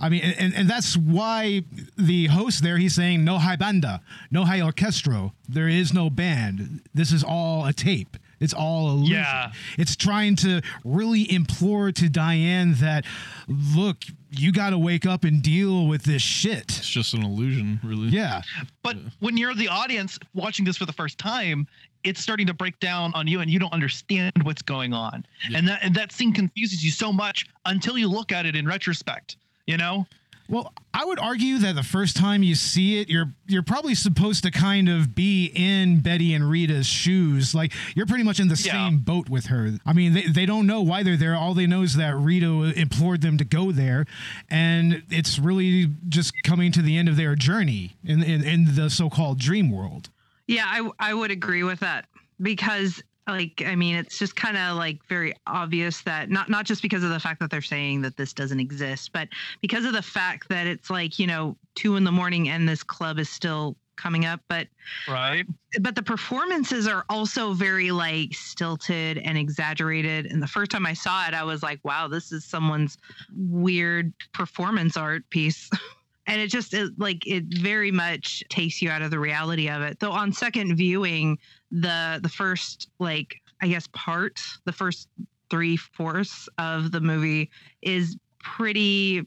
I 0.00 0.08
mean, 0.08 0.22
and, 0.22 0.52
and 0.52 0.68
that's 0.68 0.96
why 0.96 1.62
the 1.96 2.26
host 2.26 2.64
there, 2.64 2.76
he's 2.76 2.94
saying, 2.96 3.22
no 3.24 3.38
high 3.38 3.54
banda, 3.54 4.00
no 4.32 4.44
high 4.44 4.58
orchestro. 4.58 5.30
There 5.48 5.68
is 5.68 5.92
no 5.94 6.10
band. 6.10 6.80
This 6.92 7.12
is 7.12 7.22
all 7.22 7.66
a 7.66 7.72
tape. 7.72 8.16
It's 8.42 8.52
all 8.52 8.90
illusion. 8.90 9.16
Yeah. 9.16 9.52
It's 9.78 9.96
trying 9.96 10.36
to 10.36 10.60
really 10.84 11.32
implore 11.32 11.92
to 11.92 12.08
Diane 12.08 12.74
that, 12.74 13.06
look, 13.48 14.04
you 14.30 14.52
got 14.52 14.70
to 14.70 14.78
wake 14.78 15.06
up 15.06 15.24
and 15.24 15.42
deal 15.42 15.86
with 15.86 16.02
this 16.02 16.22
shit. 16.22 16.64
It's 16.64 16.88
just 16.88 17.14
an 17.14 17.22
illusion, 17.22 17.80
really. 17.82 18.08
Yeah. 18.08 18.42
But 18.82 18.96
when 19.20 19.36
you're 19.36 19.54
the 19.54 19.68
audience 19.68 20.18
watching 20.34 20.64
this 20.64 20.76
for 20.76 20.86
the 20.86 20.92
first 20.92 21.18
time, 21.18 21.66
it's 22.04 22.20
starting 22.20 22.46
to 22.48 22.54
break 22.54 22.78
down 22.80 23.14
on 23.14 23.28
you, 23.28 23.40
and 23.40 23.50
you 23.50 23.60
don't 23.60 23.72
understand 23.72 24.32
what's 24.42 24.62
going 24.62 24.92
on. 24.92 25.24
And 25.54 25.68
that 25.68 25.84
and 25.84 25.94
that 25.94 26.10
scene 26.10 26.32
confuses 26.32 26.84
you 26.84 26.90
so 26.90 27.12
much 27.12 27.46
until 27.64 27.96
you 27.96 28.08
look 28.08 28.32
at 28.32 28.44
it 28.44 28.56
in 28.56 28.66
retrospect. 28.66 29.36
You 29.66 29.76
know. 29.76 30.06
Well, 30.48 30.72
I 30.92 31.04
would 31.04 31.18
argue 31.18 31.58
that 31.58 31.74
the 31.76 31.82
first 31.82 32.16
time 32.16 32.42
you 32.42 32.54
see 32.54 32.98
it, 33.00 33.08
you're 33.08 33.32
you're 33.46 33.62
probably 33.62 33.94
supposed 33.94 34.42
to 34.44 34.50
kind 34.50 34.88
of 34.88 35.14
be 35.14 35.46
in 35.54 36.00
Betty 36.00 36.34
and 36.34 36.48
Rita's 36.50 36.86
shoes. 36.86 37.54
Like 37.54 37.72
you're 37.94 38.06
pretty 38.06 38.24
much 38.24 38.38
in 38.40 38.48
the 38.48 38.60
Yeah. 38.62 38.72
same 38.72 38.98
boat 38.98 39.28
with 39.30 39.46
her. 39.46 39.78
I 39.86 39.92
mean, 39.92 40.12
they, 40.12 40.26
they 40.26 40.44
don't 40.46 40.66
know 40.66 40.82
why 40.82 41.02
they're 41.02 41.16
there. 41.16 41.34
All 41.36 41.54
they 41.54 41.66
know 41.66 41.82
is 41.82 41.94
that 41.96 42.14
Rita 42.16 42.72
implored 42.76 43.22
them 43.22 43.38
to 43.38 43.44
go 43.44 43.72
there, 43.72 44.04
and 44.50 45.02
it's 45.10 45.38
really 45.38 45.90
just 46.08 46.32
coming 46.42 46.70
to 46.72 46.82
the 46.82 46.96
end 46.98 47.08
of 47.08 47.16
their 47.16 47.34
journey 47.34 47.96
in 48.04 48.22
in, 48.22 48.44
in 48.44 48.74
the 48.74 48.90
so-called 48.90 49.38
dream 49.38 49.70
world. 49.70 50.10
Yeah, 50.46 50.64
I 50.66 50.90
I 50.98 51.14
would 51.14 51.30
agree 51.30 51.62
with 51.62 51.80
that 51.80 52.06
because 52.40 53.02
like 53.28 53.62
I 53.64 53.76
mean 53.76 53.94
it's 53.94 54.18
just 54.18 54.34
kind 54.36 54.56
of 54.56 54.76
like 54.76 55.04
very 55.08 55.32
obvious 55.46 56.02
that 56.02 56.30
not 56.30 56.50
not 56.50 56.64
just 56.64 56.82
because 56.82 57.04
of 57.04 57.10
the 57.10 57.20
fact 57.20 57.40
that 57.40 57.50
they're 57.50 57.62
saying 57.62 58.02
that 58.02 58.16
this 58.16 58.32
doesn't 58.32 58.60
exist, 58.60 59.12
but 59.12 59.28
because 59.60 59.84
of 59.84 59.92
the 59.92 60.02
fact 60.02 60.48
that 60.48 60.66
it's 60.66 60.90
like, 60.90 61.18
you 61.18 61.26
know, 61.26 61.56
2 61.76 61.96
in 61.96 62.04
the 62.04 62.12
morning 62.12 62.48
and 62.48 62.68
this 62.68 62.82
club 62.82 63.18
is 63.18 63.28
still 63.28 63.76
coming 63.96 64.24
up, 64.24 64.40
but 64.48 64.66
Right. 65.06 65.46
but 65.80 65.94
the 65.94 66.02
performances 66.02 66.88
are 66.88 67.04
also 67.08 67.52
very 67.52 67.92
like 67.92 68.34
stilted 68.34 69.18
and 69.18 69.38
exaggerated. 69.38 70.26
And 70.26 70.42
the 70.42 70.48
first 70.48 70.70
time 70.72 70.86
i 70.86 70.92
saw 70.94 71.26
it 71.28 71.34
i 71.34 71.44
was 71.44 71.62
like 71.62 71.78
wow 71.84 72.08
this 72.08 72.32
is 72.32 72.44
someone's 72.44 72.98
weird 73.36 74.12
performance 74.32 74.96
art 74.96 75.28
piece. 75.30 75.70
And 76.28 76.40
it 76.40 76.52
just 76.52 76.72
it, 76.72 76.92
like 76.98 77.26
it 77.26 77.42
very 77.60 77.90
much 77.90 78.44
takes 78.48 78.80
you 78.80 78.90
out 78.90 79.02
of 79.02 79.10
the 79.10 79.18
reality 79.18 79.68
of 79.68 79.82
it. 79.82 79.98
Though 79.98 80.12
on 80.12 80.32
second 80.32 80.76
viewing 80.76 81.36
the 81.72 82.20
the 82.22 82.28
first 82.28 82.90
like 82.98 83.40
i 83.62 83.66
guess 83.66 83.88
part 83.92 84.40
the 84.66 84.72
first 84.72 85.08
three 85.50 85.76
fourths 85.76 86.48
of 86.58 86.92
the 86.92 87.00
movie 87.00 87.50
is 87.82 88.16
pretty 88.38 89.26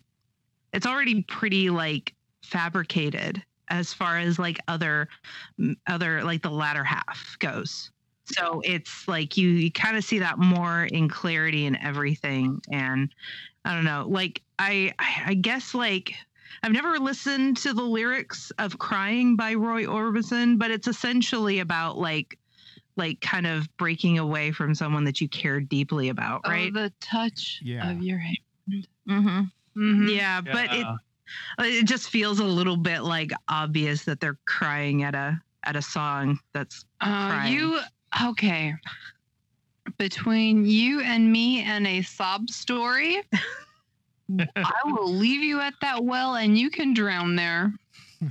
it's 0.74 0.86
already 0.86 1.24
pretty 1.24 1.70
like 1.70 2.14
fabricated 2.44 3.44
as 3.70 3.94
far 3.94 4.18
as 4.18 4.38
like 4.38 4.60
other 4.68 5.08
other 5.88 6.24
like 6.24 6.42
the 6.42 6.50
latter 6.50 6.84
half 6.84 7.38
goes. 7.40 7.92
So 8.26 8.62
it's 8.64 9.08
like 9.08 9.38
you, 9.38 9.50
you 9.50 9.72
kind 9.72 9.98
of 9.98 10.04
see 10.04 10.20
that 10.20 10.40
more 10.40 10.86
in 10.86 11.08
clarity 11.10 11.68
and 11.68 11.78
everything 11.82 12.60
and 12.72 13.14
i 13.66 13.76
don't 13.76 13.86
know 13.86 14.06
like 14.08 14.42
I, 14.58 14.94
I 14.98 15.24
i 15.28 15.34
guess 15.36 15.76
like 15.76 16.16
i've 16.64 16.72
never 16.72 16.98
listened 17.00 17.58
to 17.58 17.74
the 17.74 17.84
lyrics 17.84 18.52
of 18.60 18.78
crying 18.78 19.36
by 19.36 19.54
roy 19.54 19.86
orbison 19.86 20.58
but 20.58 20.72
it's 20.72 20.88
essentially 20.88 21.60
about 21.60 21.98
like 21.98 22.38
like 22.98 23.20
kind 23.22 23.46
of 23.46 23.68
breaking 23.78 24.18
away 24.20 24.52
from 24.52 24.74
someone 24.74 25.04
that 25.04 25.20
you 25.20 25.28
care 25.30 25.60
deeply 25.60 26.10
about 26.10 26.42
right 26.48 26.72
Oh, 26.76 26.82
the 26.84 26.94
touch 27.02 27.60
Yeah. 27.64 27.92
of 27.92 28.02
your 28.02 28.18
hand. 28.20 28.38
mm-hmm. 29.10 29.42
Mhm. 29.78 30.16
yeah 30.16 30.42
but 30.42 30.74
it 30.74 30.88
it 31.60 31.86
just 31.86 32.10
feels 32.10 32.40
a 32.40 32.46
little 32.46 32.78
bit 32.78 33.02
like 33.02 33.32
obvious 33.50 34.04
that 34.06 34.20
they're 34.20 34.38
crying 34.46 35.04
at 35.04 35.16
a 35.16 35.40
at 35.64 35.76
a 35.76 35.82
song 35.82 36.40
that's 36.54 36.86
Uh, 37.02 37.28
crying. 37.28 37.54
you 37.54 37.80
okay? 38.30 38.74
Between 39.98 40.66
you 40.66 41.02
and 41.02 41.32
me 41.32 41.62
and 41.62 41.86
a 41.88 42.02
sob 42.02 42.50
story, 42.50 43.22
I 44.56 44.82
will 44.86 45.12
leave 45.12 45.44
you 45.44 45.60
at 45.62 45.74
that 45.82 46.04
well, 46.04 46.36
and 46.36 46.58
you 46.58 46.70
can 46.70 46.94
drown 46.94 47.36
there 47.36 47.74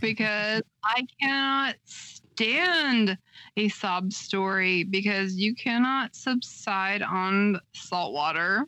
because 0.01 0.63
I 0.85 1.07
cannot 1.21 1.77
stand 1.85 3.17
a 3.57 3.69
sob 3.69 4.13
story 4.13 4.85
because 4.85 5.37
you 5.37 5.55
cannot 5.55 6.15
subside 6.15 7.03
on 7.03 7.61
salt 7.73 8.13
water. 8.13 8.67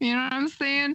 You 0.00 0.14
know 0.14 0.24
what 0.24 0.32
I'm 0.32 0.48
saying? 0.48 0.94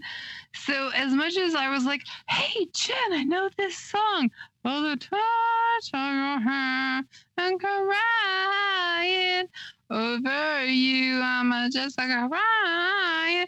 So 0.54 0.90
as 0.96 1.12
much 1.12 1.36
as 1.38 1.56
I 1.56 1.70
was 1.70 1.84
like, 1.84 2.02
"Hey 2.30 2.68
Jen, 2.74 3.12
I 3.12 3.24
know 3.24 3.50
this 3.58 3.78
song," 3.78 4.30
For 4.64 4.80
the 4.80 4.96
touch 4.96 5.90
of 5.94 6.00
your 6.00 6.40
hand 6.40 7.06
and 7.38 7.60
crying 7.60 9.48
over 9.90 10.66
you, 10.66 11.20
I'm 11.22 11.70
just 11.70 11.98
like 11.98 12.08
crying. 12.08 13.48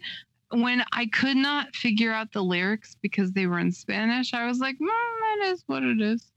When 0.51 0.83
I 0.93 1.07
could 1.07 1.37
not 1.37 1.75
figure 1.75 2.11
out 2.13 2.31
the 2.31 2.43
lyrics 2.43 2.95
because 3.01 3.31
they 3.31 3.47
were 3.47 3.59
in 3.59 3.71
Spanish, 3.71 4.33
I 4.33 4.45
was 4.47 4.59
like, 4.59 4.75
mm, 4.75 4.87
that 4.87 5.47
is 5.47 5.63
what 5.67 5.83
it 5.83 5.99
is. 6.01 6.31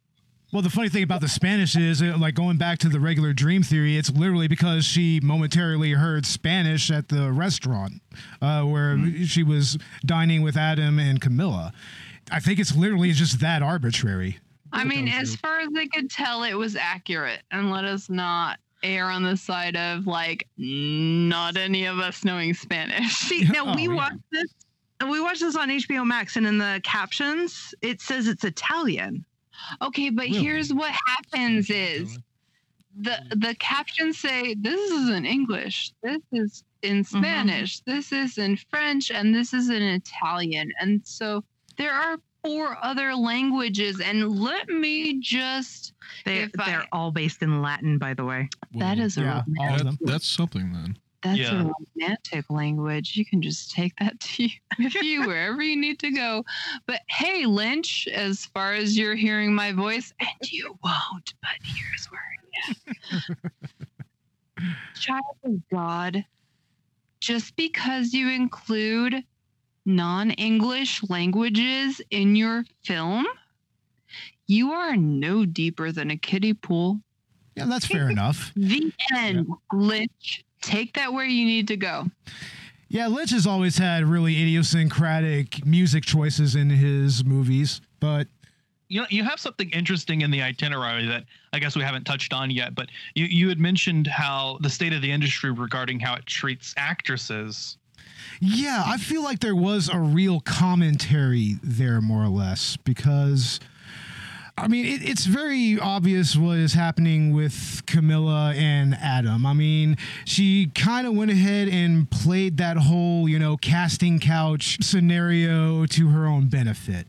Well, 0.51 0.63
the 0.63 0.71
funny 0.71 0.89
thing 0.89 1.03
about 1.03 1.21
the 1.21 1.29
Spanish 1.29 1.77
is, 1.77 2.01
uh, 2.01 2.17
like 2.19 2.35
going 2.35 2.57
back 2.57 2.79
to 2.79 2.89
the 2.89 2.99
regular 3.01 3.35
dream 3.35 3.63
theory, 3.63 3.99
it's 3.99 4.11
literally 4.11 4.49
because 4.49 4.87
she 4.87 5.21
momentarily 5.23 5.93
heard 5.93 6.25
Spanish 6.25 6.91
at 6.91 7.09
the 7.09 7.31
restaurant 7.31 8.01
uh, 8.41 8.63
where 8.63 8.97
Mm-hmm. 8.97 9.25
she 9.25 9.43
was 9.43 9.77
dining 10.07 10.41
with 10.41 10.57
Adam 10.57 10.99
and 10.99 11.21
Camilla. 11.21 11.75
I 12.33 12.41
think 12.41 12.59
it's 12.59 12.75
literally 12.75 13.13
just 13.13 13.41
that 13.41 13.63
arbitrary. 13.63 14.39
I 14.73 14.85
mean, 14.85 15.09
as 15.09 15.37
far 15.37 15.61
as 15.61 15.69
they 15.75 15.87
could 15.87 16.11
tell, 16.11 16.43
it 16.45 16.55
was 16.55 16.77
accurate. 16.77 17.41
And 17.51 17.71
let 17.71 17.85
us 17.85 18.09
not 18.09 18.59
err 18.83 19.07
on 19.07 19.23
the 19.23 19.37
side 19.37 19.77
of 19.77 20.07
like 20.07 20.47
not 20.57 21.57
any 21.57 21.87
of 21.87 21.99
us 21.99 22.25
knowing 22.25 22.55
Spanish. 22.55 23.13
See, 23.15 23.45
now 23.45 23.75
we 23.75 23.89
watched 23.89 24.17
this. 24.31 24.55
We 25.09 25.21
watched 25.21 25.41
this 25.41 25.57
on 25.57 25.69
HBO 25.69 26.07
Max, 26.07 26.37
and 26.37 26.47
in 26.47 26.59
the 26.59 26.81
captions, 26.83 27.75
it 27.83 28.01
says 28.01 28.27
it's 28.27 28.45
Italian. 28.45 29.25
Okay, 29.83 30.11
but 30.11 30.27
here's 30.27 30.73
what 30.73 30.93
happens 31.07 31.71
is 31.71 32.19
the 33.01 33.17
the 33.37 33.55
captions 33.59 34.19
say 34.19 34.55
this 34.55 34.91
is 34.91 35.11
in 35.11 35.25
English, 35.25 35.93
this 36.03 36.23
is 36.33 36.65
in 36.83 37.03
mm-hmm. 37.03 37.19
Spanish, 37.19 37.81
this 37.81 38.13
is 38.13 38.39
in 38.39 38.57
French, 38.71 39.11
and 39.11 39.35
this 39.35 39.53
is 39.53 39.71
in 39.71 39.83
Italian. 39.83 40.73
And 40.81 41.01
so 41.05 41.45
there 41.77 41.93
are 41.93 42.19
four 42.45 42.77
other 42.83 43.15
languages. 43.15 44.01
And 44.01 44.39
let 44.41 44.69
me 44.69 45.21
just 45.21 45.93
they, 46.25 46.39
if 46.43 46.53
they're 46.53 46.87
all 46.93 47.11
based 47.11 47.43
in 47.43 47.61
Latin, 47.63 47.99
by 47.99 48.15
the 48.15 48.25
way. 48.25 48.49
That 48.79 48.99
is 48.99 49.17
a 49.19 49.23
Yeah, 49.23 49.43
romantic- 49.47 49.99
that- 50.01 50.07
that's 50.07 50.27
something 50.27 50.73
then. 50.73 50.99
That's 51.23 51.39
Yeah. 51.41 51.63
a 51.63 51.73
romantic 51.97 52.49
language. 52.49 53.17
You 53.17 53.25
can 53.27 53.43
just 53.43 53.73
take 53.73 53.93
that 53.97 54.19
to 54.21 54.45
you, 54.45 54.51
with 54.79 54.95
you 55.03 55.27
wherever 55.27 55.61
you 55.63 55.77
need 55.77 55.99
to 56.01 56.13
go. 56.13 56.45
But 56.87 57.03
hey, 57.09 57.45
Lynch, 57.45 58.07
as 58.09 58.47
far 58.47 58.73
as 58.75 58.97
you're 58.97 59.17
hearing 59.17 59.53
my 59.55 59.73
voice, 59.73 60.13
and 60.21 60.53
you 60.53 60.79
won't, 60.85 61.35
but 61.43 61.51
here's 61.63 62.07
where 62.07 62.21
I 62.23 63.17
am. 64.61 64.75
Child 64.95 65.23
of 65.45 65.69
God, 65.73 66.25
just 67.21 67.55
because 67.57 68.13
you 68.13 68.29
include 68.29 69.25
non 69.89 70.31
English 70.33 71.03
languages 71.09 72.01
in 72.11 72.37
your 72.37 72.65
film, 72.85 73.27
you 74.47 74.71
are 74.71 74.97
no 74.97 75.45
deeper 75.45 75.91
than 75.91 76.11
a 76.13 76.17
kiddie 76.17 76.55
pool. 76.55 77.01
Yeah, 77.57 77.67
that's 77.67 77.87
fair 77.87 78.09
enough. 78.11 78.53
The 78.55 78.93
end. 79.17 79.49
Lynch, 79.73 80.45
take 80.63 80.95
that 80.95 81.13
where 81.13 81.25
you 81.25 81.45
need 81.45 81.67
to 81.69 81.77
go. 81.77 82.07
Yeah, 82.89 83.09
Lynch 83.09 83.31
has 83.31 83.47
always 83.47 83.77
had 83.77 84.05
really 84.05 84.41
idiosyncratic 84.41 85.67
music 85.67 86.05
choices 86.05 86.55
in 86.55 86.71
his 86.71 87.25
movies, 87.25 87.81
but 88.01 88.29
you 88.89 89.01
know, 89.01 89.07
you 89.11 89.23
have 89.23 89.39
something 89.39 89.69
interesting 89.71 90.23
in 90.23 90.31
the 90.31 90.41
itinerary 90.41 91.07
that 91.07 91.25
I 91.53 91.59
guess 91.59 91.77
we 91.77 91.83
haven't 91.83 92.05
touched 92.05 92.33
on 92.33 92.51
yet, 92.51 92.75
but 92.75 92.89
you, 93.15 93.27
you 93.27 93.49
had 93.51 93.59
mentioned 93.59 94.07
how 94.07 94.59
the 94.63 94.71
state 94.71 94.95
of 94.95 95.03
the 95.03 95.11
industry 95.11 95.51
regarding 95.51 96.01
how 96.01 96.15
it 96.15 96.25
treats 96.25 96.73
actresses. 96.79 97.77
Yeah, 98.41 98.83
I 98.87 98.99
feel 98.99 99.23
like 99.23 99.41
there 99.41 99.57
was 99.57 99.89
a 99.89 99.99
real 99.99 100.41
commentary 100.41 101.57
there, 101.63 102.01
more 102.01 102.25
or 102.25 102.29
less, 102.29 102.77
because. 102.77 103.61
I 104.61 104.67
mean, 104.67 104.87
it, 104.87 105.09
it's 105.09 105.25
very 105.25 105.79
obvious 105.79 106.35
what 106.35 106.59
is 106.59 106.73
happening 106.73 107.33
with 107.33 107.85
Camilla 107.87 108.53
and 108.57 108.93
Adam. 108.97 109.47
I 109.47 109.53
mean, 109.53 109.97
she 110.25 110.73
kind 110.75 111.07
of 111.07 111.15
went 111.15 111.31
ahead 111.31 111.69
and 111.69 112.11
played 112.11 112.57
that 112.57 112.77
whole, 112.77 113.29
you 113.29 113.39
know, 113.39 113.57
casting 113.57 114.19
couch 114.19 114.79
scenario 114.81 115.87
to 115.87 116.09
her 116.09 116.27
own 116.27 116.49
benefit. 116.49 117.07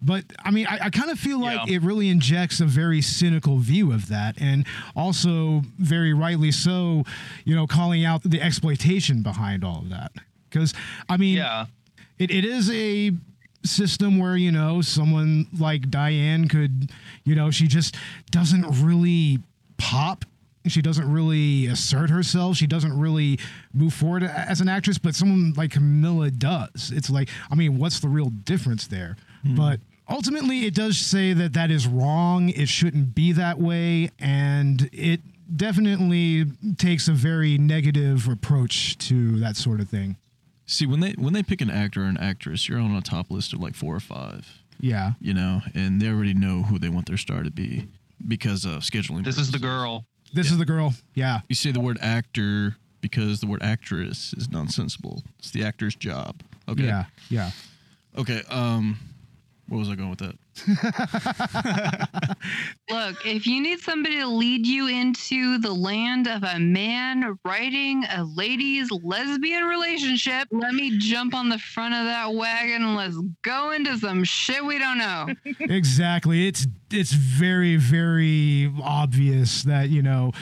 But 0.00 0.24
I 0.42 0.50
mean, 0.50 0.66
I, 0.66 0.86
I 0.86 0.90
kind 0.90 1.10
of 1.10 1.18
feel 1.18 1.38
like 1.38 1.68
it 1.68 1.82
really 1.82 2.08
injects 2.08 2.60
a 2.60 2.64
very 2.64 3.02
cynical 3.02 3.58
view 3.58 3.92
of 3.92 4.08
that, 4.08 4.40
and 4.40 4.66
also 4.96 5.60
very 5.78 6.14
rightly 6.14 6.50
so, 6.50 7.04
you 7.44 7.54
know, 7.54 7.66
calling 7.66 8.06
out 8.06 8.22
the 8.22 8.40
exploitation 8.40 9.22
behind 9.22 9.62
all 9.64 9.80
of 9.80 9.90
that. 9.90 10.12
Because 10.50 10.74
I 11.08 11.16
mean, 11.16 11.36
Yeah. 11.36 11.66
it, 12.18 12.30
it 12.30 12.44
is 12.44 12.70
a 12.70 13.12
system 13.64 14.18
where 14.18 14.36
you 14.36 14.50
know 14.50 14.80
someone 14.80 15.46
like 15.58 15.90
Diane 15.90 16.48
could, 16.48 16.90
you 17.24 17.34
know, 17.34 17.50
she 17.50 17.66
just 17.66 17.94
doesn't 18.30 18.66
really 18.84 19.38
pop. 19.78 20.24
She 20.66 20.82
doesn't 20.82 21.10
really 21.10 21.66
assert 21.66 22.10
herself. 22.10 22.56
She 22.56 22.66
doesn't 22.66 22.98
really 22.98 23.38
move 23.72 23.94
forward 23.94 24.22
as 24.24 24.60
an 24.60 24.68
actress. 24.68 24.98
But 24.98 25.14
someone 25.14 25.54
like 25.56 25.70
Camilla 25.72 26.30
does. 26.30 26.92
It's 26.94 27.08
like, 27.08 27.30
I 27.50 27.54
mean, 27.54 27.78
what's 27.78 28.00
the 28.00 28.08
real 28.08 28.28
difference 28.28 28.86
there? 28.86 29.16
Hmm. 29.42 29.54
But 29.54 29.80
ultimately, 30.08 30.66
it 30.66 30.74
does 30.74 30.98
say 30.98 31.32
that 31.32 31.54
that 31.54 31.70
is 31.70 31.86
wrong. 31.86 32.50
It 32.50 32.68
shouldn't 32.68 33.14
be 33.14 33.32
that 33.32 33.58
way, 33.58 34.10
and 34.18 34.90
it 34.92 35.20
definitely 35.56 36.44
takes 36.76 37.08
a 37.08 37.12
very 37.12 37.56
negative 37.56 38.28
approach 38.28 38.98
to 39.08 39.38
that 39.40 39.56
sort 39.56 39.80
of 39.80 39.88
thing. 39.88 40.16
See, 40.70 40.86
when 40.86 41.00
they 41.00 41.12
when 41.18 41.32
they 41.32 41.42
pick 41.42 41.60
an 41.60 41.68
actor 41.68 42.02
or 42.02 42.04
an 42.04 42.16
actress, 42.16 42.68
you're 42.68 42.78
on 42.78 42.94
a 42.94 43.00
top 43.00 43.28
list 43.28 43.52
of 43.52 43.58
like 43.58 43.74
four 43.74 43.92
or 43.92 44.00
five. 44.00 44.62
Yeah. 44.78 45.12
You 45.20 45.34
know, 45.34 45.62
and 45.74 46.00
they 46.00 46.08
already 46.08 46.32
know 46.32 46.62
who 46.62 46.78
they 46.78 46.88
want 46.88 47.06
their 47.06 47.16
star 47.16 47.42
to 47.42 47.50
be 47.50 47.88
because 48.28 48.64
of 48.64 48.82
scheduling. 48.82 49.24
This 49.24 49.36
is 49.36 49.50
the 49.50 49.58
girl. 49.58 50.04
This 50.32 50.52
is 50.52 50.58
the 50.58 50.64
girl. 50.64 50.94
Yeah. 51.14 51.40
You 51.48 51.56
say 51.56 51.72
the 51.72 51.80
word 51.80 51.98
actor 52.00 52.76
because 53.00 53.40
the 53.40 53.48
word 53.48 53.64
actress 53.64 54.32
is 54.34 54.48
nonsensical. 54.48 55.24
It's 55.40 55.50
the 55.50 55.64
actor's 55.64 55.96
job. 55.96 56.40
Okay. 56.68 56.84
Yeah. 56.84 57.06
Yeah. 57.28 57.50
Okay. 58.16 58.42
Um, 58.48 58.96
where 59.70 59.78
was 59.78 59.88
I 59.88 59.94
going 59.94 60.10
with 60.10 60.18
that? 60.18 60.36
Look, 62.90 63.24
if 63.24 63.46
you 63.46 63.62
need 63.62 63.78
somebody 63.78 64.18
to 64.18 64.26
lead 64.26 64.66
you 64.66 64.88
into 64.88 65.58
the 65.58 65.72
land 65.72 66.26
of 66.26 66.42
a 66.42 66.58
man 66.58 67.38
writing 67.44 68.02
a 68.12 68.24
lady's 68.24 68.90
lesbian 68.90 69.62
relationship, 69.62 70.48
let 70.50 70.74
me 70.74 70.98
jump 70.98 71.34
on 71.36 71.48
the 71.48 71.58
front 71.58 71.94
of 71.94 72.04
that 72.04 72.34
wagon 72.34 72.82
and 72.82 72.96
let's 72.96 73.16
go 73.44 73.70
into 73.70 73.96
some 73.96 74.24
shit 74.24 74.64
we 74.64 74.80
don't 74.80 74.98
know. 74.98 75.28
exactly. 75.60 76.48
It's 76.48 76.66
it's 76.90 77.12
very 77.12 77.76
very 77.76 78.72
obvious 78.82 79.62
that 79.62 79.90
you 79.90 80.02
know 80.02 80.32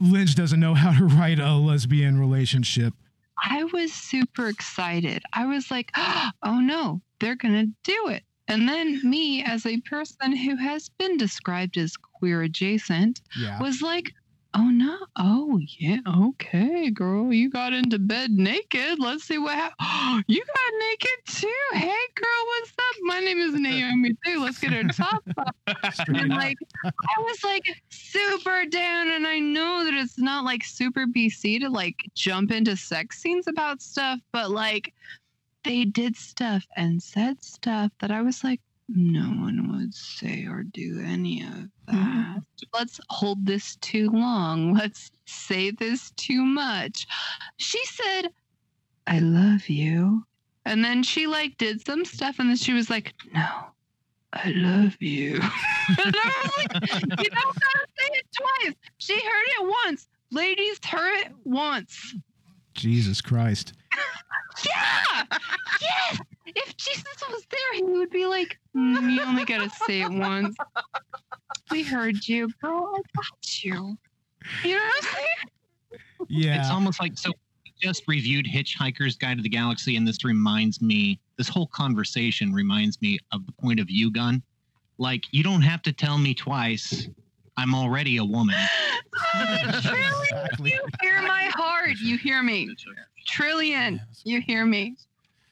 Lynch 0.00 0.34
doesn't 0.34 0.58
know 0.58 0.74
how 0.74 0.98
to 0.98 1.04
write 1.04 1.38
a 1.38 1.54
lesbian 1.54 2.18
relationship. 2.18 2.94
I 3.40 3.62
was 3.62 3.92
super 3.92 4.48
excited. 4.48 5.22
I 5.32 5.46
was 5.46 5.70
like, 5.70 5.92
oh 6.42 6.58
no, 6.60 7.00
they're 7.20 7.36
going 7.36 7.54
to 7.54 7.72
do 7.84 8.08
it. 8.08 8.24
And 8.50 8.68
then 8.68 9.00
me, 9.08 9.44
as 9.44 9.64
a 9.64 9.80
person 9.82 10.34
who 10.36 10.56
has 10.56 10.88
been 10.98 11.16
described 11.16 11.76
as 11.78 11.96
queer 11.96 12.42
adjacent, 12.42 13.20
Yeah. 13.38 13.60
was 13.60 13.80
like, 13.80 14.10
oh 14.54 14.68
no, 14.68 14.98
oh 15.14 15.60
yeah, 15.78 15.98
okay, 16.08 16.90
girl, 16.90 17.32
you 17.32 17.48
got 17.48 17.72
into 17.72 18.00
bed 18.00 18.32
naked. 18.32 18.98
Let's 18.98 19.22
see 19.22 19.38
what 19.38 19.54
happened. 19.54 20.24
you 20.26 20.42
got 20.44 20.72
naked 20.80 21.18
too. 21.26 21.64
Hey, 21.74 21.94
girl, 22.16 22.46
what's 22.46 22.70
up? 22.72 22.96
My 23.02 23.20
name 23.20 23.38
is 23.38 23.54
Naomi 23.54 24.16
too. 24.26 24.42
Let's 24.42 24.58
get 24.58 24.74
our 24.74 24.82
top 24.82 25.22
off. 25.38 25.54
And 26.08 26.30
like, 26.30 26.56
I 26.84 27.20
was 27.20 27.44
like 27.44 27.62
super 27.90 28.66
down, 28.66 29.12
and 29.12 29.28
I 29.28 29.38
know 29.38 29.84
that 29.84 29.94
it's 29.94 30.18
not 30.18 30.44
like 30.44 30.64
super 30.64 31.06
BC 31.06 31.60
to 31.60 31.70
like 31.70 31.94
jump 32.16 32.50
into 32.50 32.76
sex 32.76 33.22
scenes 33.22 33.46
about 33.46 33.80
stuff, 33.80 34.18
but 34.32 34.50
like 34.50 34.92
they 35.64 35.84
did 35.84 36.16
stuff 36.16 36.66
and 36.76 37.02
said 37.02 37.42
stuff 37.42 37.92
that 38.00 38.10
I 38.10 38.22
was 38.22 38.42
like, 38.44 38.60
no 38.88 39.22
one 39.22 39.70
would 39.72 39.94
say 39.94 40.46
or 40.46 40.64
do 40.64 41.00
any 41.04 41.42
of 41.42 41.48
mm-hmm. 41.88 41.94
that. 41.94 42.42
Let's 42.74 43.00
hold 43.08 43.46
this 43.46 43.76
too 43.76 44.10
long. 44.10 44.74
Let's 44.78 45.10
say 45.26 45.70
this 45.70 46.10
too 46.12 46.44
much. 46.44 47.06
She 47.56 47.84
said, 47.86 48.30
I 49.06 49.20
love 49.20 49.68
you. 49.68 50.24
And 50.64 50.84
then 50.84 51.02
she 51.02 51.26
like 51.26 51.56
did 51.56 51.84
some 51.84 52.04
stuff 52.04 52.38
and 52.38 52.50
then 52.50 52.56
she 52.56 52.72
was 52.72 52.90
like, 52.90 53.14
no, 53.32 53.48
I 54.32 54.50
love 54.50 55.00
you. 55.00 55.34
and 56.04 56.14
I 56.16 56.40
was 56.42 56.52
like, 56.58 56.72
you 56.74 57.30
don't 57.30 57.54
gotta 57.54 57.86
say 57.98 58.12
it 58.12 58.26
twice. 58.36 58.74
She 58.98 59.14
heard 59.14 59.46
it 59.60 59.74
once. 59.86 60.08
Ladies 60.30 60.78
heard 60.84 61.26
it 61.26 61.32
once. 61.44 62.14
Jesus 62.74 63.20
Christ. 63.20 63.72
Yeah. 64.64 65.22
yes. 65.80 66.20
If 66.46 66.76
Jesus 66.76 67.04
was 67.30 67.44
there, 67.50 67.74
he 67.74 67.82
would 67.82 68.10
be 68.10 68.26
like, 68.26 68.58
"Mm, 68.76 69.12
you 69.12 69.22
only 69.22 69.44
gotta 69.44 69.70
say 69.70 70.02
it 70.02 70.10
once. 70.10 70.56
We 71.70 71.82
heard 71.82 72.26
you, 72.26 72.48
girl. 72.60 72.92
I 72.96 73.00
got 73.16 73.64
you. 73.64 73.96
You 74.64 74.74
know 74.74 74.82
what 74.82 75.04
I'm 75.04 75.14
saying? 75.14 76.28
Yeah. 76.28 76.58
It's 76.60 76.70
almost 76.70 77.00
like 77.00 77.16
so 77.16 77.30
we 77.64 77.72
just 77.80 78.04
reviewed 78.08 78.46
Hitchhiker's 78.46 79.16
Guide 79.16 79.36
to 79.36 79.42
the 79.42 79.48
Galaxy, 79.48 79.96
and 79.96 80.06
this 80.06 80.24
reminds 80.24 80.82
me, 80.82 81.18
this 81.36 81.48
whole 81.48 81.68
conversation 81.68 82.52
reminds 82.52 83.00
me 83.00 83.18
of 83.32 83.46
the 83.46 83.52
point 83.52 83.80
of 83.80 83.86
view 83.86 84.10
gun, 84.12 84.42
Like, 84.98 85.24
you 85.30 85.42
don't 85.42 85.62
have 85.62 85.82
to 85.82 85.92
tell 85.92 86.18
me 86.18 86.34
twice. 86.34 87.08
I'm 87.60 87.74
already 87.74 88.16
a 88.16 88.24
woman. 88.24 88.56
You 90.62 90.80
hear 91.02 91.20
my 91.22 91.44
heart. 91.54 91.96
You 92.02 92.16
hear 92.16 92.42
me. 92.42 92.74
Trillian. 93.28 94.00
You 94.24 94.40
hear 94.40 94.64
me. 94.64 94.96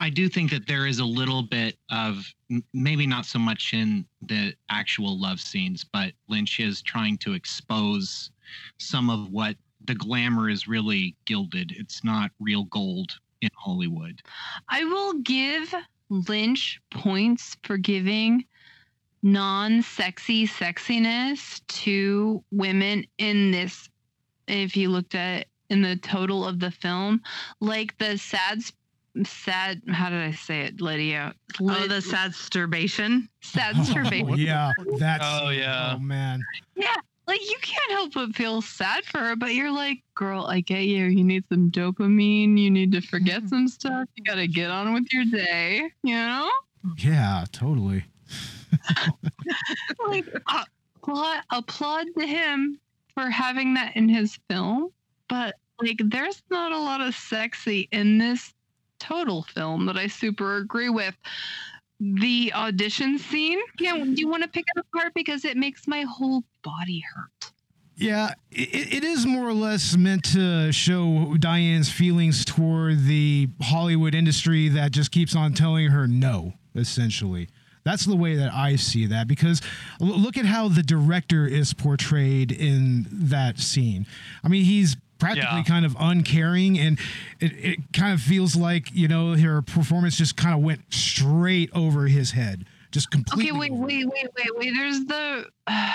I 0.01 0.09
do 0.09 0.29
think 0.29 0.51
that 0.51 0.67
there 0.67 0.87
is 0.87 1.01
a 1.01 1.05
little 1.05 1.43
bit 1.43 1.77
of 1.91 2.25
maybe 2.73 3.07
not 3.07 3.27
so 3.27 3.39
much 3.39 3.75
in 3.75 4.07
the 4.23 4.55
actual 4.71 5.21
love 5.21 5.41
scenes, 5.41 5.85
but 5.85 6.13
Lynch 6.29 6.61
is 6.61 6.83
trying 6.83 7.19
to 7.19 7.35
expose 7.35 8.31
some 8.79 9.11
of 9.11 9.31
what 9.31 9.57
the 9.85 9.95
glamour 9.95 10.49
is 10.49 10.67
really 10.69 11.15
gilded. 11.27 11.73
It's 11.77 12.05
not 12.05 12.31
real 12.41 12.65
gold 12.65 13.19
in 13.43 13.51
Hollywood. 13.55 14.23
I 14.69 14.85
will 14.85 15.15
give 15.15 15.75
Lynch 16.11 16.81
points 16.91 17.57
for 17.65 17.77
giving 17.77 18.45
non-sexy 19.23 20.47
sexiness 20.47 21.61
to 21.69 22.43
women 22.51 23.05
in 23.19 23.51
this 23.51 23.89
if 24.47 24.77
you 24.77 24.89
looked 24.89 25.15
at 25.15 25.47
in 25.71 25.83
the 25.83 25.97
total 25.97 26.47
of 26.47 26.61
the 26.61 26.71
film 26.71 27.21
like 27.61 27.97
the 27.99 28.17
sad 28.17 28.61
sad 29.25 29.83
how 29.89 30.09
did 30.09 30.21
i 30.21 30.31
say 30.31 30.61
it 30.63 30.81
lydia 30.81 31.35
Oh, 31.61 31.87
the 31.89 32.01
sad 32.01 32.31
sturbation. 32.47 33.29
sad 33.43 33.75
Oh, 33.77 34.35
yeah, 34.37 34.71
that's. 34.99 35.25
Oh, 35.27 35.49
yeah. 35.51 35.95
Oh 35.97 35.99
man. 35.99 36.41
yeah 36.77 36.95
like 37.27 37.41
you 37.43 37.57
can't 37.61 37.91
help 37.91 38.15
but 38.15 38.35
feel 38.35 38.63
sad 38.63 39.05
for 39.05 39.19
her 39.19 39.37
but 39.37 39.55
you're 39.55 39.71
like 39.71 39.99
girl 40.15 40.47
i 40.47 40.61
get 40.61 40.85
you 40.85 41.05
you 41.05 41.23
need 41.23 41.45
some 41.49 41.71
dopamine 41.71 42.59
you 42.59 42.71
need 42.71 42.91
to 42.93 43.01
forget 43.03 43.43
mm. 43.43 43.49
some 43.51 43.69
stuff 43.69 44.09
you 44.17 44.25
gotta 44.25 44.47
get 44.47 44.71
on 44.71 44.95
with 44.95 45.13
your 45.13 45.25
day 45.27 45.91
you 46.03 46.15
know 46.15 46.51
Yeah, 46.97 47.45
totally. 47.53 48.05
like 50.07 50.27
uh, 50.47 50.65
applaud, 50.97 51.41
applaud 51.51 52.07
to 52.19 52.27
him 52.27 52.79
for 53.15 53.31
having 53.31 53.75
that 53.75 53.97
in 53.97 54.09
his 54.09 54.39
film 54.49 54.91
but 55.29 55.55
like 55.81 56.01
there's 56.07 56.43
not 56.51 56.73
a 56.73 56.79
lot 56.79 57.01
of 57.01 57.15
sexy 57.15 57.89
in 57.93 58.19
this 58.19 58.55
total 58.99 59.43
film 59.43 59.87
that 59.87 59.97
i 59.97 60.07
super 60.07 60.57
agree 60.57 60.89
with 60.89 61.17
the 62.01 62.53
audition 62.55 63.19
scene 63.19 63.61
yeah 63.81 63.97
do 63.97 64.15
you 64.17 64.29
want 64.29 64.43
to 64.43 64.49
pick 64.49 64.65
it 64.77 64.81
apart 64.81 65.13
because 65.15 65.45
it 65.45 65.57
makes 65.57 65.87
my 65.89 66.03
whole 66.03 66.45
body 66.63 67.03
hurt 67.15 67.53
Yeah, 67.97 68.35
it, 68.53 68.95
it 68.95 69.05
is 69.05 69.27
more 69.27 69.49
or 69.49 69.53
less 69.53 69.97
meant 69.97 70.23
to 70.33 70.71
show 70.71 71.35
Diane's 71.41 71.91
feelings 71.91 72.45
toward 72.45 73.05
the 73.07 73.49
Hollywood 73.61 74.15
industry 74.15 74.69
that 74.69 74.93
just 74.93 75.11
keeps 75.11 75.35
on 75.35 75.53
telling 75.53 75.89
her 75.89 76.07
no, 76.07 76.53
essentially. 76.77 77.49
That's 77.89 78.05
the 78.05 78.17
way 78.17 78.37
that 78.37 78.53
I 78.53 78.77
see 78.77 79.07
that 79.07 79.27
because 79.29 79.63
look 79.99 80.37
at 80.37 80.45
how 80.45 80.69
the 80.69 80.83
director 80.83 81.47
is 81.47 81.73
portrayed 81.73 82.53
in 82.53 83.07
that 83.11 83.59
scene. 83.59 84.07
I 84.45 84.49
mean, 84.49 84.65
he's 84.65 84.95
practically 85.19 85.59
Yeah. 85.59 85.63
kind 85.65 85.85
of 85.87 85.97
uncaring 85.99 86.79
and 86.79 86.99
it, 87.41 87.53
it 87.53 87.79
kind 87.95 88.13
of 88.13 88.21
feels 88.21 88.55
like, 88.57 88.93
you 88.93 89.09
know, 89.09 89.35
her 89.37 89.63
performance 89.63 90.17
just 90.17 90.37
kind 90.37 90.55
of 90.55 90.61
went 90.61 90.83
straight 90.93 91.71
over 91.75 92.07
his 92.09 92.33
head. 92.33 92.67
Just 92.93 93.11
completely. 93.11 93.51
okay 93.51 93.59
wait 93.59 93.73
wait 93.73 94.07
wait 94.07 94.27
wait 94.37 94.57
wait 94.59 94.73
there's 94.77 95.05
the 95.07 95.47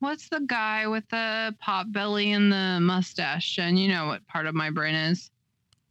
what's 0.00 0.28
the 0.28 0.40
guy 0.40 0.86
with 0.86 1.08
the 1.10 1.54
pop 1.60 1.86
belly 1.90 2.32
and 2.32 2.52
the 2.52 2.78
mustache 2.80 3.58
and 3.58 3.78
you 3.78 3.88
know 3.88 4.06
what 4.06 4.26
part 4.26 4.46
of 4.46 4.54
my 4.54 4.70
brain 4.70 4.94
is 4.94 5.30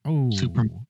Oh. 0.05 0.29
Super. 0.31 0.63
Mario. 0.63 0.85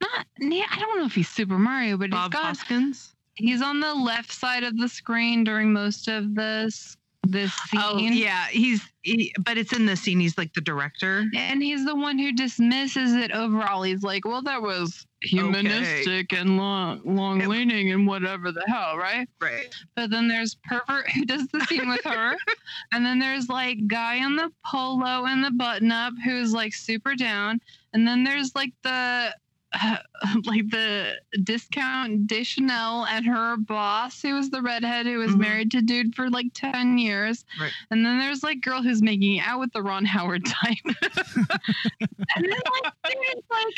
Not 0.00 0.26
yeah, 0.40 0.64
I 0.70 0.78
don't 0.80 0.98
know 0.98 1.04
if 1.06 1.14
he's 1.14 1.28
Super 1.28 1.58
Mario, 1.58 1.96
but 1.96 2.10
Bob 2.10 2.32
he's 2.32 2.40
got 2.40 2.46
Hoskins. 2.46 3.14
He's 3.38 3.62
on 3.62 3.80
the 3.80 3.94
left 3.94 4.32
side 4.32 4.64
of 4.64 4.76
the 4.76 4.88
screen 4.88 5.44
during 5.44 5.72
most 5.72 6.08
of 6.08 6.34
this 6.34 6.96
this 7.26 7.52
oh, 7.74 7.98
scene. 7.98 8.12
Oh 8.12 8.16
yeah, 8.16 8.46
he's 8.46 8.82
he, 9.02 9.32
but 9.44 9.58
it's 9.58 9.72
in 9.72 9.86
the 9.86 9.96
scene. 9.96 10.20
He's 10.20 10.38
like 10.38 10.52
the 10.54 10.60
director. 10.60 11.24
And 11.34 11.62
he's 11.62 11.84
the 11.84 11.94
one 11.94 12.18
who 12.18 12.32
dismisses 12.32 13.14
it 13.14 13.32
overall. 13.32 13.82
He's 13.82 14.02
like, 14.02 14.24
well, 14.24 14.42
that 14.42 14.62
was 14.62 15.06
humanistic 15.20 16.32
and 16.32 16.56
long 16.56 17.00
long 17.04 17.40
leaning 17.40 17.92
and 17.92 18.06
whatever 18.06 18.52
the 18.52 18.64
hell, 18.66 18.96
right? 18.96 19.28
Right. 19.40 19.74
But 19.96 20.10
then 20.10 20.28
there's 20.28 20.56
pervert 20.64 21.10
who 21.10 21.24
does 21.24 21.46
the 21.48 21.60
scene 21.66 21.88
with 21.88 22.04
her. 22.04 22.36
and 22.92 23.04
then 23.04 23.18
there's 23.18 23.48
like 23.48 23.86
guy 23.86 24.14
in 24.14 24.36
the 24.36 24.50
polo 24.64 25.26
and 25.26 25.44
the 25.44 25.50
button 25.50 25.92
up 25.92 26.14
who's 26.24 26.52
like 26.52 26.74
super 26.74 27.14
down. 27.14 27.60
And 27.92 28.06
then 28.06 28.24
there's 28.24 28.54
like 28.54 28.72
the 28.82 29.34
like 30.44 30.70
the 30.70 31.14
discount 31.42 32.26
Deschanel 32.26 33.06
and 33.06 33.26
her 33.26 33.56
boss, 33.56 34.22
who 34.22 34.34
was 34.34 34.50
the 34.50 34.62
redhead 34.62 35.06
who 35.06 35.18
was 35.18 35.32
mm-hmm. 35.32 35.40
married 35.40 35.70
to 35.72 35.82
dude 35.82 36.14
for 36.14 36.30
like 36.30 36.46
10 36.54 36.98
years. 36.98 37.44
Right. 37.60 37.72
And 37.90 38.04
then 38.04 38.18
there's 38.18 38.42
like 38.42 38.60
girl 38.60 38.82
who's 38.82 39.02
making 39.02 39.40
out 39.40 39.60
with 39.60 39.72
the 39.72 39.82
Ron 39.82 40.04
Howard 40.04 40.44
type. 40.44 40.76
and 40.84 42.44
then 42.44 42.60
like 42.82 42.92
dude 43.06 43.36
is 43.36 43.44
like 43.50 43.74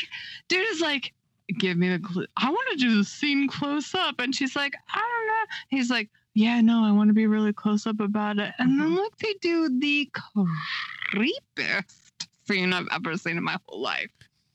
dude 0.47 0.67
is 0.69 0.81
like, 0.81 1.13
give 1.57 1.77
me 1.77 1.89
the 1.89 2.07
cl- 2.07 2.27
I 2.37 2.49
want 2.49 2.69
to 2.71 2.77
do 2.77 2.97
the 2.97 3.03
scene 3.03 3.47
close 3.47 3.93
up. 3.93 4.19
And 4.19 4.33
she's 4.33 4.55
like, 4.55 4.73
I 4.93 4.99
don't 4.99 5.27
know. 5.27 5.55
He's 5.69 5.89
like, 5.89 6.09
yeah, 6.33 6.61
no, 6.61 6.85
I 6.85 6.91
want 6.91 7.09
to 7.09 7.13
be 7.13 7.27
really 7.27 7.53
close 7.53 7.85
up 7.85 7.99
about 7.99 8.39
it. 8.39 8.53
And 8.57 8.79
then 8.79 8.87
mm-hmm. 8.87 8.95
look, 8.95 9.17
they 9.17 9.33
do 9.41 9.79
the 9.79 10.09
creepiest 11.13 12.27
scene 12.47 12.73
I've 12.73 12.87
ever 12.91 13.17
seen 13.17 13.37
in 13.37 13.43
my 13.43 13.57
whole 13.65 13.81
life. 13.81 14.09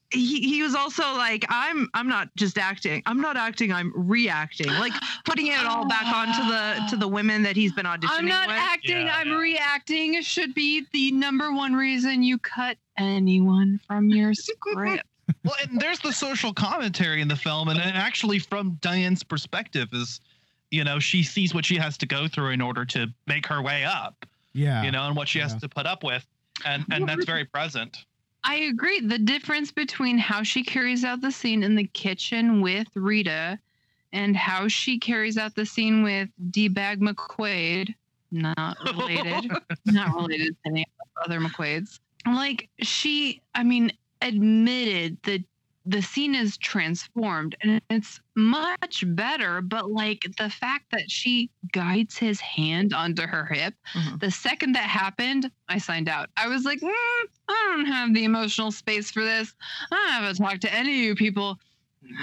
He, 0.09 0.39
he 0.39 0.63
was 0.63 0.73
also 0.73 1.03
like, 1.03 1.45
I'm 1.49 1.89
I'm 1.93 2.07
not 2.07 2.29
just 2.35 2.57
acting. 2.57 3.03
I'm 3.05 3.19
not 3.19 3.35
acting. 3.35 3.73
I'm 3.73 3.91
reacting. 3.95 4.67
Like 4.67 4.93
putting 5.25 5.47
it 5.47 5.65
all 5.65 5.87
back 5.87 6.05
onto 6.05 6.49
the 6.49 6.87
to 6.89 6.95
the 6.95 7.07
women 7.07 7.43
that 7.43 7.55
he's 7.55 7.73
been 7.73 7.85
auditioning 7.85 8.09
I'm 8.11 8.25
not 8.25 8.47
with. 8.47 8.57
acting, 8.57 9.09
I'm 9.09 9.31
reacting. 9.31 10.21
Should 10.21 10.53
be 10.53 10.85
the 10.93 11.11
number 11.11 11.51
one 11.53 11.73
reason 11.73 12.23
you 12.23 12.37
cut 12.37 12.77
anyone 12.97 13.79
from 13.85 14.09
your 14.09 14.33
script. 14.33 15.03
well, 15.43 15.55
and 15.61 15.79
there's 15.81 15.99
the 15.99 16.13
social 16.13 16.53
commentary 16.53 17.21
in 17.21 17.27
the 17.27 17.35
film, 17.35 17.67
and, 17.67 17.79
and 17.79 17.97
actually 17.97 18.39
from 18.39 18.77
Diane's 18.81 19.23
perspective 19.23 19.89
is, 19.91 20.21
you 20.71 20.85
know, 20.85 20.99
she 20.99 21.21
sees 21.21 21.53
what 21.53 21.65
she 21.65 21.75
has 21.75 21.97
to 21.97 22.05
go 22.05 22.29
through 22.29 22.51
in 22.51 22.61
order 22.61 22.85
to 22.85 23.07
make 23.27 23.45
her 23.47 23.61
way 23.61 23.83
up. 23.83 24.25
Yeah. 24.53 24.83
You 24.83 24.91
know, 24.91 25.03
and 25.03 25.15
what 25.17 25.27
she 25.27 25.39
has 25.39 25.53
to 25.55 25.67
put 25.67 25.85
up 25.85 26.03
with, 26.03 26.25
and 26.65 26.85
and 26.91 27.07
that's 27.07 27.25
very 27.25 27.43
present. 27.43 28.05
I 28.43 28.55
agree. 28.55 28.99
The 29.01 29.19
difference 29.19 29.71
between 29.71 30.17
how 30.17 30.43
she 30.43 30.63
carries 30.63 31.03
out 31.03 31.21
the 31.21 31.31
scene 31.31 31.63
in 31.63 31.75
the 31.75 31.87
kitchen 31.87 32.61
with 32.61 32.87
Rita 32.95 33.59
and 34.13 34.37
how 34.37 34.67
she 34.67 34.99
carries 34.99 35.37
out 35.37 35.55
the 35.55 35.65
scene 35.65 36.03
with 36.03 36.29
D 36.51 36.67
Bag 36.67 37.01
McQuaid, 37.01 37.93
not 38.31 38.77
related, 38.85 39.51
not 39.85 40.15
related 40.15 40.55
to 40.63 40.69
any 40.69 40.85
other 41.25 41.39
McQuaids. 41.39 41.99
Like 42.25 42.69
she, 42.81 43.41
I 43.53 43.63
mean, 43.63 43.91
admitted 44.21 45.17
that 45.23 45.43
the 45.87 46.01
scene 46.01 46.35
is 46.35 46.57
transformed 46.57 47.55
and 47.61 47.81
it's 47.89 48.19
much 48.35 49.03
better 49.07 49.61
but 49.61 49.89
like 49.89 50.25
the 50.37 50.49
fact 50.49 50.85
that 50.91 51.09
she 51.09 51.49
guides 51.71 52.17
his 52.17 52.39
hand 52.41 52.93
onto 52.93 53.23
her 53.23 53.45
hip 53.45 53.73
the 54.19 54.29
second 54.29 54.73
that 54.73 54.89
happened 54.89 55.49
i 55.69 55.77
signed 55.77 56.09
out. 56.09 56.29
I 56.35 56.47
was 56.47 56.65
like 56.65 56.79
mm, 56.81 56.91
i 57.49 57.73
don't 57.73 57.85
have 57.85 58.13
the 58.13 58.25
emotional 58.25 58.71
space 58.71 59.09
for 59.09 59.23
this. 59.23 59.53
I 59.91 60.09
haven't 60.11 60.35
talked 60.35 60.61
to 60.61 60.73
any 60.73 60.91
of 60.91 61.05
you 61.05 61.15
people. 61.15 61.57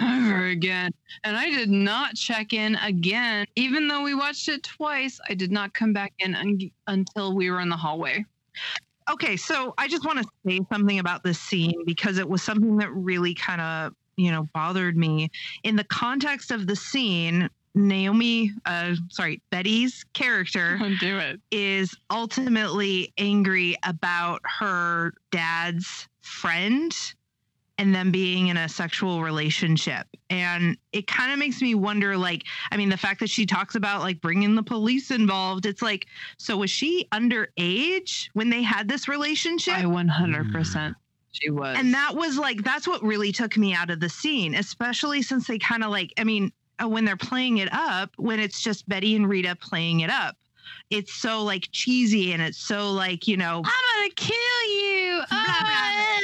Ever 0.00 0.46
again. 0.46 0.92
And 1.24 1.36
i 1.36 1.50
did 1.50 1.70
not 1.70 2.14
check 2.16 2.52
in 2.52 2.76
again. 2.76 3.46
Even 3.56 3.88
though 3.88 4.02
we 4.02 4.14
watched 4.14 4.48
it 4.48 4.62
twice 4.62 5.18
i 5.28 5.34
did 5.34 5.50
not 5.50 5.72
come 5.72 5.92
back 5.92 6.12
in 6.18 6.34
un- 6.34 6.70
until 6.86 7.34
we 7.34 7.50
were 7.50 7.60
in 7.60 7.70
the 7.70 7.76
hallway 7.76 8.24
Okay, 9.10 9.36
so 9.36 9.74
I 9.76 9.88
just 9.88 10.04
want 10.04 10.18
to 10.22 10.28
say 10.46 10.60
something 10.72 10.98
about 10.98 11.22
this 11.24 11.38
scene 11.38 11.84
because 11.84 12.18
it 12.18 12.28
was 12.28 12.42
something 12.42 12.78
that 12.78 12.90
really 12.92 13.34
kind 13.34 13.60
of, 13.60 13.92
you 14.16 14.30
know, 14.30 14.48
bothered 14.54 14.96
me. 14.96 15.30
In 15.62 15.76
the 15.76 15.84
context 15.84 16.50
of 16.50 16.66
the 16.66 16.76
scene, 16.76 17.50
Naomi, 17.74 18.52
uh, 18.64 18.94
sorry, 19.10 19.42
Betty's 19.50 20.04
character 20.14 20.78
do 21.00 21.18
it. 21.18 21.40
is 21.50 21.94
ultimately 22.10 23.12
angry 23.18 23.76
about 23.82 24.40
her 24.58 25.12
dad's 25.30 26.08
friend 26.22 26.94
and 27.78 27.94
them 27.94 28.10
being 28.10 28.48
in 28.48 28.56
a 28.56 28.68
sexual 28.68 29.22
relationship. 29.22 30.06
And 30.30 30.76
it 30.92 31.06
kind 31.06 31.32
of 31.32 31.38
makes 31.38 31.60
me 31.60 31.74
wonder 31.74 32.16
like, 32.16 32.44
I 32.70 32.76
mean, 32.76 32.88
the 32.88 32.96
fact 32.96 33.20
that 33.20 33.30
she 33.30 33.46
talks 33.46 33.74
about 33.74 34.02
like 34.02 34.20
bringing 34.20 34.54
the 34.54 34.62
police 34.62 35.10
involved, 35.10 35.66
it's 35.66 35.82
like, 35.82 36.06
so 36.38 36.58
was 36.58 36.70
she 36.70 37.08
underage 37.12 38.28
when 38.34 38.50
they 38.50 38.62
had 38.62 38.88
this 38.88 39.08
relationship? 39.08 39.74
i 39.74 39.82
100% 39.82 40.94
she 41.32 41.50
was 41.50 41.76
And 41.78 41.92
that 41.94 42.14
was 42.14 42.38
like, 42.38 42.62
that's 42.62 42.86
what 42.86 43.02
really 43.02 43.32
took 43.32 43.56
me 43.56 43.74
out 43.74 43.90
of 43.90 43.98
the 43.98 44.08
scene, 44.08 44.54
especially 44.54 45.20
since 45.20 45.48
they 45.48 45.58
kind 45.58 45.82
of 45.82 45.90
like, 45.90 46.12
I 46.16 46.22
mean, 46.22 46.52
uh, 46.82 46.88
when 46.88 47.04
they're 47.04 47.16
playing 47.16 47.58
it 47.58 47.68
up, 47.72 48.10
when 48.16 48.38
it's 48.38 48.60
just 48.60 48.88
Betty 48.88 49.16
and 49.16 49.28
Rita 49.28 49.56
playing 49.56 50.00
it 50.00 50.10
up, 50.10 50.36
it's 50.90 51.12
so 51.12 51.42
like 51.42 51.68
cheesy 51.72 52.32
and 52.32 52.40
it's 52.40 52.58
so 52.58 52.92
like, 52.92 53.26
you 53.26 53.36
know, 53.36 53.62
i'm 53.64 54.00
gonna 54.00 54.14
kill 54.16 54.70
you 54.70 55.22
yeah, 55.32 56.18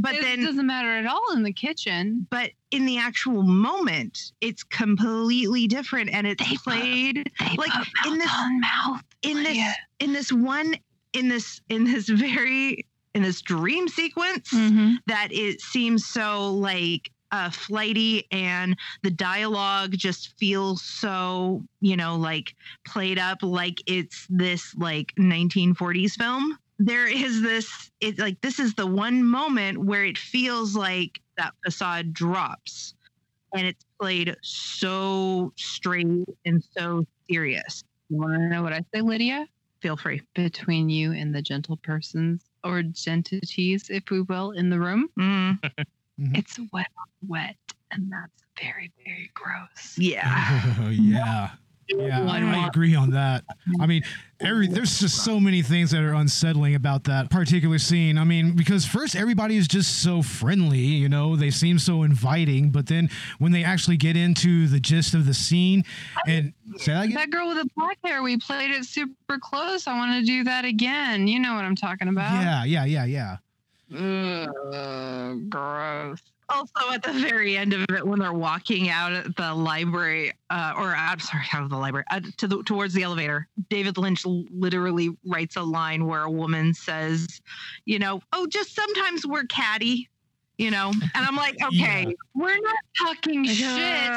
but 0.00 0.14
it 0.14 0.22
then 0.22 0.44
doesn't 0.44 0.66
matter 0.66 0.96
at 0.96 1.06
all 1.06 1.32
in 1.34 1.42
the 1.42 1.52
kitchen. 1.52 2.26
but 2.30 2.50
in 2.70 2.86
the 2.86 2.98
actual 2.98 3.42
moment, 3.42 4.32
it's 4.40 4.62
completely 4.62 5.66
different, 5.66 6.10
and 6.10 6.26
it's 6.26 6.62
played 6.62 7.30
like 7.56 7.72
in 8.06 8.18
this 8.18 8.32
mouth 8.60 9.02
in 9.22 9.42
this 9.42 9.58
in 9.98 10.12
this 10.12 10.32
one 10.32 10.74
in 11.12 11.28
this 11.28 11.60
in 11.68 11.84
this 11.84 12.08
very 12.08 12.84
in 13.14 13.22
this 13.22 13.40
dream 13.42 13.88
sequence 13.88 14.50
Mm-hmm. 14.52 14.94
that 15.06 15.28
it 15.32 15.60
seems 15.60 16.06
so 16.06 16.52
like 16.54 17.10
uh 17.32 17.50
flighty 17.50 18.26
and 18.30 18.76
the 19.02 19.10
dialogue 19.10 19.92
just 19.96 20.36
feels 20.38 20.82
so 20.82 21.62
you 21.80 21.96
know 21.96 22.16
like 22.16 22.54
played 22.86 23.18
up 23.18 23.38
like 23.42 23.78
it's 23.86 24.26
this 24.30 24.74
like 24.76 25.12
1940s 25.18 26.12
film 26.12 26.56
there 26.82 27.06
is 27.06 27.42
this 27.42 27.90
it's 28.00 28.18
like 28.18 28.40
this 28.40 28.58
is 28.58 28.74
the 28.74 28.86
one 28.86 29.22
moment 29.22 29.78
where 29.78 30.02
it 30.04 30.16
feels 30.16 30.74
like 30.74 31.20
that 31.36 31.52
facade 31.62 32.12
drops 32.14 32.94
and 33.54 33.66
it's 33.66 33.84
played 34.00 34.34
so 34.42 35.52
straight 35.56 36.24
and 36.46 36.64
so 36.76 37.04
serious 37.30 37.84
You 38.08 38.16
want 38.18 38.34
to 38.34 38.48
know 38.48 38.62
what 38.62 38.72
I 38.72 38.82
say, 38.94 39.02
Lydia? 39.02 39.46
feel 39.82 39.96
free 39.96 40.22
Between 40.34 40.88
you 40.88 41.12
and 41.12 41.34
the 41.34 41.42
gentle 41.42 41.76
persons 41.76 42.44
or 42.64 42.82
gentities, 42.82 43.88
if 43.90 44.10
we 44.10 44.22
will, 44.22 44.50
in 44.52 44.70
the 44.70 44.78
room, 44.80 45.08
mm, 45.18 45.58
it's 46.34 46.58
wet 46.72 46.88
on 46.98 47.28
wet, 47.28 47.56
and 47.90 48.10
that's 48.12 48.42
very, 48.60 48.90
very 49.04 49.30
gross. 49.34 49.96
yeah 49.98 50.74
Oh, 50.80 50.88
yeah. 50.90 51.50
Yeah, 51.96 52.24
I, 52.30 52.40
I 52.40 52.66
agree 52.66 52.94
on 52.94 53.10
that. 53.10 53.44
I 53.80 53.86
mean, 53.86 54.02
every 54.40 54.68
there's 54.68 55.00
just 55.00 55.24
so 55.24 55.40
many 55.40 55.62
things 55.62 55.90
that 55.90 56.02
are 56.02 56.14
unsettling 56.14 56.74
about 56.74 57.04
that 57.04 57.30
particular 57.30 57.78
scene. 57.78 58.16
I 58.16 58.24
mean, 58.24 58.54
because 58.54 58.86
first 58.86 59.16
everybody 59.16 59.56
is 59.56 59.66
just 59.66 60.02
so 60.02 60.22
friendly, 60.22 60.78
you 60.78 61.08
know, 61.08 61.36
they 61.36 61.50
seem 61.50 61.78
so 61.78 62.02
inviting, 62.02 62.70
but 62.70 62.86
then 62.86 63.10
when 63.38 63.52
they 63.52 63.64
actually 63.64 63.96
get 63.96 64.16
into 64.16 64.68
the 64.68 64.80
gist 64.80 65.14
of 65.14 65.26
the 65.26 65.34
scene 65.34 65.84
and 66.26 66.52
say 66.76 66.92
that 66.92 67.04
again? 67.06 67.14
That 67.16 67.30
girl 67.30 67.48
with 67.48 67.58
the 67.58 67.68
black 67.76 67.98
hair, 68.04 68.22
we 68.22 68.36
played 68.36 68.70
it 68.70 68.84
super 68.84 69.38
close. 69.40 69.86
I 69.86 69.96
want 69.96 70.20
to 70.20 70.24
do 70.24 70.44
that 70.44 70.64
again. 70.64 71.26
You 71.26 71.40
know 71.40 71.54
what 71.54 71.64
I'm 71.64 71.76
talking 71.76 72.08
about. 72.08 72.40
Yeah, 72.40 72.64
yeah, 72.64 72.84
yeah, 72.84 73.04
yeah. 73.04 73.36
Ugh, 73.92 75.50
gross. 75.50 76.20
Also 76.50 76.90
at 76.92 77.02
the 77.02 77.12
very 77.12 77.56
end 77.56 77.72
of 77.72 77.82
it 77.88 78.06
when 78.06 78.18
they're 78.18 78.32
walking 78.32 78.88
out 78.88 79.12
at 79.12 79.34
the 79.36 79.54
library 79.54 80.32
uh, 80.50 80.72
or 80.76 80.94
i'm 80.96 81.18
sorry 81.20 81.44
out 81.52 81.62
of 81.62 81.70
the 81.70 81.76
library 81.76 82.04
uh, 82.10 82.20
to 82.36 82.46
the 82.48 82.62
towards 82.64 82.92
the 82.94 83.02
elevator 83.02 83.46
david 83.68 83.96
lynch 83.96 84.24
literally 84.26 85.10
writes 85.24 85.56
a 85.56 85.62
line 85.62 86.06
where 86.06 86.22
a 86.24 86.30
woman 86.30 86.74
says 86.74 87.40
you 87.84 87.98
know 87.98 88.20
oh 88.32 88.46
just 88.46 88.74
sometimes 88.74 89.26
we're 89.26 89.44
catty 89.44 90.08
you 90.58 90.70
know 90.70 90.90
and 90.90 91.26
i'm 91.26 91.36
like 91.36 91.56
okay 91.64 92.06
We're 92.34 92.58
not 92.60 92.76
talking 93.06 93.44
shit. 93.44 94.10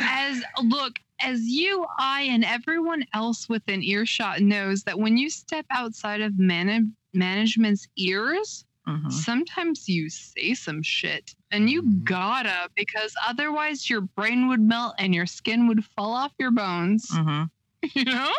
As 0.00 0.42
look, 0.62 0.98
as 1.20 1.40
you, 1.42 1.86
I, 1.98 2.22
and 2.22 2.44
everyone 2.44 3.04
else 3.14 3.48
within 3.48 3.82
earshot 3.82 4.40
knows 4.40 4.82
that 4.84 4.98
when 4.98 5.16
you 5.16 5.30
step 5.30 5.64
outside 5.70 6.20
of 6.20 6.38
man- 6.38 6.94
management's 7.14 7.86
ears, 7.96 8.64
Mhm. 8.86 9.10
sometimes 9.10 9.88
you 9.88 10.10
say 10.10 10.52
some 10.54 10.82
shit 10.82 11.34
and 11.54 11.70
you 11.70 11.82
gotta 12.04 12.68
because 12.74 13.14
otherwise 13.26 13.88
your 13.88 14.00
brain 14.02 14.48
would 14.48 14.60
melt 14.60 14.94
and 14.98 15.14
your 15.14 15.26
skin 15.26 15.66
would 15.68 15.84
fall 15.84 16.12
off 16.12 16.32
your 16.38 16.50
bones. 16.50 17.08
Mhm. 17.10 17.48
you 17.94 18.04
know? 18.04 18.30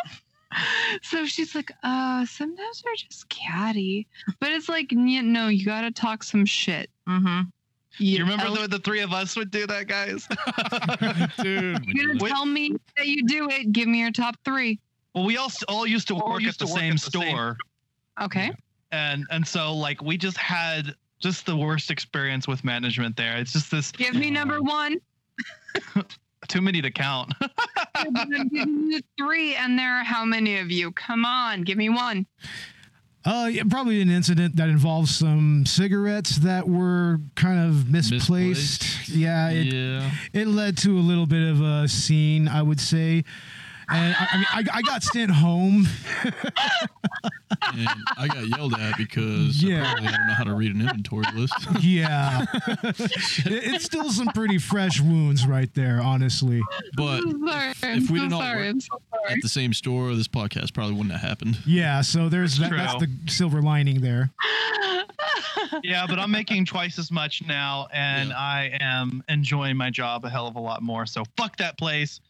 So 1.02 1.26
she's 1.26 1.54
like 1.54 1.70
uh 1.82 2.24
sometimes 2.26 2.82
we're 2.84 2.94
just 2.94 3.28
catty. 3.28 4.06
But 4.40 4.52
it's 4.52 4.68
like 4.68 4.92
no 4.92 5.48
you 5.48 5.64
gotta 5.64 5.90
talk 5.90 6.22
some 6.22 6.44
shit. 6.44 6.90
Mm-hmm. 7.08 7.48
You 7.98 8.18
remember 8.20 8.44
tell- 8.44 8.54
the, 8.56 8.68
the 8.68 8.78
three 8.78 9.00
of 9.00 9.12
us 9.12 9.36
would 9.36 9.50
do 9.50 9.66
that, 9.66 9.86
guys? 9.88 10.28
Dude. 11.42 11.84
you're 11.86 12.14
gonna 12.14 12.28
tell 12.30 12.44
me 12.46 12.72
that 12.96 13.06
you 13.06 13.26
do 13.26 13.48
it? 13.50 13.72
Give 13.72 13.88
me 13.88 14.00
your 14.00 14.10
top 14.12 14.36
three. 14.44 14.78
Well, 15.14 15.24
we 15.24 15.36
all 15.38 15.50
all 15.68 15.86
used 15.86 16.08
to 16.08 16.14
work 16.14 16.42
used 16.42 16.60
at 16.60 16.66
the 16.66 16.66
to 16.66 16.72
work 16.72 16.80
same 16.80 16.92
at 16.92 17.00
the 17.00 17.10
same- 17.10 17.22
store, 17.30 17.56
okay. 18.22 18.50
And 18.92 19.24
and 19.30 19.46
so 19.46 19.74
like 19.74 20.02
we 20.02 20.16
just 20.18 20.36
had 20.36 20.94
just 21.20 21.46
the 21.46 21.56
worst 21.56 21.90
experience 21.90 22.46
with 22.46 22.64
management 22.64 23.16
there. 23.16 23.36
It's 23.36 23.52
just 23.52 23.70
this 23.70 23.90
give 23.92 24.14
me 24.14 24.30
number 24.30 24.60
one 24.62 24.98
too 26.48 26.60
many 26.60 26.80
to 26.82 26.90
count. 26.90 27.32
I'm 27.94 28.48
giving 28.50 28.90
you 28.90 29.00
three 29.18 29.54
and 29.54 29.78
there 29.78 30.00
are 30.00 30.04
how 30.04 30.24
many 30.24 30.58
of 30.58 30.70
you 30.70 30.92
come 30.92 31.24
on 31.24 31.62
give 31.62 31.76
me 31.78 31.88
one 31.88 32.26
Uh, 33.24 33.48
yeah, 33.50 33.62
probably 33.68 34.00
an 34.00 34.08
incident 34.08 34.54
that 34.54 34.68
involves 34.68 35.12
some 35.16 35.66
cigarettes 35.66 36.36
that 36.36 36.68
were 36.68 37.18
kind 37.34 37.58
of 37.58 37.90
misplaced. 37.90 39.08
Yeah, 39.08 39.50
it, 39.50 39.66
yeah. 39.66 40.10
it 40.32 40.46
led 40.46 40.76
to 40.78 40.96
a 40.96 41.00
little 41.00 41.26
bit 41.26 41.42
of 41.42 41.60
a 41.60 41.88
scene, 41.88 42.46
I 42.46 42.62
would 42.62 42.78
say. 42.78 43.24
And 43.88 44.14
I, 44.18 44.28
I 44.32 44.36
mean, 44.36 44.46
I, 44.72 44.78
I 44.78 44.82
got 44.82 45.02
sent 45.02 45.30
home. 45.30 45.86
And 47.74 47.88
I 48.18 48.26
got 48.28 48.46
yelled 48.48 48.74
at 48.74 48.96
because 48.96 49.62
Yeah. 49.62 49.80
apparently 49.82 50.08
I 50.08 50.16
don't 50.16 50.26
know 50.26 50.32
how 50.34 50.44
to 50.44 50.54
read 50.54 50.74
an 50.74 50.80
inventory 50.80 51.24
list. 51.34 51.54
yeah, 51.80 52.44
it, 52.82 52.96
it's 53.46 53.84
still 53.84 54.10
some 54.10 54.28
pretty 54.28 54.58
fresh 54.58 55.00
wounds 55.00 55.46
right 55.46 55.72
there, 55.74 56.00
honestly. 56.00 56.62
But 56.96 57.22
sorry 57.22 57.70
if 57.70 57.84
I'm 57.84 57.98
we 58.00 58.06
so 58.06 58.14
didn't 58.14 58.32
all 58.32 58.40
sorry 58.40 58.72
work 58.72 58.82
so 58.82 58.98
at 59.28 59.38
the 59.42 59.48
same 59.48 59.72
store, 59.72 60.14
this 60.14 60.28
podcast 60.28 60.74
probably 60.74 60.94
wouldn't 60.94 61.12
have 61.12 61.20
happened. 61.28 61.58
Yeah, 61.66 62.00
so 62.02 62.28
there's 62.28 62.58
that, 62.58 62.70
that's 62.70 62.94
the 63.00 63.08
silver 63.28 63.62
lining 63.62 64.00
there. 64.00 64.30
yeah, 65.82 66.06
but 66.08 66.18
I'm 66.18 66.30
making 66.30 66.64
twice 66.66 66.98
as 66.98 67.10
much 67.10 67.42
now, 67.46 67.88
and 67.92 68.32
I 68.32 68.76
am 68.80 69.22
enjoying 69.28 69.76
my 69.76 69.90
job 69.90 70.24
a 70.24 70.30
hell 70.30 70.46
of 70.46 70.56
a 70.56 70.60
lot 70.60 70.82
more. 70.82 71.06
So 71.06 71.22
fuck 71.36 71.56
that 71.58 71.78
place. 71.78 72.20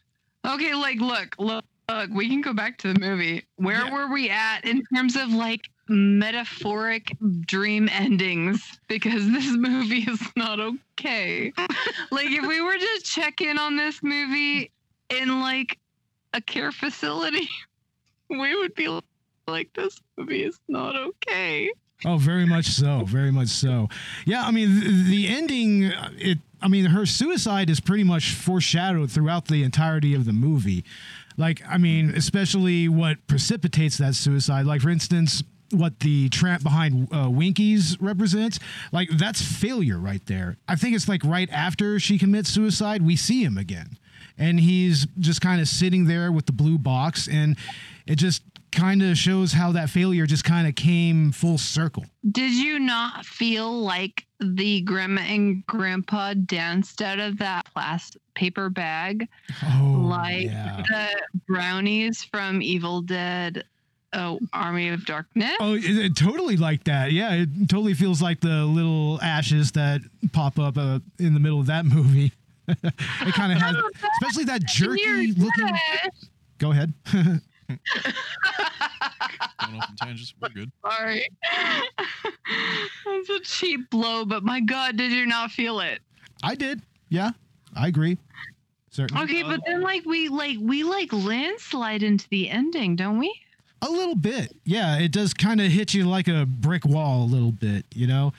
Okay, 0.47 0.73
like 0.73 0.99
look, 0.99 1.35
look, 1.39 1.65
look, 1.89 2.09
we 2.11 2.29
can 2.29 2.41
go 2.41 2.53
back 2.53 2.77
to 2.79 2.93
the 2.93 2.99
movie. 2.99 3.43
Where 3.57 3.85
Yeah. 3.85 3.93
were 3.93 4.13
we 4.13 4.29
at 4.29 4.61
in 4.63 4.81
terms 4.95 5.15
of 5.15 5.31
like 5.33 5.61
metaphoric 5.89 7.15
dream 7.41 7.89
endings? 7.91 8.79
Because 8.87 9.25
this 9.31 9.51
movie 9.57 10.03
is 10.09 10.21
not 10.35 10.59
okay. 10.59 11.51
like 12.11 12.31
if 12.31 12.47
we 12.47 12.61
were 12.61 12.77
to 12.77 13.01
check 13.03 13.41
in 13.41 13.57
on 13.57 13.75
this 13.75 14.01
movie 14.01 14.71
in 15.09 15.41
like 15.41 15.77
a 16.33 16.41
care 16.41 16.71
facility, 16.71 17.49
we 18.29 18.55
would 18.55 18.73
be 18.75 18.87
like, 19.47 19.69
this 19.73 19.97
movie 20.17 20.43
is 20.43 20.57
not 20.67 20.95
okay. 20.95 21.71
Oh, 22.05 22.17
very 22.17 22.45
much 22.45 22.67
so. 22.67 23.05
Very 23.05 23.31
much 23.31 23.47
so. 23.47 23.89
Yeah, 24.25 24.45
I 24.45 24.51
mean, 24.51 25.09
the, 25.09 25.27
ending, 25.27 25.85
uh, 25.85 26.11
it, 26.17 26.37
I 26.61 26.67
mean, 26.67 26.85
her 26.85 27.05
suicide 27.05 27.69
is 27.69 27.79
pretty 27.79 28.03
much 28.03 28.33
foreshadowed 28.33 29.11
throughout 29.11 29.47
the 29.47 29.63
entirety 29.63 30.13
of 30.13 30.25
the 30.25 30.33
movie. 30.33 30.83
Like, 31.37 31.61
I 31.67 31.77
mean, 31.77 32.11
especially 32.11 32.87
what 32.87 33.25
precipitates 33.27 33.97
that 33.97 34.15
suicide. 34.15 34.65
Like, 34.65 34.81
for 34.81 34.89
instance, 34.89 35.43
what 35.71 35.99
the 35.99 36.29
tramp 36.29 36.63
behind 36.63 37.09
uh, 37.11 37.29
Winkies 37.29 37.97
represents, 37.99 38.59
like, 38.91 39.09
that's 39.17 39.41
failure 39.41 39.97
right 39.97 40.25
there. 40.27 40.57
I 40.67 40.75
think 40.75 40.95
it's 40.95 41.07
like 41.07 41.23
right 41.23 41.49
after 41.51 41.99
she 41.99 42.17
commits 42.17 42.49
suicide, 42.49 43.01
we 43.01 43.15
see 43.15 43.43
him 43.43 43.57
again. 43.57 43.97
And 44.37 44.59
he's 44.59 45.07
just 45.19 45.41
kind 45.41 45.59
of 45.59 45.67
sitting 45.67 46.05
there 46.05 46.31
with 46.31 46.45
the 46.45 46.51
blue 46.51 46.77
box, 46.77 47.27
and 47.27 47.57
it 48.05 48.15
just 48.15 48.43
kind 48.71 49.01
of 49.01 49.17
shows 49.17 49.53
how 49.53 49.71
that 49.71 49.89
failure 49.89 50.25
just 50.25 50.43
kind 50.43 50.67
of 50.67 50.75
came 50.75 51.31
full 51.31 51.57
circle. 51.57 52.05
Did 52.31 52.51
you 52.53 52.79
not 52.79 53.25
feel 53.25 53.71
like 53.81 54.25
the 54.39 54.81
grandma 54.81 55.21
and 55.21 55.65
grandpa 55.65 56.33
danced 56.35 57.01
out 57.01 57.19
of 57.19 57.37
that 57.39 57.65
plastic 57.73 58.21
paper 58.35 58.69
bag 58.69 59.27
Oh, 59.63 60.01
like 60.07 60.45
yeah. 60.45 60.83
the 60.89 61.07
brownies 61.47 62.23
from 62.23 62.61
Evil 62.61 63.01
Dead 63.01 63.63
oh 64.13 64.39
Army 64.53 64.89
of 64.89 65.05
Darkness? 65.05 65.55
Oh, 65.59 65.73
it, 65.73 65.83
it 65.85 66.15
totally 66.15 66.57
like 66.57 66.83
that. 66.83 67.11
Yeah, 67.13 67.33
it 67.33 67.49
totally 67.69 67.93
feels 67.95 68.21
like 68.21 68.41
the 68.41 68.65
little 68.65 69.19
ashes 69.21 69.71
that 69.71 70.01
pop 70.33 70.59
up 70.59 70.77
uh, 70.77 70.99
in 71.19 71.33
the 71.33 71.39
middle 71.39 71.59
of 71.59 71.65
that 71.67 71.85
movie. 71.95 72.31
it 72.67 73.33
kind 73.33 73.53
of 73.53 73.57
has, 73.59 73.75
especially 74.21 74.43
that 74.43 74.65
jerky 74.65 75.31
looking. 75.33 75.69
Go 76.59 76.71
ahead. 76.71 76.93
Going 79.59 79.81
off 79.81 79.89
on 79.89 79.95
tangents, 79.97 80.33
we're 80.41 80.49
good. 80.49 80.71
Sorry. 80.85 81.27
That's 83.05 83.29
a 83.29 83.39
cheap 83.41 83.89
blow, 83.89 84.25
but 84.25 84.43
my 84.43 84.59
god, 84.61 84.97
did 84.97 85.11
you 85.11 85.25
not 85.25 85.51
feel 85.51 85.79
it? 85.79 85.99
I 86.43 86.55
did. 86.55 86.81
Yeah, 87.09 87.31
I 87.75 87.87
agree. 87.87 88.17
Certainly. 88.89 89.23
Okay, 89.23 89.43
but 89.43 89.59
uh, 89.59 89.63
then 89.65 89.81
like 89.81 90.05
we 90.05 90.29
like 90.29 90.57
we 90.61 90.83
like 90.83 91.11
landslide 91.11 92.03
into 92.03 92.27
the 92.29 92.49
ending, 92.49 92.95
don't 92.95 93.19
we? 93.19 93.33
A 93.81 93.89
little 93.89 94.15
bit. 94.15 94.55
Yeah, 94.63 94.97
it 94.97 95.11
does 95.11 95.33
kind 95.33 95.61
of 95.61 95.67
hit 95.71 95.93
you 95.93 96.07
like 96.07 96.27
a 96.27 96.45
brick 96.45 96.83
wall 96.85 97.23
a 97.23 97.27
little 97.27 97.51
bit, 97.51 97.85
you 97.93 98.07
know? 98.07 98.33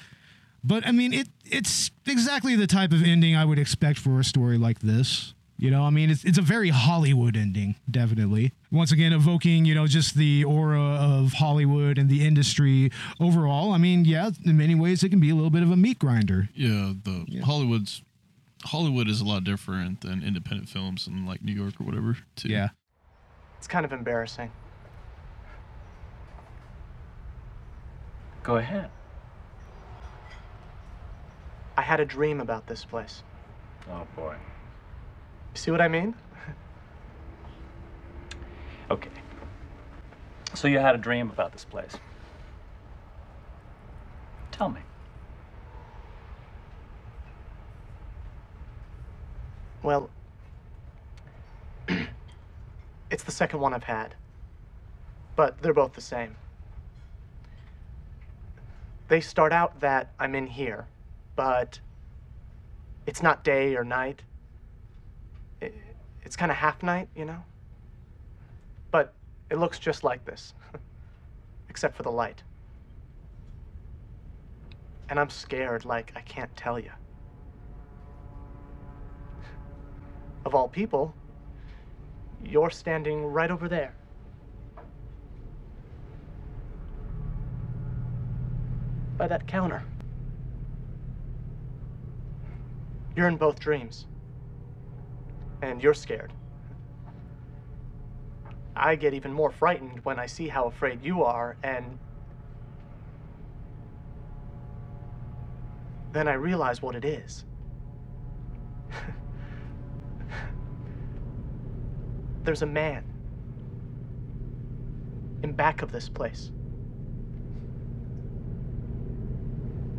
But 0.64 0.86
I 0.86 0.92
mean, 0.92 1.12
it 1.12 1.28
it's 1.44 1.90
exactly 2.06 2.56
the 2.56 2.66
type 2.66 2.92
of 2.92 3.02
ending 3.02 3.36
I 3.36 3.44
would 3.44 3.58
expect 3.58 3.98
for 3.98 4.18
a 4.18 4.24
story 4.24 4.58
like 4.58 4.80
this. 4.80 5.34
You 5.60 5.72
know, 5.72 5.82
I 5.82 5.90
mean, 5.90 6.08
it's, 6.08 6.24
it's 6.24 6.38
a 6.38 6.42
very 6.42 6.68
Hollywood 6.68 7.36
ending, 7.36 7.74
definitely. 7.90 8.52
Once 8.70 8.92
again, 8.92 9.12
evoking, 9.12 9.64
you 9.64 9.74
know, 9.74 9.88
just 9.88 10.14
the 10.14 10.44
aura 10.44 10.80
of 10.80 11.32
Hollywood 11.32 11.98
and 11.98 12.08
the 12.08 12.24
industry 12.24 12.92
overall. 13.18 13.72
I 13.72 13.78
mean, 13.78 14.04
yeah, 14.04 14.30
in 14.44 14.56
many 14.56 14.76
ways, 14.76 15.02
it 15.02 15.08
can 15.08 15.18
be 15.18 15.30
a 15.30 15.34
little 15.34 15.50
bit 15.50 15.64
of 15.64 15.72
a 15.72 15.76
meat 15.76 15.98
grinder. 15.98 16.48
Yeah, 16.54 16.92
the 17.02 17.42
Hollywood's 17.44 18.02
Hollywood 18.64 19.08
is 19.08 19.20
a 19.20 19.24
lot 19.24 19.42
different 19.42 20.02
than 20.02 20.22
independent 20.22 20.68
films 20.68 21.08
in 21.08 21.26
like 21.26 21.42
New 21.42 21.52
York 21.52 21.74
or 21.80 21.84
whatever. 21.84 22.16
Too. 22.36 22.48
Yeah. 22.48 22.68
It's 23.56 23.66
kind 23.66 23.84
of 23.84 23.92
embarrassing. 23.92 24.52
Go 28.44 28.56
ahead. 28.56 28.90
I 31.76 31.82
had 31.82 31.98
a 31.98 32.04
dream 32.04 32.40
about 32.40 32.68
this 32.68 32.84
place. 32.84 33.24
Oh 33.90 34.06
boy. 34.14 34.36
See 35.58 35.72
what 35.72 35.80
I 35.80 35.88
mean? 35.88 36.14
Okay. 38.90 39.10
So 40.54 40.66
you 40.66 40.78
had 40.78 40.94
a 40.94 40.98
dream 40.98 41.28
about 41.28 41.52
this 41.52 41.62
place. 41.62 41.94
Tell 44.50 44.70
me. 44.70 44.80
Well, 49.82 50.08
it's 53.10 53.24
the 53.24 53.30
second 53.30 53.60
one 53.60 53.74
I've 53.74 53.82
had. 53.82 54.14
But 55.36 55.60
they're 55.60 55.74
both 55.74 55.92
the 55.92 56.00
same. 56.00 56.34
They 59.08 59.20
start 59.20 59.52
out 59.52 59.80
that 59.80 60.14
I'm 60.18 60.34
in 60.34 60.46
here, 60.46 60.86
but 61.36 61.78
it's 63.06 63.22
not 63.22 63.44
day 63.44 63.76
or 63.76 63.84
night. 63.84 64.22
It's 66.22 66.36
kind 66.36 66.50
of 66.50 66.58
half 66.58 66.82
night, 66.82 67.08
you 67.14 67.24
know? 67.24 67.42
But 68.90 69.14
it 69.50 69.56
looks 69.58 69.78
just 69.78 70.04
like 70.04 70.24
this, 70.24 70.54
except 71.68 71.96
for 71.96 72.02
the 72.02 72.10
light. 72.10 72.42
And 75.08 75.18
I'm 75.18 75.30
scared 75.30 75.84
like 75.84 76.12
I 76.14 76.20
can't 76.20 76.54
tell 76.56 76.78
you. 76.78 76.90
Of 80.44 80.54
all 80.54 80.68
people, 80.68 81.14
you're 82.44 82.70
standing 82.70 83.24
right 83.24 83.50
over 83.50 83.68
there. 83.68 83.94
By 89.16 89.26
that 89.28 89.46
counter. 89.46 89.82
You're 93.16 93.28
in 93.28 93.36
both 93.36 93.58
dreams. 93.58 94.06
And 95.62 95.82
you're 95.82 95.94
scared. 95.94 96.32
I 98.76 98.94
get 98.94 99.12
even 99.12 99.32
more 99.32 99.50
frightened 99.50 100.04
when 100.04 100.20
I 100.20 100.26
see 100.26 100.46
how 100.46 100.66
afraid 100.66 101.02
you 101.02 101.24
are, 101.24 101.56
and 101.64 101.98
then 106.12 106.28
I 106.28 106.34
realize 106.34 106.80
what 106.80 106.94
it 106.94 107.04
is. 107.04 107.44
There's 112.44 112.62
a 112.62 112.66
man 112.66 113.04
in 115.42 115.52
back 115.52 115.82
of 115.82 115.90
this 115.90 116.08
place. 116.08 116.52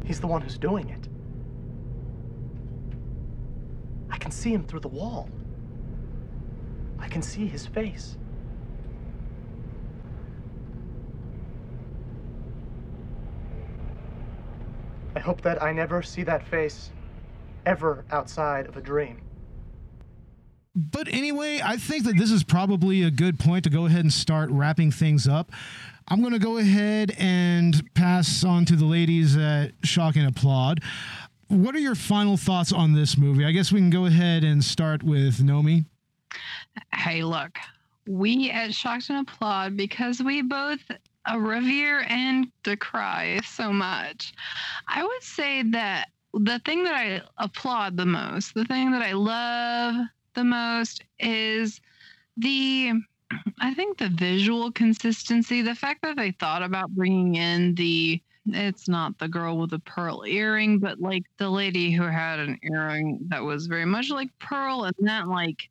He's 0.05 0.21
the 0.21 0.27
one 0.27 0.41
who's 0.41 0.57
doing 0.57 0.89
it. 0.89 1.07
I 4.09 4.17
can 4.17 4.31
see 4.31 4.53
him 4.53 4.63
through 4.63 4.79
the 4.79 4.87
wall. 4.87 5.29
I 6.99 7.07
can 7.07 7.21
see 7.21 7.47
his 7.47 7.65
face. 7.65 8.17
I 15.15 15.19
hope 15.19 15.41
that 15.41 15.61
I 15.61 15.73
never 15.73 16.01
see 16.01 16.23
that 16.23 16.47
face 16.47 16.91
ever 17.65 18.05
outside 18.11 18.67
of 18.67 18.77
a 18.77 18.81
dream. 18.81 19.21
But 20.75 21.07
anyway, 21.09 21.61
I 21.63 21.77
think 21.77 22.05
that 22.05 22.17
this 22.17 22.31
is 22.31 22.43
probably 22.43 23.03
a 23.03 23.11
good 23.11 23.37
point 23.37 23.63
to 23.65 23.69
go 23.69 23.85
ahead 23.85 24.01
and 24.01 24.13
start 24.13 24.49
wrapping 24.49 24.91
things 24.91 25.27
up. 25.27 25.51
I'm 26.07 26.21
going 26.21 26.33
to 26.33 26.39
go 26.39 26.57
ahead 26.57 27.13
and 27.17 27.83
pass 27.95 28.43
on 28.43 28.65
to 28.65 28.75
the 28.75 28.85
ladies 28.85 29.35
at 29.35 29.73
Shock 29.83 30.15
and 30.15 30.27
Applaud. 30.27 30.81
What 31.49 31.75
are 31.75 31.79
your 31.79 31.95
final 31.95 32.37
thoughts 32.37 32.71
on 32.71 32.93
this 32.93 33.17
movie? 33.17 33.45
I 33.45 33.51
guess 33.51 33.71
we 33.71 33.79
can 33.79 33.89
go 33.89 34.05
ahead 34.05 34.43
and 34.43 34.63
start 34.63 35.03
with 35.03 35.41
Naomi. 35.41 35.85
Hey, 36.93 37.23
look, 37.23 37.57
we 38.07 38.49
at 38.51 38.73
Shocked 38.73 39.09
and 39.09 39.27
Applaud 39.27 39.77
because 39.77 40.21
we 40.21 40.41
both 40.41 40.79
revere 41.35 42.05
and 42.07 42.47
decry 42.63 43.39
so 43.45 43.71
much. 43.71 44.33
I 44.87 45.03
would 45.03 45.23
say 45.23 45.63
that 45.71 46.09
the 46.33 46.59
thing 46.59 46.83
that 46.83 46.95
I 46.95 47.21
applaud 47.37 47.97
the 47.97 48.05
most, 48.05 48.53
the 48.53 48.65
thing 48.65 48.91
that 48.91 49.01
I 49.01 49.13
love 49.13 50.07
the 50.33 50.43
most 50.43 51.03
is 51.19 51.81
the 52.37 52.93
I 53.59 53.73
think 53.73 53.97
the 53.97 54.09
visual 54.09 54.71
consistency, 54.71 55.61
the 55.61 55.75
fact 55.75 56.01
that 56.01 56.17
they 56.17 56.31
thought 56.31 56.63
about 56.63 56.89
bringing 56.91 57.35
in 57.35 57.75
the 57.75 58.21
it's 58.47 58.87
not 58.87 59.17
the 59.19 59.27
girl 59.27 59.57
with 59.57 59.69
the 59.69 59.79
pearl 59.79 60.23
earring, 60.25 60.79
but 60.79 60.99
like 60.99 61.23
the 61.37 61.49
lady 61.49 61.91
who 61.91 62.03
had 62.03 62.39
an 62.39 62.57
earring 62.63 63.19
that 63.27 63.43
was 63.43 63.67
very 63.67 63.85
much 63.85 64.09
like 64.09 64.29
pearl 64.39 64.85
and 64.85 64.95
that 65.01 65.27
like 65.27 65.69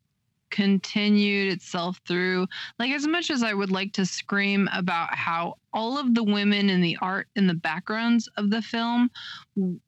continued 0.49 1.53
itself 1.53 1.99
through 2.07 2.47
like 2.77 2.91
as 2.91 3.07
much 3.07 3.29
as 3.29 3.43
i 3.43 3.53
would 3.53 3.71
like 3.71 3.93
to 3.93 4.05
scream 4.05 4.69
about 4.73 5.13
how 5.13 5.55
all 5.73 5.97
of 5.97 6.15
the 6.15 6.23
women 6.23 6.69
in 6.69 6.81
the 6.81 6.97
art 7.01 7.27
in 7.35 7.47
the 7.47 7.53
backgrounds 7.53 8.27
of 8.37 8.49
the 8.49 8.61
film 8.61 9.09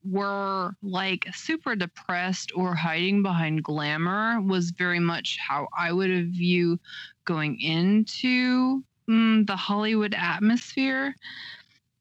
were 0.04 0.72
like 0.82 1.26
super 1.34 1.76
depressed 1.76 2.52
or 2.56 2.76
hiding 2.76 3.24
behind 3.24 3.64
glamour 3.64 4.42
was 4.42 4.72
very 4.72 5.00
much 5.00 5.38
how 5.40 5.68
i 5.78 5.92
would 5.92 6.32
view 6.32 6.80
going 7.26 7.60
into 7.60 8.84
mm, 9.10 9.46
the 9.48 9.56
hollywood 9.56 10.14
atmosphere. 10.14 11.16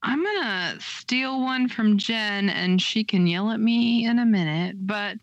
I'm 0.02 0.24
gonna 0.24 0.76
steal 0.80 1.40
one 1.40 1.68
from 1.68 1.98
jen 1.98 2.48
and 2.48 2.80
she 2.80 3.04
can 3.04 3.26
yell 3.26 3.50
at 3.50 3.60
me 3.60 4.06
in 4.06 4.18
a 4.18 4.24
minute 4.24 4.76
but 4.86 5.18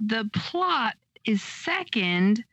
the 0.00 0.28
plot 0.32 0.94
is 1.24 1.42
second 1.42 2.44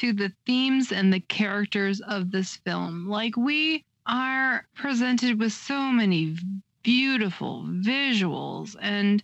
to 0.00 0.14
the 0.14 0.32
themes 0.46 0.92
and 0.92 1.12
the 1.12 1.20
characters 1.20 2.00
of 2.00 2.30
this 2.30 2.56
film. 2.56 3.06
Like 3.06 3.36
we 3.36 3.84
are 4.06 4.66
presented 4.74 5.38
with 5.38 5.52
so 5.52 5.78
many 5.92 6.38
beautiful 6.82 7.64
visuals 7.68 8.74
and 8.80 9.22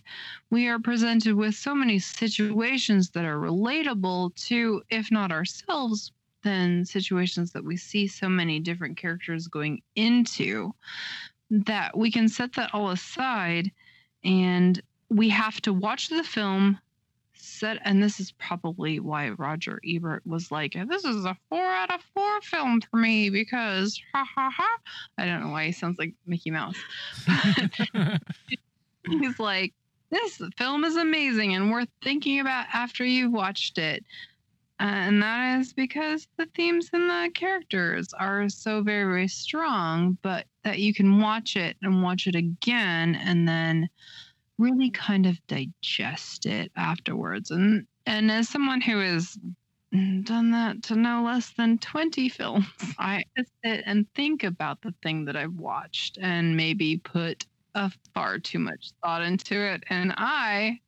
we 0.51 0.67
are 0.67 0.77
presented 0.77 1.33
with 1.33 1.55
so 1.55 1.73
many 1.73 1.97
situations 1.97 3.09
that 3.09 3.25
are 3.25 3.39
relatable 3.39 4.35
to 4.35 4.83
if 4.91 5.11
not 5.11 5.31
ourselves 5.31 6.11
then 6.43 6.85
situations 6.85 7.51
that 7.51 7.63
we 7.63 7.75
see 7.75 8.07
so 8.07 8.29
many 8.29 8.59
different 8.59 8.95
characters 8.95 9.47
going 9.47 9.81
into 9.95 10.71
that 11.49 11.97
we 11.97 12.11
can 12.11 12.29
set 12.29 12.53
that 12.53 12.69
all 12.75 12.91
aside 12.91 13.71
and 14.23 14.79
we 15.09 15.27
have 15.29 15.59
to 15.59 15.73
watch 15.73 16.09
the 16.09 16.23
film 16.23 16.77
set 17.39 17.79
and 17.83 18.01
this 18.01 18.19
is 18.19 18.31
probably 18.31 18.99
why 18.99 19.29
Roger 19.29 19.79
Ebert 19.85 20.25
was 20.25 20.51
like 20.51 20.73
this 20.87 21.05
is 21.05 21.25
a 21.25 21.35
4 21.49 21.59
out 21.59 21.93
of 21.93 22.01
4 22.13 22.41
film 22.41 22.81
for 22.81 22.97
me 22.97 23.29
because 23.29 23.99
ha 24.13 24.25
ha 24.35 24.49
ha. 24.49 24.77
I 25.17 25.25
don't 25.25 25.41
know 25.41 25.51
why 25.51 25.67
he 25.67 25.71
sounds 25.71 25.97
like 25.99 26.13
Mickey 26.25 26.51
Mouse 26.51 26.77
he's 29.07 29.39
like 29.39 29.73
this 30.09 30.41
film 30.57 30.83
is 30.83 30.95
amazing 30.95 31.53
and 31.53 31.71
worth 31.71 31.89
thinking 32.01 32.39
about 32.39 32.67
after 32.73 33.03
you've 33.03 33.33
watched 33.33 33.77
it. 33.77 34.05
Uh, 34.79 34.83
and 34.83 35.23
that 35.23 35.59
is 35.59 35.73
because 35.73 36.27
the 36.37 36.45
themes 36.55 36.89
and 36.93 37.09
the 37.09 37.31
characters 37.33 38.13
are 38.13 38.47
so 38.47 38.83
very 38.83 39.05
very 39.05 39.27
strong 39.27 40.15
but 40.21 40.45
that 40.63 40.77
you 40.77 40.93
can 40.93 41.19
watch 41.19 41.55
it 41.55 41.75
and 41.81 42.03
watch 42.03 42.27
it 42.27 42.35
again 42.35 43.15
and 43.15 43.47
then 43.47 43.89
really 44.57 44.89
kind 44.89 45.25
of 45.25 45.39
digest 45.47 46.45
it 46.45 46.71
afterwards. 46.75 47.51
And 47.51 47.87
and 48.05 48.31
as 48.31 48.49
someone 48.49 48.81
who 48.81 48.99
has 48.99 49.37
done 50.23 50.51
that 50.51 50.83
to 50.83 50.95
no 50.95 51.23
less 51.23 51.51
than 51.51 51.77
20 51.77 52.27
films 52.29 52.65
i 52.99 53.23
sit 53.63 53.83
and 53.85 54.05
think 54.15 54.43
about 54.43 54.81
the 54.81 54.93
thing 55.01 55.23
that 55.25 55.35
i've 55.37 55.53
watched 55.53 56.17
and 56.21 56.57
maybe 56.57 56.97
put 56.97 57.45
a 57.75 57.91
far 58.13 58.37
too 58.39 58.59
much 58.59 58.91
thought 59.03 59.21
into 59.21 59.55
it. 59.55 59.83
And 59.89 60.13
i 60.17 60.79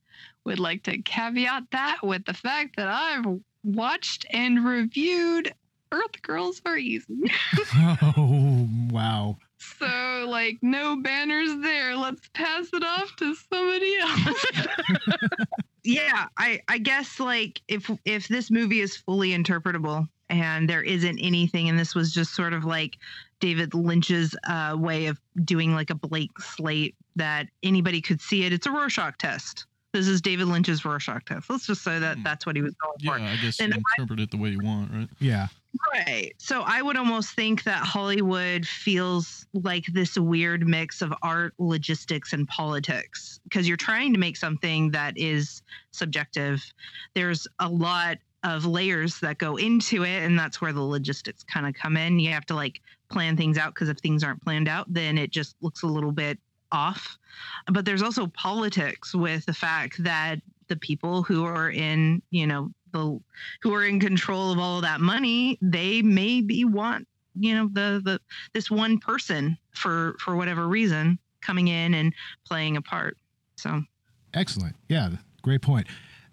would 0.45 0.59
like 0.59 0.83
to 0.83 1.01
caveat 1.01 1.63
that 1.71 1.99
with 2.03 2.25
the 2.25 2.33
fact 2.33 2.75
that 2.75 2.87
i've 2.87 3.25
watched 3.63 4.25
and 4.31 4.65
reviewed 4.65 5.53
earth 5.91 6.21
girls 6.21 6.61
are 6.65 6.77
easy. 6.77 7.31
Oh, 8.17 8.67
wow. 8.91 9.37
So 9.79 10.25
like 10.27 10.59
no 10.61 11.01
banners 11.01 11.55
there. 11.61 11.95
Let's 11.95 12.29
pass 12.33 12.69
it 12.73 12.83
off 12.83 13.15
to 13.17 13.35
somebody 13.35 13.97
else. 13.97 14.45
Yeah 15.83 16.25
i 16.37 16.59
i 16.67 16.77
guess 16.77 17.19
like 17.19 17.61
if 17.67 17.89
if 18.05 18.27
this 18.27 18.51
movie 18.51 18.81
is 18.81 18.97
fully 18.97 19.29
interpretable 19.29 20.07
and 20.29 20.69
there 20.69 20.83
isn't 20.83 21.19
anything 21.19 21.69
and 21.69 21.79
this 21.79 21.95
was 21.95 22.13
just 22.13 22.35
sort 22.35 22.53
of 22.53 22.65
like 22.65 22.97
david 23.39 23.73
lynch's 23.73 24.35
uh, 24.47 24.75
way 24.77 25.07
of 25.07 25.19
doing 25.43 25.73
like 25.73 25.89
a 25.89 25.95
blank 25.95 26.37
slate 26.39 26.95
that 27.15 27.47
anybody 27.63 28.01
could 28.01 28.21
see 28.21 28.43
it 28.45 28.53
it's 28.53 28.67
a 28.67 28.71
rorschach 28.71 29.17
test 29.17 29.65
this 29.93 30.07
is 30.07 30.21
david 30.21 30.47
lynch's 30.47 30.85
rorschach 30.85 31.25
test 31.25 31.49
let's 31.49 31.65
just 31.65 31.83
say 31.83 31.99
that 31.99 32.17
hmm. 32.17 32.23
that's 32.23 32.45
what 32.45 32.55
he 32.55 32.61
was 32.61 32.75
going 32.75 32.95
Yeah, 32.99 33.17
for 33.17 33.19
I 33.19 33.35
guess 33.37 33.59
you 33.59 33.65
And 33.65 33.73
I- 33.73 33.77
interpret 33.97 34.19
it 34.19 34.31
the 34.31 34.37
way 34.37 34.49
you 34.49 34.59
want, 34.61 34.91
right? 34.91 35.09
Yeah. 35.19 35.47
Right. 35.93 36.33
So 36.39 36.63
I 36.65 36.81
would 36.81 36.97
almost 36.97 37.35
think 37.35 37.63
that 37.63 37.83
Hollywood 37.85 38.65
feels 38.65 39.45
like 39.53 39.85
this 39.93 40.17
weird 40.17 40.67
mix 40.67 41.01
of 41.03 41.13
art, 41.21 41.53
logistics, 41.59 42.33
and 42.33 42.47
politics 42.47 43.39
because 43.43 43.67
you're 43.67 43.77
trying 43.77 44.11
to 44.13 44.19
make 44.19 44.35
something 44.35 44.89
that 44.91 45.15
is 45.15 45.61
subjective. 45.91 46.63
There's 47.13 47.47
a 47.59 47.69
lot 47.69 48.17
of 48.43 48.65
layers 48.65 49.19
that 49.19 49.37
go 49.37 49.57
into 49.57 50.03
it, 50.03 50.23
and 50.23 50.39
that's 50.39 50.59
where 50.59 50.73
the 50.73 50.81
logistics 50.81 51.43
kind 51.43 51.67
of 51.67 51.75
come 51.75 51.97
in. 51.97 52.19
You 52.19 52.31
have 52.31 52.47
to 52.47 52.55
like 52.55 52.81
plan 53.11 53.37
things 53.37 53.57
out 53.57 53.75
because 53.75 53.89
if 53.89 53.97
things 53.99 54.23
aren't 54.23 54.41
planned 54.43 54.67
out, 54.67 54.91
then 54.91 55.17
it 55.19 55.29
just 55.29 55.55
looks 55.61 55.83
a 55.83 55.87
little 55.87 56.11
bit 56.11 56.39
off. 56.71 57.17
But 57.71 57.85
there's 57.85 58.01
also 58.01 58.27
politics 58.27 59.13
with 59.13 59.45
the 59.45 59.53
fact 59.53 60.03
that 60.03 60.39
the 60.67 60.75
people 60.75 61.23
who 61.23 61.45
are 61.45 61.71
in, 61.71 62.21
you 62.31 62.47
know, 62.47 62.69
the 62.91 63.19
who 63.61 63.73
are 63.73 63.85
in 63.85 63.99
control 63.99 64.51
of 64.51 64.59
all 64.59 64.77
of 64.77 64.83
that 64.83 65.01
money, 65.01 65.57
they 65.61 66.01
maybe 66.01 66.65
want, 66.65 67.07
you 67.35 67.55
know, 67.55 67.69
the 67.71 68.01
the 68.03 68.19
this 68.53 68.69
one 68.71 68.97
person 68.97 69.57
for 69.71 70.15
for 70.19 70.35
whatever 70.35 70.67
reason 70.67 71.19
coming 71.41 71.67
in 71.67 71.93
and 71.93 72.13
playing 72.45 72.77
a 72.77 72.81
part. 72.81 73.17
So 73.55 73.83
Excellent. 74.33 74.75
Yeah, 74.87 75.09
great 75.41 75.61
point. 75.61 75.87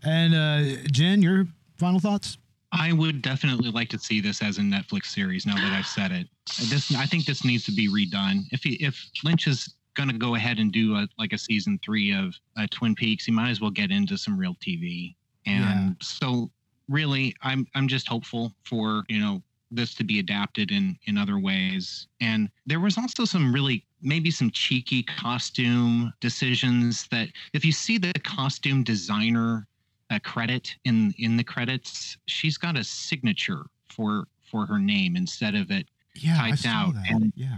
And 0.04 0.34
uh, 0.34 0.82
Jen, 0.90 1.22
your 1.22 1.46
final 1.78 2.00
thoughts? 2.00 2.38
I 2.72 2.92
would 2.92 3.22
definitely 3.22 3.70
like 3.70 3.88
to 3.90 3.98
see 3.98 4.20
this 4.20 4.42
as 4.42 4.58
a 4.58 4.60
Netflix 4.60 5.06
series. 5.06 5.46
Now 5.46 5.54
that 5.54 5.72
I've 5.72 5.86
said 5.86 6.12
it, 6.12 6.28
this 6.68 6.94
I 6.94 7.06
think 7.06 7.24
this 7.24 7.44
needs 7.44 7.64
to 7.66 7.72
be 7.72 7.88
redone. 7.88 8.42
If 8.50 8.62
he, 8.62 8.74
if 8.74 9.08
Lynch 9.24 9.46
is 9.46 9.74
going 9.96 10.08
to 10.08 10.16
go 10.16 10.34
ahead 10.34 10.58
and 10.58 10.70
do 10.70 10.94
a, 10.94 11.08
like 11.18 11.32
a 11.32 11.38
season 11.38 11.80
three 11.84 12.12
of 12.12 12.34
uh, 12.56 12.66
Twin 12.70 12.94
Peaks, 12.94 13.24
he 13.24 13.32
might 13.32 13.50
as 13.50 13.60
well 13.60 13.70
get 13.70 13.90
into 13.90 14.16
some 14.16 14.38
real 14.38 14.54
TV. 14.56 15.14
And 15.46 15.96
so, 16.02 16.50
really, 16.88 17.34
I'm 17.42 17.66
I'm 17.74 17.88
just 17.88 18.06
hopeful 18.08 18.52
for 18.64 19.04
you 19.08 19.20
know 19.20 19.42
this 19.70 19.94
to 19.94 20.04
be 20.04 20.18
adapted 20.18 20.70
in 20.70 20.96
in 21.06 21.16
other 21.16 21.38
ways. 21.38 22.06
And 22.20 22.48
there 22.66 22.80
was 22.80 22.98
also 22.98 23.24
some 23.24 23.52
really 23.52 23.84
maybe 24.02 24.30
some 24.30 24.50
cheeky 24.50 25.02
costume 25.02 26.12
decisions 26.20 27.08
that 27.10 27.28
if 27.52 27.64
you 27.64 27.72
see 27.72 27.98
the 27.98 28.12
costume 28.24 28.84
designer 28.84 29.66
uh, 30.10 30.18
credit 30.22 30.74
in 30.84 31.14
in 31.18 31.36
the 31.36 31.44
credits, 31.44 32.16
she's 32.26 32.58
got 32.58 32.76
a 32.76 32.84
signature 32.84 33.66
for 33.88 34.26
for 34.42 34.66
her 34.66 34.78
name 34.78 35.16
instead 35.16 35.54
of 35.54 35.70
it 35.70 35.88
Yeah, 36.18 36.38
I 36.40 36.50
typed 36.50 36.62
saw 36.62 36.68
out. 36.68 36.94
that. 36.94 37.10
And 37.10 37.32
yeah. 37.36 37.56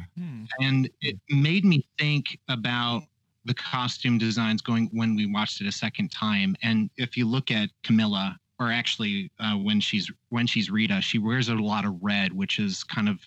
and 0.61 0.91
it 1.01 1.19
made 1.31 1.65
me 1.65 1.87
think 1.99 2.39
about 2.49 3.03
the 3.45 3.55
costume 3.55 4.19
designs 4.19 4.61
going 4.61 4.91
when 4.93 5.17
we 5.17 5.27
watched 5.27 5.61
it 5.61 5.67
a 5.67 5.73
second 5.73 6.11
time 6.11 6.55
and 6.63 6.91
if 6.99 7.17
you 7.17 7.27
look 7.27 7.51
at 7.51 7.71
camilla 7.83 8.39
or 8.61 8.71
actually 8.71 9.31
uh, 9.41 9.55
when 9.55 9.81
she's 9.81 10.11
when 10.29 10.47
she's 10.47 10.71
rita 10.71 11.01
she 11.01 11.19
wears 11.19 11.49
a 11.49 11.55
lot 11.55 11.87
of 11.87 11.97
red 12.03 12.33
which 12.33 12.59
is 12.59 12.85
kind 12.85 13.09
of 13.09 13.19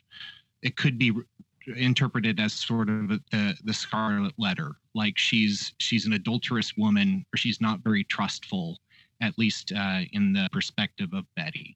it 0.61 0.77
could 0.77 0.99
be 0.99 1.11
interpreted 1.75 2.39
as 2.39 2.53
sort 2.53 2.87
of 2.87 3.07
the 3.09 3.55
the 3.63 3.73
scarlet 3.73 4.33
letter 4.37 4.75
like 4.93 5.17
she's 5.17 5.73
she's 5.79 6.05
an 6.05 6.13
adulterous 6.13 6.77
woman 6.77 7.25
or 7.33 7.37
she's 7.37 7.59
not 7.59 7.79
very 7.79 8.03
trustful 8.03 8.77
at 9.21 9.37
least 9.37 9.71
uh, 9.75 10.01
in 10.13 10.33
the 10.33 10.47
perspective 10.51 11.09
of 11.13 11.25
betty 11.35 11.75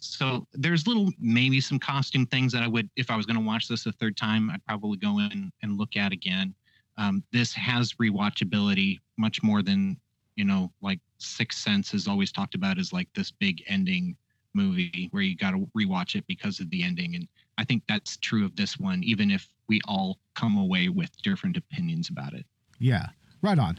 so 0.00 0.46
there's 0.54 0.86
little 0.86 1.10
maybe 1.20 1.60
some 1.60 1.78
costume 1.78 2.26
things 2.26 2.52
that 2.52 2.62
I 2.62 2.66
would 2.66 2.88
if 2.96 3.10
I 3.10 3.16
was 3.16 3.26
going 3.26 3.38
to 3.38 3.46
watch 3.46 3.68
this 3.68 3.86
a 3.86 3.92
third 3.92 4.16
time 4.16 4.50
I'd 4.50 4.64
probably 4.64 4.96
go 4.96 5.18
in 5.18 5.52
and 5.62 5.78
look 5.78 5.96
at 5.96 6.12
again. 6.12 6.54
Um, 6.96 7.22
this 7.32 7.52
has 7.54 7.92
rewatchability 7.94 8.98
much 9.16 9.42
more 9.42 9.62
than 9.62 9.98
you 10.36 10.44
know 10.44 10.72
like 10.80 11.00
Sixth 11.18 11.60
Sense 11.60 11.92
is 11.94 12.08
always 12.08 12.32
talked 12.32 12.54
about 12.54 12.78
as 12.78 12.92
like 12.92 13.08
this 13.14 13.30
big 13.30 13.62
ending 13.66 14.16
movie 14.54 15.08
where 15.12 15.22
you 15.22 15.36
got 15.36 15.52
to 15.52 15.68
rewatch 15.78 16.16
it 16.16 16.26
because 16.26 16.60
of 16.60 16.68
the 16.70 16.82
ending 16.82 17.14
and 17.14 17.28
I 17.58 17.64
think 17.64 17.82
that's 17.86 18.16
true 18.16 18.44
of 18.44 18.56
this 18.56 18.78
one 18.78 19.04
even 19.04 19.30
if 19.30 19.46
we 19.68 19.80
all 19.86 20.18
come 20.34 20.56
away 20.56 20.88
with 20.88 21.10
different 21.22 21.56
opinions 21.56 22.08
about 22.08 22.32
it. 22.32 22.46
Yeah, 22.78 23.08
right 23.42 23.58
on. 23.58 23.78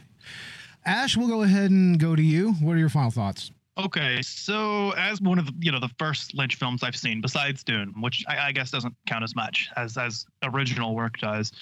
Ash, 0.86 1.17
we'll 1.17 1.28
go 1.28 1.43
ahead 1.43 1.72
and 1.72 1.99
go 1.99 2.15
to 2.15 2.22
you. 2.22 2.53
What 2.53 2.74
are 2.74 2.80
your 2.80 2.89
final 2.89 3.11
thoughts? 3.11 3.51
Okay, 3.78 4.22
so 4.22 4.91
as 4.91 5.22
one 5.22 5.39
of 5.39 5.45
the 5.45 5.53
you 5.59 5.72
know 5.72 5.80
the 5.80 5.91
first 5.97 6.34
Lynch 6.36 6.55
films 6.55 6.84
I've 6.84 6.95
seen, 6.95 7.22
besides 7.22 7.63
Dune, 7.63 7.93
which 8.01 8.24
I, 8.28 8.47
I 8.47 8.51
guess 8.51 8.69
doesn't 8.69 8.93
count 9.07 9.24
as 9.24 9.36
much 9.36 9.69
as 9.78 9.97
as 9.97 10.26
original 10.43 10.93
work 10.93 11.17
does, 11.19 11.53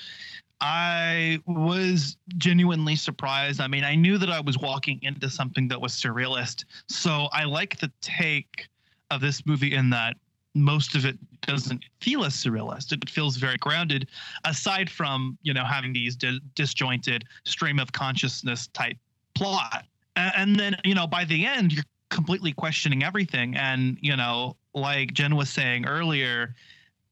I 0.60 1.40
was 1.46 2.18
genuinely 2.38 2.96
surprised. 2.96 3.62
I 3.62 3.68
mean, 3.68 3.84
I 3.84 3.94
knew 3.96 4.18
that 4.18 4.30
I 4.30 4.40
was 4.40 4.58
walking 4.58 5.00
into 5.04 5.30
something 5.30 5.68
that 5.68 5.80
was 5.80 5.94
surrealist, 5.94 6.66
so 6.88 7.30
I 7.32 7.44
like 7.44 7.80
the 7.80 7.92
take 8.02 8.68
of 9.12 9.22
this 9.22 9.46
movie 9.46 9.76
in 9.76 9.92
that 9.92 10.18
most 10.56 10.96
of 10.96 11.06
it 11.06 11.18
doesn't 11.42 11.86
feel 12.02 12.26
as 12.26 12.34
surrealist. 12.34 12.92
It 12.92 13.08
feels 13.08 13.38
very 13.38 13.58
grounded, 13.58 14.10
aside 14.46 14.90
from 14.90 15.38
you 15.44 15.54
know 15.54 15.64
having 15.64 15.94
these 15.94 16.16
di- 16.16 16.42
disjointed 16.56 17.24
stream 17.46 17.80
of 17.80 17.92
consciousness 17.92 18.66
type 18.68 18.98
plot. 19.36 19.86
A- 20.18 20.32
And 20.36 20.56
then 20.60 20.76
you 20.84 20.96
know 20.96 21.06
by 21.06 21.24
the 21.24 21.46
end 21.46 21.72
you're 21.72 21.84
completely 22.10 22.54
questioning 22.54 23.04
everything, 23.04 23.56
and 23.56 23.98
you 24.02 24.16
know 24.16 24.56
like 24.74 25.14
Jen 25.14 25.36
was 25.36 25.50
saying 25.50 25.86
earlier, 25.86 26.56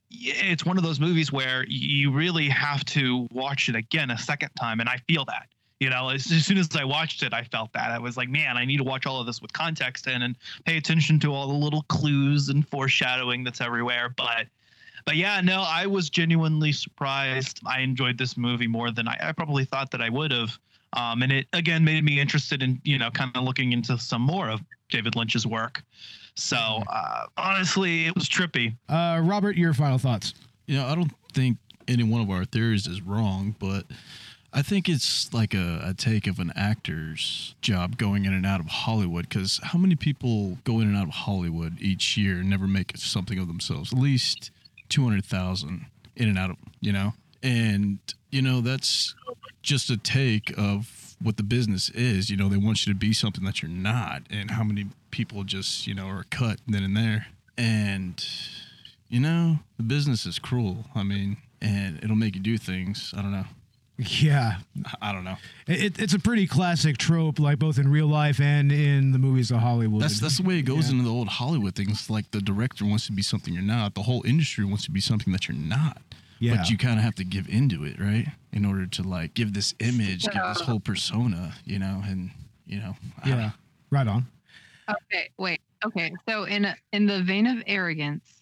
it's 0.09 0.65
one 0.65 0.77
of 0.77 0.83
those 0.83 0.99
movies 0.99 1.31
where 1.31 1.65
you 1.67 2.11
really 2.11 2.49
have 2.49 2.83
to 2.85 3.27
watch 3.31 3.69
it 3.69 3.75
again 3.75 4.11
a 4.11 4.17
second 4.17 4.49
time, 4.59 4.79
and 4.79 4.89
I 4.89 4.97
feel 5.07 5.25
that. 5.25 5.47
You 5.79 5.91
know, 5.91 6.09
as, 6.09 6.31
as 6.31 6.43
soon 6.43 6.57
as 6.57 6.75
I 6.75 6.85
watched 6.85 7.21
it, 7.21 7.35
I 7.35 7.43
felt 7.43 7.71
that. 7.73 7.91
I 7.91 7.99
was 7.99 8.17
like, 8.17 8.29
man, 8.29 8.57
I 8.57 8.65
need 8.65 8.77
to 8.77 8.83
watch 8.83 9.05
all 9.05 9.19
of 9.19 9.27
this 9.27 9.43
with 9.43 9.53
context 9.53 10.07
in 10.07 10.23
and 10.23 10.35
pay 10.65 10.77
attention 10.77 11.19
to 11.19 11.33
all 11.33 11.47
the 11.47 11.53
little 11.53 11.83
clues 11.83 12.49
and 12.49 12.67
foreshadowing 12.67 13.43
that's 13.43 13.61
everywhere. 13.61 14.11
But 14.15 14.47
but 15.05 15.15
yeah, 15.15 15.39
no, 15.39 15.63
I 15.65 15.85
was 15.85 16.09
genuinely 16.09 16.71
surprised. 16.71 17.61
I 17.65 17.81
enjoyed 17.81 18.17
this 18.17 18.35
movie 18.35 18.67
more 18.67 18.91
than 18.91 19.07
I, 19.07 19.17
I 19.21 19.31
probably 19.31 19.65
thought 19.65 19.91
that 19.91 20.01
I 20.01 20.09
would 20.09 20.31
have. 20.31 20.57
Um, 20.93 21.21
and 21.21 21.31
it 21.31 21.47
again 21.53 21.83
made 21.83 22.03
me 22.03 22.19
interested 22.19 22.63
in 22.63 22.81
you 22.83 22.97
know 22.97 23.11
kind 23.11 23.35
of 23.35 23.43
looking 23.43 23.73
into 23.73 23.97
some 23.97 24.21
more 24.21 24.49
of 24.49 24.61
David 24.89 25.15
Lynch's 25.15 25.45
work. 25.45 25.83
So 26.35 26.57
uh, 26.57 27.25
honestly, 27.35 28.05
it 28.05 28.15
was 28.15 28.29
trippy. 28.29 28.75
Uh, 28.88 29.21
Robert, 29.23 29.57
your 29.57 29.73
final 29.73 29.97
thoughts. 29.97 30.33
You 30.67 30.77
know, 30.77 30.85
I 30.85 30.95
don't 30.95 31.11
think 31.33 31.57
any 31.88 32.03
one 32.03 32.21
of 32.21 32.29
our 32.29 32.45
theories 32.45 32.88
is 32.88 33.01
wrong, 33.01 33.55
but 33.59 33.85
I 34.53 34.61
think 34.61 34.88
it's 34.88 35.33
like 35.33 35.53
a, 35.53 35.81
a 35.83 35.93
take 35.93 36.27
of 36.27 36.39
an 36.39 36.53
actor's 36.55 37.55
job 37.61 37.97
going 37.97 38.25
in 38.25 38.33
and 38.33 38.45
out 38.45 38.59
of 38.59 38.67
Hollywood. 38.67 39.27
Because 39.27 39.59
how 39.63 39.79
many 39.79 39.95
people 39.95 40.57
go 40.63 40.79
in 40.79 40.88
and 40.88 40.95
out 40.95 41.07
of 41.07 41.13
Hollywood 41.13 41.77
each 41.79 42.17
year 42.17 42.35
and 42.39 42.49
never 42.49 42.67
make 42.67 42.95
something 42.97 43.39
of 43.39 43.47
themselves? 43.47 43.91
At 43.91 43.99
least 43.99 44.51
200,000 44.89 45.85
in 46.15 46.29
and 46.29 46.38
out 46.38 46.51
of, 46.51 46.57
you 46.81 46.91
know? 46.91 47.13
And, 47.43 47.99
you 48.32 48.41
know, 48.41 48.61
that's 48.61 49.15
just 49.61 49.89
a 49.89 49.97
take 49.97 50.53
of 50.57 51.15
what 51.21 51.38
the 51.38 51.43
business 51.43 51.89
is. 51.89 52.30
You 52.30 52.38
know, 52.38 52.49
they 52.49 52.57
want 52.57 52.86
you 52.86 52.93
to 52.93 52.97
be 52.99 53.13
something 53.13 53.43
that 53.45 53.61
you're 53.61 53.71
not. 53.71 54.23
And 54.30 54.51
how 54.51 54.63
many 54.63 54.88
people 55.11 55.43
just, 55.43 55.88
you 55.88 55.93
know, 55.95 56.07
are 56.07 56.25
cut 56.30 56.59
then 56.67 56.84
and 56.84 56.95
there. 56.95 57.28
And, 57.57 58.23
you 59.09 59.19
know, 59.19 59.59
the 59.78 59.84
business 59.84 60.25
is 60.25 60.39
cruel. 60.39 60.86
I 60.93 61.03
mean, 61.03 61.38
and 61.61 61.97
it'll 62.03 62.15
make 62.15 62.36
you 62.36 62.41
do 62.41 62.57
things. 62.57 63.13
I 63.17 63.21
don't 63.21 63.32
know. 63.32 63.45
Yeah, 63.99 64.57
I 65.01 65.11
don't 65.11 65.23
know. 65.23 65.38
It, 65.65 65.97
it's 65.97 66.13
a 66.13 66.19
pretty 66.19 66.45
classic 66.45 66.99
trope, 66.99 67.39
like 67.39 67.57
both 67.57 67.80
in 67.80 67.88
real 67.89 68.05
life 68.05 68.39
and 68.39 68.71
in 68.71 69.11
the 69.11 69.17
movies 69.17 69.49
of 69.49 69.57
Hollywood. 69.57 70.03
That's 70.03 70.19
that's 70.19 70.38
the 70.38 70.43
way 70.43 70.60
it 70.60 70.65
goes 70.65 70.85
Yeah. 70.85 70.91
into 70.99 71.03
the 71.06 71.10
old 71.15 71.27
Hollywood 71.30 71.73
things. 71.73 72.07
Like 72.07 72.30
the 72.30 72.39
director 72.39 72.85
wants 72.85 73.07
to 73.07 73.11
be 73.11 73.23
something 73.23 73.56
you're 73.56 73.64
not. 73.64 73.95
The 73.95 74.03
whole 74.03 74.23
industry 74.23 74.65
wants 74.65 74.84
to 74.85 74.91
be 74.91 75.01
something 75.01 75.34
that 75.34 75.47
you're 75.47 75.57
not. 75.57 75.99
Yeah. 76.39 76.57
But 76.57 76.69
you 76.69 76.77
kind 76.77 76.97
of 76.97 77.03
have 77.03 77.15
to 77.15 77.23
give 77.23 77.49
into 77.49 77.84
it, 77.84 77.99
right? 77.99 78.27
In 78.53 78.65
order 78.65 78.85
to 78.85 79.03
like 79.03 79.34
give 79.34 79.53
this 79.53 79.73
image, 79.80 80.23
give 80.23 80.34
this 80.34 80.61
whole 80.61 80.80
persona, 80.80 81.53
you 81.65 81.80
know, 81.80 82.01
and 82.05 82.31
you 82.65 82.80
know. 82.80 82.95
I 83.23 83.30
don't 83.30 83.39
Yeah, 83.39 83.51
right 83.89 84.07
on. 84.07 84.27
Okay, 84.89 85.30
wait. 85.38 85.61
Okay, 85.85 86.14
so 86.27 86.43
in 86.43 86.65
a, 86.65 86.76
in 86.93 87.05
the 87.05 87.22
vein 87.22 87.45
of 87.45 87.61
arrogance, 87.68 88.41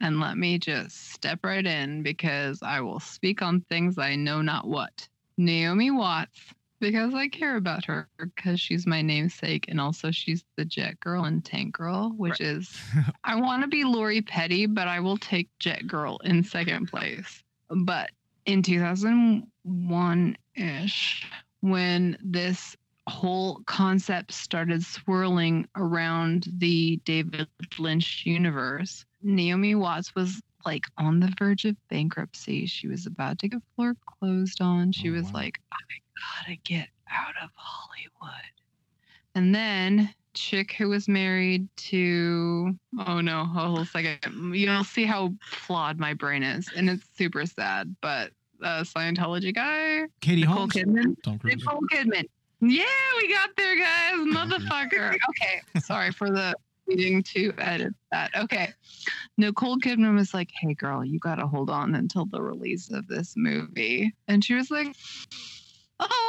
and 0.00 0.20
let 0.20 0.36
me 0.36 0.58
just 0.58 1.12
step 1.12 1.40
right 1.44 1.64
in 1.64 2.02
because 2.02 2.62
I 2.62 2.80
will 2.80 3.00
speak 3.00 3.40
on 3.40 3.62
things 3.62 3.98
I 3.98 4.16
know 4.16 4.42
not 4.42 4.66
what. 4.66 5.08
Naomi 5.38 5.90
Watts, 5.90 6.38
because 6.80 7.14
I 7.14 7.28
care 7.28 7.56
about 7.56 7.84
her 7.86 8.08
because 8.18 8.60
she's 8.60 8.86
my 8.86 9.02
namesake 9.02 9.66
and 9.68 9.80
also 9.80 10.10
she's 10.10 10.44
the 10.56 10.64
Jet 10.64 11.00
Girl 11.00 11.24
and 11.24 11.44
Tank 11.44 11.74
Girl, 11.76 12.10
which 12.16 12.40
is 12.40 12.74
I 13.24 13.36
want 13.36 13.62
to 13.62 13.68
be 13.68 13.84
Lori 13.84 14.22
Petty, 14.22 14.66
but 14.66 14.88
I 14.88 15.00
will 15.00 15.18
take 15.18 15.48
Jet 15.58 15.86
Girl 15.86 16.18
in 16.24 16.44
second 16.44 16.86
place. 16.86 17.42
But 17.68 18.10
in 18.44 18.62
2001 18.62 20.36
ish, 20.54 21.26
when 21.60 22.16
this 22.22 22.76
whole 23.08 23.62
concept 23.66 24.32
started 24.32 24.84
swirling 24.84 25.68
around 25.76 26.48
the 26.58 27.00
David 27.04 27.46
Lynch 27.78 28.24
universe. 28.26 29.04
Naomi 29.22 29.74
Watts 29.74 30.14
was 30.14 30.42
like 30.66 30.84
on 30.98 31.20
the 31.20 31.32
verge 31.38 31.64
of 31.64 31.76
bankruptcy. 31.88 32.66
She 32.66 32.88
was 32.88 33.06
about 33.06 33.38
to 33.38 33.48
get 33.48 33.62
foreclosed 33.76 34.60
on. 34.60 34.92
She 34.92 35.10
was 35.10 35.32
like, 35.32 35.60
I 35.72 35.76
gotta 36.44 36.56
get 36.64 36.88
out 37.10 37.34
of 37.42 37.50
Hollywood. 37.54 38.32
And 39.34 39.54
then 39.54 40.12
chick 40.34 40.72
who 40.72 40.88
was 40.88 41.08
married 41.08 41.66
to 41.76 42.76
oh 43.06 43.20
no, 43.20 43.44
hold 43.44 43.78
a 43.78 43.86
second. 43.86 44.54
You'll 44.54 44.84
see 44.84 45.04
how 45.04 45.32
flawed 45.40 45.98
my 45.98 46.12
brain 46.12 46.42
is. 46.42 46.68
And 46.76 46.90
it's 46.90 47.06
super 47.16 47.46
sad. 47.46 47.94
But 48.00 48.32
uh 48.62 48.82
Scientology 48.82 49.54
guy. 49.54 50.06
Katie 50.20 50.42
Nicole 50.42 50.56
Holmes? 50.56 50.74
Kidman. 50.74 51.44
Nicole 51.44 51.80
Kidman. 51.92 52.24
Yeah, 52.60 52.84
we 53.18 53.28
got 53.28 53.50
there, 53.56 53.78
guys. 53.78 54.14
Motherfucker. 54.14 55.14
Okay. 55.14 55.80
Sorry 55.80 56.10
for 56.10 56.30
the 56.30 56.54
needing 56.86 57.22
to 57.22 57.52
edit 57.58 57.94
that. 58.10 58.30
Okay. 58.36 58.72
Nicole 59.36 59.78
Kidman 59.78 60.14
was 60.14 60.34
like, 60.34 60.50
hey, 60.60 60.74
girl, 60.74 61.04
you 61.04 61.18
got 61.18 61.36
to 61.36 61.46
hold 61.46 61.70
on 61.70 61.94
until 61.94 62.26
the 62.26 62.42
release 62.42 62.90
of 62.90 63.06
this 63.06 63.34
movie. 63.36 64.14
And 64.28 64.44
she 64.44 64.54
was 64.54 64.70
like, 64.70 64.94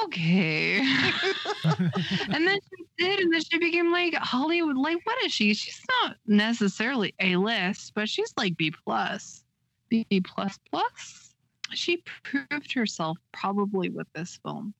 okay. 0.03 0.79
and 1.63 2.47
then 2.47 2.59
she 2.69 2.85
did. 2.97 3.19
And 3.19 3.33
then 3.33 3.41
she 3.41 3.57
became 3.57 3.91
like 3.91 4.13
Hollywood. 4.15 4.77
Like, 4.77 5.05
what 5.05 5.23
is 5.23 5.31
she? 5.31 5.53
She's 5.53 5.81
not 6.01 6.17
necessarily 6.25 7.13
A 7.19 7.35
list, 7.35 7.93
but 7.95 8.09
she's 8.09 8.33
like 8.37 8.57
B 8.57 8.71
plus, 8.71 9.43
B 9.89 10.05
plus 10.23 10.57
plus. 10.71 11.33
She 11.73 12.03
proved 12.23 12.73
herself 12.73 13.17
probably 13.33 13.89
with 13.89 14.07
this 14.13 14.39
film. 14.43 14.73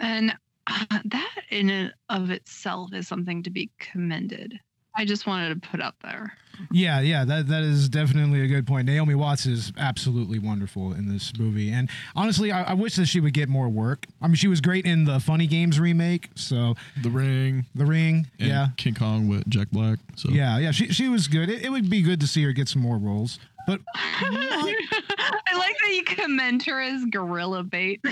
And 0.00 0.34
uh, 0.66 0.98
that 1.04 1.42
in 1.50 1.70
and 1.70 1.92
of 2.08 2.30
itself 2.30 2.92
is 2.92 3.06
something 3.06 3.42
to 3.42 3.50
be 3.50 3.70
commended. 3.78 4.58
I 5.00 5.06
just 5.06 5.26
wanted 5.26 5.62
to 5.62 5.66
put 5.66 5.80
up 5.80 5.94
there. 6.02 6.36
Yeah, 6.70 7.00
yeah, 7.00 7.24
that 7.24 7.48
that 7.48 7.62
is 7.62 7.88
definitely 7.88 8.42
a 8.42 8.46
good 8.46 8.66
point. 8.66 8.84
Naomi 8.84 9.14
Watts 9.14 9.46
is 9.46 9.72
absolutely 9.78 10.38
wonderful 10.38 10.92
in 10.92 11.08
this 11.08 11.32
movie, 11.38 11.70
and 11.70 11.88
honestly, 12.14 12.52
I, 12.52 12.64
I 12.64 12.74
wish 12.74 12.96
that 12.96 13.06
she 13.06 13.18
would 13.18 13.32
get 13.32 13.48
more 13.48 13.70
work. 13.70 14.04
I 14.20 14.26
mean, 14.26 14.34
she 14.34 14.46
was 14.46 14.60
great 14.60 14.84
in 14.84 15.06
the 15.06 15.18
Funny 15.18 15.46
Games 15.46 15.80
remake. 15.80 16.28
So 16.34 16.74
The 17.00 17.08
Ring, 17.08 17.64
the 17.74 17.86
Ring, 17.86 18.26
and 18.38 18.48
yeah, 18.50 18.68
King 18.76 18.94
Kong 18.94 19.26
with 19.26 19.48
Jack 19.48 19.70
Black. 19.70 20.00
So 20.16 20.28
yeah, 20.28 20.58
yeah. 20.58 20.70
She 20.70 20.88
she 20.88 21.08
was 21.08 21.28
good. 21.28 21.48
It, 21.48 21.62
it 21.62 21.70
would 21.70 21.88
be 21.88 22.02
good 22.02 22.20
to 22.20 22.26
see 22.26 22.42
her 22.42 22.52
get 22.52 22.68
some 22.68 22.82
more 22.82 22.98
roles. 22.98 23.38
But 23.66 23.80
I 23.94 25.56
like 25.56 25.78
that 25.78 25.94
you 25.94 26.04
commend 26.04 26.62
her 26.64 26.78
as 26.78 27.06
gorilla 27.06 27.62
bait. 27.62 28.04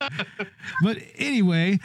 but 0.82 0.96
anyway, 1.18 1.78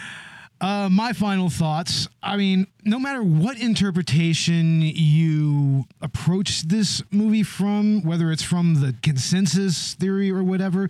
uh, 0.61 0.87
my 0.89 1.11
final 1.11 1.49
thoughts. 1.49 2.07
I 2.21 2.37
mean, 2.37 2.67
no 2.85 2.99
matter 2.99 3.23
what 3.23 3.59
interpretation 3.59 4.81
you 4.81 5.85
approach 6.01 6.61
this 6.61 7.01
movie 7.11 7.43
from, 7.43 8.03
whether 8.03 8.31
it's 8.31 8.43
from 8.43 8.75
the 8.75 8.95
consensus 9.01 9.95
theory 9.95 10.31
or 10.31 10.43
whatever, 10.43 10.87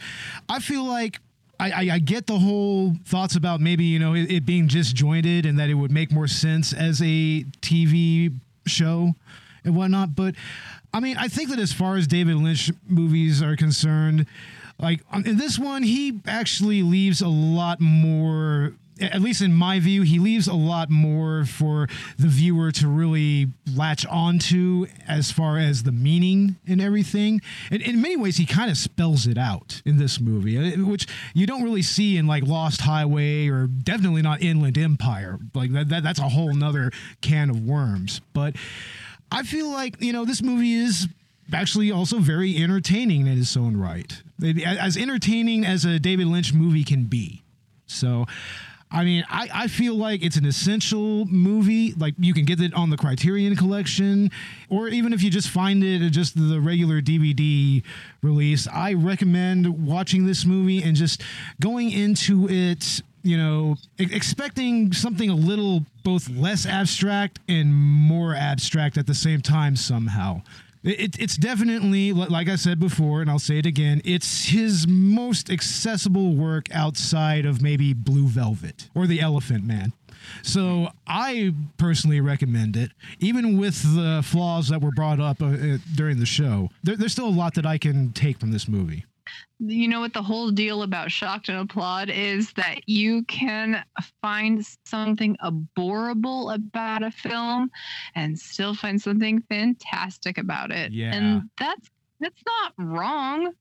I 0.48 0.60
feel 0.60 0.84
like. 0.84 1.20
I, 1.60 1.92
I, 1.92 2.00
get 2.00 2.26
the 2.26 2.40
whole 2.40 2.96
thoughts 3.06 3.36
about 3.36 3.62
maybe 3.62 3.84
you 3.84 4.00
know 4.00 4.16
it, 4.16 4.32
it 4.32 4.48
being 4.48 4.66
disjointed 4.66 5.46
and 5.46 5.60
that 5.60 5.70
it 5.70 5.76
would 5.76 5.92
make 5.92 6.12
more 6.12 6.28
sense 6.28 6.74
as 6.74 7.04
a 7.04 7.44
TV 7.62 8.34
show 8.66 9.14
and 9.64 9.76
whatnot. 9.76 10.16
But 10.16 10.34
I 10.92 11.00
mean, 11.00 11.18
I 11.18 11.28
think 11.28 11.52
that 11.52 11.60
as 11.60 11.72
far 11.72 11.98
as 11.98 12.08
David 12.08 12.38
Lynch 12.38 12.72
movies 12.88 13.44
are 13.44 13.56
concerned, 13.56 14.26
like 14.80 15.02
in 15.14 15.38
this 15.38 15.60
one, 15.60 15.84
he 15.84 16.20
actually 16.26 16.82
leaves 16.82 17.22
a 17.22 17.28
lot 17.28 17.80
more. 17.80 18.74
At 19.02 19.22
least 19.22 19.42
in 19.42 19.54
my 19.54 19.80
view, 19.80 20.04
he 20.04 20.20
leaves 20.20 20.48
a 20.48 20.54
lot 20.54 20.90
more 20.90 21.46
for 21.46 21.88
the 22.18 22.28
viewer 22.28 22.72
to 22.74 22.88
really 22.88 23.48
latch 23.76 24.06
onto 24.06 24.86
as 25.08 25.32
far 25.32 25.58
as 25.58 25.84
the 25.84 25.92
meaning 25.92 26.58
and 26.68 26.82
everything. 26.82 27.42
And 27.72 27.82
in 27.82 28.02
many 28.02 28.16
ways, 28.18 28.38
he 28.38 28.46
kind 28.46 28.70
of 28.70 28.78
spells 28.78 29.28
it 29.28 29.38
out 29.38 29.82
in 29.86 29.98
this 29.98 30.20
movie, 30.20 30.58
uh, 30.58 30.86
which 30.86 31.08
you 31.34 31.46
don't 31.46 31.64
really 31.64 31.82
see 31.82 32.18
in 32.18 32.28
like 32.28 32.44
Lost 32.44 32.82
Highway 32.82 33.48
or 33.48 33.68
definitely 33.68 34.22
not 34.22 34.42
Inland 34.42 34.78
Empire. 34.78 35.40
Like 35.54 35.72
that, 35.74 35.90
that 35.90 36.04
that's 36.04 36.20
a 36.20 36.30
whole 36.30 36.54
nother 36.54 36.92
can 37.22 37.50
of 37.50 37.64
worms. 37.66 38.22
But 38.34 38.56
I 39.32 39.44
feel 39.44 39.72
like 39.72 40.02
you 40.02 40.14
know 40.14 40.26
this 40.26 40.42
movie 40.42 40.74
is 40.74 41.08
actually 41.54 41.92
also 41.92 42.20
very 42.20 42.58
entertaining 42.58 43.28
in 43.28 43.40
its 43.40 43.58
own 43.58 43.78
right, 43.78 44.22
as 44.66 44.96
entertaining 44.96 45.66
as 45.66 45.86
a 45.86 46.00
David 46.00 46.28
Lynch 46.28 46.54
movie 46.54 46.84
can 46.84 47.06
be. 47.06 47.44
So. 47.88 48.26
I 48.92 49.06
mean, 49.06 49.24
I, 49.30 49.50
I 49.54 49.68
feel 49.68 49.96
like 49.96 50.22
it's 50.22 50.36
an 50.36 50.46
essential 50.46 51.26
movie. 51.26 51.94
Like 51.94 52.14
you 52.18 52.34
can 52.34 52.44
get 52.44 52.60
it 52.60 52.74
on 52.74 52.90
the 52.90 52.98
Criterion 52.98 53.56
Collection, 53.56 54.30
or 54.70 54.90
even 54.90 55.14
if 55.14 55.24
you 55.24 55.30
just 55.30 55.50
find 55.50 55.84
it 55.84 56.02
at 56.02 56.12
just 56.12 56.36
the 56.36 56.60
regular 56.60 57.02
DVD 57.02 57.84
release. 58.22 58.68
I 58.68 58.94
recommend 58.94 59.88
watching 59.88 60.26
this 60.26 60.46
movie 60.46 60.84
and 60.84 60.96
just 60.96 61.24
going 61.60 61.92
into 61.92 62.50
it 62.50 63.02
you 63.24 63.38
know, 63.38 63.76
expecting 64.00 64.92
something 64.94 65.30
a 65.30 65.36
little 65.36 65.86
both 66.04 66.28
less 66.30 66.66
abstract 66.66 67.40
and 67.48 67.72
more 67.72 68.34
abstract 68.34 68.98
at 68.98 69.06
the 69.06 69.14
same 69.14 69.42
time 69.42 69.76
somehow. 69.76 70.42
It, 70.84 71.00
it- 71.00 71.20
it's 71.20 71.38
definitely, 71.38 72.12
like 72.14 72.50
I 72.50 72.56
said 72.56 72.80
before, 72.80 73.22
and 73.22 73.30
I'll 73.30 73.40
say 73.40 73.58
it 73.58 73.66
again, 73.66 74.02
it's 74.04 74.46
his 74.46 74.88
most 74.88 75.50
accessible 75.50 76.34
work 76.36 76.66
outside 76.74 77.46
of 77.46 77.62
maybe 77.62 77.94
Blue 77.94 78.28
Velvet 78.28 78.90
or 78.96 79.06
The 79.08 79.20
Elephant 79.22 79.64
Man. 79.66 79.94
So 80.44 80.90
I 81.08 81.54
personally 81.78 82.22
recommend 82.22 82.78
it, 82.78 82.92
even 83.20 83.58
with 83.58 83.82
the 83.96 84.22
flaws 84.24 84.70
that 84.70 84.80
were 84.82 84.92
brought 84.92 85.20
up 85.20 85.42
uh, 85.42 85.48
uh, 85.48 85.78
during 85.96 86.20
the 86.20 86.26
show. 86.28 86.70
There, 86.84 86.96
there's 86.96 87.12
still 87.12 87.28
a 87.28 87.30
lot 87.30 87.56
that 87.56 87.66
I 87.66 87.78
can 87.80 88.12
take 88.14 88.40
from 88.40 88.52
this 88.52 88.68
movie. 88.68 89.06
You 89.60 89.88
know 89.88 90.00
what 90.00 90.14
the 90.14 90.22
whole 90.22 90.50
deal 90.50 90.84
about 90.84 91.12
shocked 91.12 91.50
and 91.50 91.58
applaud 91.58 92.10
is? 92.10 92.52
That 92.54 92.88
you 92.88 93.24
can 93.26 93.84
find 94.22 94.66
something 94.86 95.38
aborable 95.44 96.54
about 96.54 97.04
a 97.04 97.12
film 97.12 97.70
and 98.16 98.38
still 98.38 98.74
find 98.74 99.02
something 99.02 99.42
fantastic 99.50 100.38
about 100.38 100.72
it. 100.72 100.92
Yeah. 100.92 101.14
and 101.14 101.50
that's 101.60 101.90
that's 102.20 102.42
not 102.46 102.74
wrong. 102.78 103.54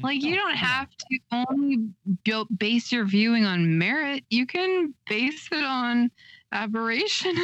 Like 0.00 0.22
you 0.22 0.36
don't 0.36 0.54
have 0.54 0.88
to 0.96 1.18
only 1.32 1.88
go 2.24 2.46
base 2.56 2.92
your 2.92 3.04
viewing 3.04 3.44
on 3.44 3.78
merit. 3.78 4.24
You 4.30 4.46
can 4.46 4.94
base 5.08 5.48
it 5.50 5.64
on 5.64 6.10
aberration 6.52 7.34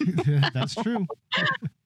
That's 0.54 0.74
true. 0.74 1.06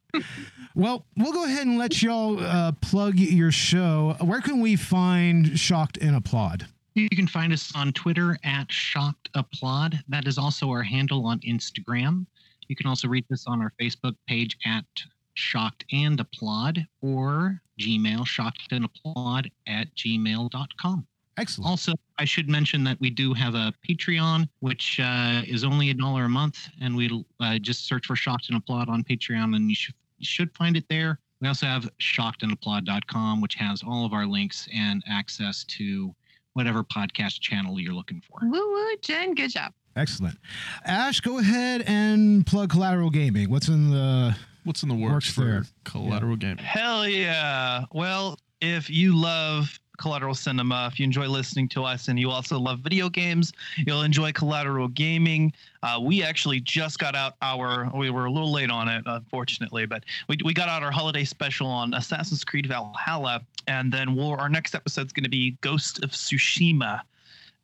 well, 0.75 1.05
we'll 1.17 1.33
go 1.33 1.45
ahead 1.45 1.67
and 1.67 1.79
let 1.79 2.03
y'all 2.03 2.39
uh, 2.41 2.73
plug 2.81 3.17
your 3.17 3.53
show. 3.53 4.17
Where 4.21 4.41
can 4.41 4.61
we 4.61 4.77
find 4.77 5.59
Shocked 5.59 5.99
and 5.99 6.17
Applaud? 6.17 6.67
You 6.95 7.09
can 7.11 7.27
find 7.27 7.53
us 7.53 7.73
on 7.77 7.93
Twitter 7.93 8.39
at 8.43 8.73
Shocked 8.73 9.29
Applaud. 9.35 10.03
That 10.09 10.27
is 10.27 10.39
also 10.39 10.71
our 10.71 10.83
handle 10.83 11.27
on 11.27 11.41
Instagram. 11.41 12.27
You 12.69 12.77
can 12.77 12.87
also 12.87 13.07
reach 13.07 13.27
us 13.31 13.45
on 13.47 13.61
our 13.61 13.73
Facebook 13.81 14.17
page 14.27 14.57
at 14.65 14.85
Shocked 15.35 15.85
and 15.93 16.19
Applaud 16.19 16.87
or 17.03 17.61
Gmail, 17.79 18.27
Shocked 18.27 18.73
and 18.73 18.87
Applaud 18.87 19.51
at 19.69 19.95
gmail.com. 19.95 21.07
Excellent. 21.39 21.69
Also, 21.69 21.93
I 22.19 22.25
should 22.25 22.49
mention 22.49 22.83
that 22.85 22.99
we 23.01 23.11
do 23.11 23.35
have 23.35 23.55
a 23.55 23.73
Patreon, 23.87 24.49
which 24.61 24.99
uh, 25.01 25.43
is 25.47 25.65
only 25.65 25.91
a 25.91 25.95
dollar 25.95 26.25
a 26.25 26.29
month, 26.29 26.69
and 26.81 26.97
we 26.97 27.25
uh, 27.41 27.59
just 27.59 27.87
search 27.87 28.07
for 28.07 28.17
Shocked 28.17 28.49
and 28.49 28.57
Applaud 28.57 28.89
on 28.89 29.05
Patreon, 29.05 29.55
and 29.55 29.69
you 29.69 29.75
should 29.75 29.95
you 30.19 30.25
should 30.27 30.55
find 30.57 30.77
it 30.77 30.85
there. 30.89 31.19
We 31.43 31.49
also 31.49 31.67
have 31.67 31.91
shockedandapplaud.com, 32.01 33.43
which 33.43 33.55
has 33.57 33.83
all 33.83 34.07
of 34.07 34.15
our 34.15 34.25
links 34.27 34.67
and 34.75 35.03
access 35.07 35.65
to 35.65 36.15
whatever 36.55 36.83
podcast 36.83 37.41
channel 37.41 37.79
you're 37.79 37.93
looking 37.93 38.23
for. 38.23 38.39
woo 38.49 38.73
woo 38.73 38.97
jen 39.03 39.35
good 39.35 39.51
job 39.51 39.75
Excellent. 39.95 40.39
Ash, 40.85 41.21
go 41.21 41.39
ahead 41.39 41.83
and 41.87 42.47
plug 42.47 42.71
Collateral 42.71 43.09
Gaming. 43.09 43.49
What's 43.49 43.69
in 43.69 43.91
the 43.91 44.37
What's 44.65 44.83
in 44.83 44.91
the 44.91 44.95
works, 44.95 45.31
for 45.33 45.45
there? 45.45 45.65
Collateral 45.85 46.37
Gaming? 46.37 46.59
Hell 46.59 47.09
yeah. 47.09 47.85
Well, 47.93 48.39
if 48.61 48.91
you 48.91 49.17
love 49.17 49.79
Collateral 49.97 50.35
Cinema, 50.35 50.89
if 50.91 50.99
you 50.99 51.05
enjoy 51.05 51.27
listening 51.27 51.69
to 51.71 51.85
us 51.85 52.09
and 52.09 52.19
you 52.19 52.31
also 52.31 52.59
love 52.59 52.81
video 52.81 53.09
games, 53.09 53.53
you'll 53.77 54.03
enjoy 54.03 54.33
Collateral 54.33 54.89
Gaming. 54.89 55.53
Uh, 55.83 55.99
we 56.03 56.23
actually 56.23 56.61
just 56.61 56.99
got 56.99 57.15
out 57.15 57.35
our, 57.43 57.91
we 57.95 58.11
were 58.11 58.27
a 58.27 58.31
little 58.31 58.53
late 58.53 58.71
on 58.71 58.89
it, 58.89 59.03
unfortunately, 59.07 59.87
but 59.87 60.05
we, 60.29 60.37
we 60.45 60.53
got 60.55 60.69
out 60.69 60.83
our 60.83 60.91
holiday 60.91 61.25
special 61.25 61.67
on 61.67 61.95
Assassin's 61.95 62.45
Creed 62.45 62.67
Valhalla. 62.67 63.43
And 63.67 63.93
then 63.93 64.15
we'll, 64.15 64.33
our 64.35 64.49
next 64.49 64.75
episode 64.75 65.07
is 65.07 65.13
going 65.13 65.25
to 65.25 65.31
be 65.31 65.57
Ghost 65.61 66.03
of 66.05 66.11
Tsushima. 66.11 67.01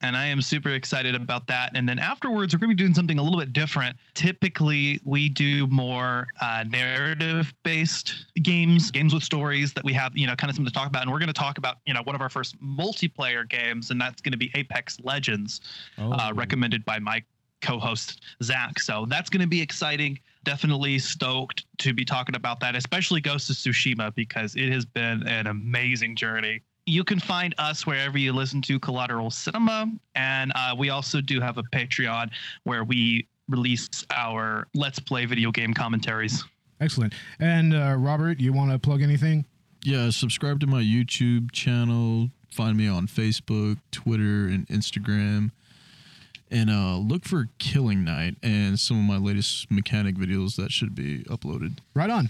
And 0.02 0.16
I 0.16 0.26
am 0.26 0.42
super 0.42 0.70
excited 0.70 1.14
about 1.14 1.46
that. 1.46 1.72
And 1.74 1.88
then 1.88 1.98
afterwards, 1.98 2.54
we're 2.54 2.58
going 2.58 2.70
to 2.70 2.76
be 2.76 2.82
doing 2.82 2.94
something 2.94 3.18
a 3.18 3.22
little 3.22 3.38
bit 3.38 3.52
different. 3.52 3.96
Typically, 4.14 5.00
we 5.04 5.28
do 5.28 5.66
more 5.68 6.26
uh, 6.40 6.64
narrative-based 6.68 8.26
games, 8.42 8.90
games 8.90 9.14
with 9.14 9.22
stories 9.22 9.72
that 9.74 9.84
we 9.84 9.92
have, 9.92 10.12
you 10.16 10.26
know, 10.26 10.34
kind 10.36 10.50
of 10.50 10.56
something 10.56 10.70
to 10.70 10.78
talk 10.78 10.88
about. 10.88 11.02
And 11.02 11.10
we're 11.12 11.18
going 11.18 11.28
to 11.28 11.32
talk 11.32 11.58
about, 11.58 11.76
you 11.86 11.94
know, 11.94 12.02
one 12.04 12.14
of 12.14 12.20
our 12.20 12.28
first 12.28 12.60
multiplayer 12.62 13.48
games, 13.48 13.90
and 13.90 14.00
that's 14.00 14.20
going 14.20 14.32
to 14.32 14.38
be 14.38 14.50
Apex 14.54 14.98
Legends, 15.02 15.60
uh, 15.98 16.30
Oh. 16.30 16.34
recommended 16.34 16.84
by 16.84 16.98
my 16.98 17.22
co-host 17.60 18.22
Zach. 18.42 18.80
So 18.80 19.06
that's 19.08 19.30
going 19.30 19.40
to 19.40 19.46
be 19.46 19.60
exciting. 19.62 20.18
Definitely 20.44 20.98
stoked 20.98 21.64
to 21.78 21.94
be 21.94 22.04
talking 22.04 22.34
about 22.34 22.58
that, 22.60 22.74
especially 22.74 23.20
Ghost 23.20 23.48
of 23.50 23.56
Tsushima 23.56 24.12
because 24.14 24.56
it 24.56 24.72
has 24.72 24.84
been 24.84 25.26
an 25.28 25.46
amazing 25.46 26.16
journey. 26.16 26.60
You 26.86 27.04
can 27.04 27.20
find 27.20 27.54
us 27.58 27.86
wherever 27.86 28.18
you 28.18 28.32
listen 28.32 28.60
to 28.62 28.80
Collateral 28.80 29.30
Cinema, 29.30 29.90
and 30.16 30.52
uh, 30.54 30.74
we 30.76 30.90
also 30.90 31.20
do 31.20 31.40
have 31.40 31.58
a 31.58 31.62
Patreon 31.62 32.30
where 32.64 32.82
we 32.82 33.28
release 33.48 33.88
our 34.10 34.66
Let's 34.74 34.98
Play 34.98 35.26
video 35.26 35.52
game 35.52 35.74
commentaries. 35.74 36.44
Excellent. 36.80 37.14
And 37.38 37.74
uh, 37.74 37.94
Robert, 37.96 38.40
you 38.40 38.52
want 38.52 38.72
to 38.72 38.78
plug 38.78 39.02
anything? 39.02 39.44
Yeah, 39.84 40.10
subscribe 40.10 40.58
to 40.60 40.66
my 40.66 40.82
YouTube 40.82 41.52
channel. 41.52 42.30
Find 42.50 42.76
me 42.76 42.88
on 42.88 43.06
Facebook, 43.06 43.78
Twitter, 43.92 44.46
and 44.46 44.66
Instagram. 44.68 45.50
And 46.52 46.68
uh, 46.68 46.98
look 46.98 47.24
for 47.24 47.48
Killing 47.58 48.04
Night 48.04 48.36
and 48.42 48.78
some 48.78 48.98
of 48.98 49.04
my 49.04 49.16
latest 49.16 49.70
mechanic 49.70 50.16
videos 50.16 50.56
that 50.56 50.70
should 50.70 50.94
be 50.94 51.24
uploaded. 51.24 51.78
Right 51.94 52.10
on. 52.10 52.28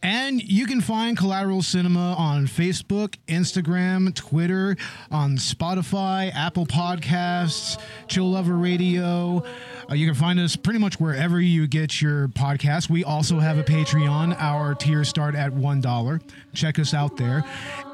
And 0.00 0.40
you 0.40 0.66
can 0.66 0.80
find 0.80 1.18
Collateral 1.18 1.60
Cinema 1.60 2.14
on 2.16 2.46
Facebook, 2.46 3.16
Instagram, 3.26 4.14
Twitter, 4.14 4.76
on 5.10 5.38
Spotify, 5.38 6.32
Apple 6.32 6.66
Podcasts, 6.66 7.80
Chill 8.06 8.30
Lover 8.30 8.54
Radio. 8.54 9.42
Uh, 9.90 9.94
you 9.94 10.06
can 10.06 10.14
find 10.14 10.38
us 10.38 10.54
pretty 10.54 10.78
much 10.78 11.00
wherever 11.00 11.40
you 11.40 11.66
get 11.66 12.00
your 12.00 12.28
podcasts. 12.28 12.88
We 12.88 13.02
also 13.02 13.40
have 13.40 13.58
a 13.58 13.64
Patreon. 13.64 14.40
Our 14.40 14.76
tiers 14.76 15.08
start 15.08 15.34
at 15.34 15.52
$1. 15.52 16.22
Check 16.54 16.78
us 16.78 16.94
out 16.94 17.16
there. 17.16 17.44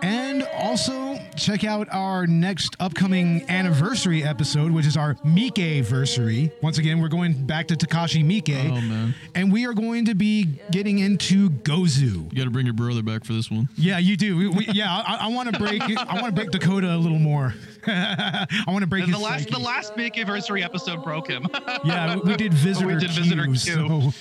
And 0.03 0.47
also 0.55 1.10
check 1.41 1.65
out 1.65 1.89
our 1.91 2.27
next 2.27 2.77
upcoming 2.79 3.49
anniversary 3.49 4.23
episode, 4.23 4.71
which 4.71 4.87
is 4.87 4.97
our 4.97 5.15
Miike 5.25 5.59
anniversary. 5.59 6.53
Once 6.63 6.79
again, 6.79 7.01
we're 7.01 7.09
going 7.09 7.47
back 7.47 7.69
to 7.69 7.75
Takashi 7.77 8.23
Miike. 8.25 8.71
Oh, 8.71 8.81
man. 8.83 9.15
And 9.35 9.51
we 9.53 9.67
are 9.67 9.73
going 9.73 10.05
to 10.05 10.15
be 10.15 10.47
getting 10.71 10.99
into 10.99 11.49
Gozu. 11.51 12.31
You 12.31 12.37
got 12.37 12.45
to 12.45 12.51
bring 12.51 12.67
your 12.67 12.75
brother 12.75 13.03
back 13.03 13.25
for 13.25 13.33
this 13.33 13.51
one. 13.51 13.69
Yeah, 13.77 13.99
you 13.99 14.17
do. 14.17 14.37
We, 14.37 14.49
we, 14.49 14.67
yeah, 14.73 14.93
I, 15.07 15.19
I 15.23 15.29
want 15.29 15.53
to 15.53 15.59
break. 15.59 15.81
I 15.83 16.15
want 16.21 16.27
to 16.27 16.33
break 16.33 16.51
Dakota 16.51 16.95
a 16.95 16.99
little 16.99 17.19
more. 17.19 17.55
I 17.87 18.47
want 18.69 18.83
to 18.83 18.87
break 18.87 19.05
And 19.05 19.15
the 19.15 19.19
last 19.19 19.45
psyche. 19.45 19.55
the 19.55 19.59
last 19.61 19.97
big 19.97 20.17
anniversary 20.19 20.63
episode 20.63 21.03
broke 21.03 21.29
him. 21.29 21.47
Yeah, 21.85 22.17
we 22.17 22.37
did 22.37 22.53
visitor. 22.53 22.87
we 22.87 22.97
did 22.97 23.11
visitor 23.11 23.45
Q, 23.45 23.53
Q. 23.55 23.59
so- 23.59 24.13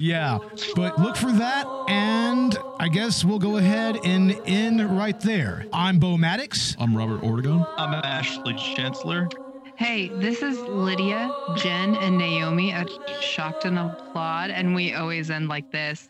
yeah, 0.00 0.38
but 0.74 0.98
look 0.98 1.14
for 1.14 1.30
that, 1.30 1.66
and 1.88 2.56
I 2.78 2.88
guess 2.88 3.22
we'll 3.22 3.38
go 3.38 3.58
ahead 3.58 3.98
and 4.02 4.32
end 4.46 4.80
right 4.96 5.20
there. 5.20 5.66
I'm 5.74 5.98
Bo 5.98 6.16
Maddox. 6.16 6.74
I'm 6.80 6.96
Robert 6.96 7.20
Ortegon. 7.20 7.68
I'm 7.76 7.92
Ashley 7.92 8.54
Chancellor. 8.54 9.28
Hey, 9.76 10.08
this 10.08 10.40
is 10.40 10.58
Lydia, 10.58 11.30
Jen, 11.56 11.96
and 11.96 12.16
Naomi 12.16 12.72
at 12.72 12.88
Shocked 13.20 13.66
and 13.66 13.78
Applaud, 13.78 14.50
and 14.50 14.74
we 14.74 14.94
always 14.94 15.30
end 15.30 15.48
like 15.48 15.70
this. 15.70 16.08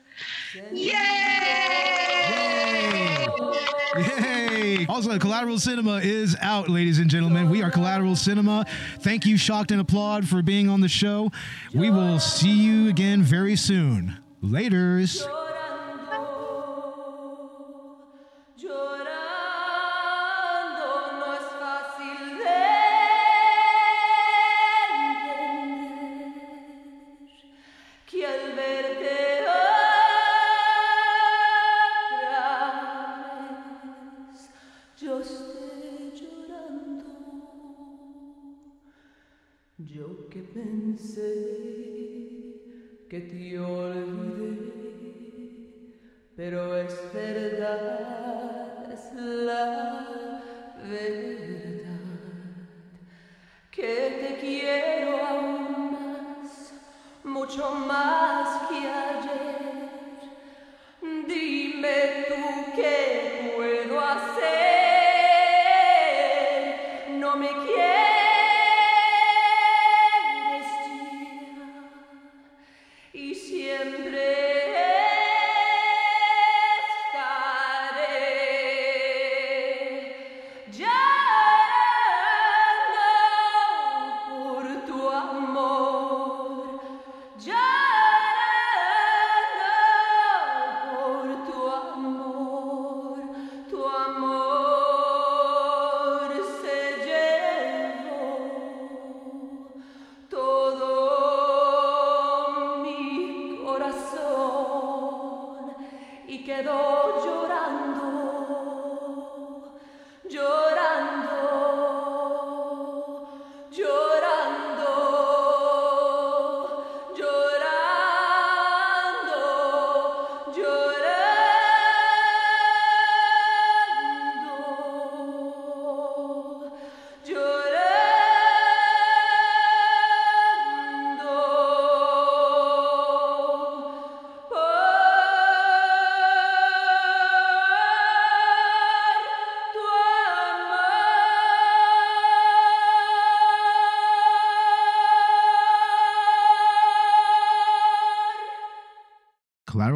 Yay! 0.73 0.97
Also, 4.89 5.19
Collateral 5.19 5.59
Cinema 5.59 5.97
is 5.97 6.37
out, 6.41 6.69
ladies 6.69 6.99
and 6.99 7.11
gentlemen. 7.11 7.51
We 7.51 7.63
are 7.63 7.71
Collateral 7.71 8.17
Cinema. 8.17 8.67
Thank 9.01 9.27
you, 9.27 9.37
Shocked 9.37 9.71
and 9.71 9.81
Applaud, 9.81 10.29
for 10.29 10.43
being 10.43 10.69
on 10.69 10.81
the 10.81 10.89
show. 10.89 11.31
We 11.75 11.91
will 11.91 12.19
see 12.19 12.53
you 12.53 12.89
again 12.89 13.23
very 13.23 13.57
soon. 13.57 14.19
Laters. 14.43 15.27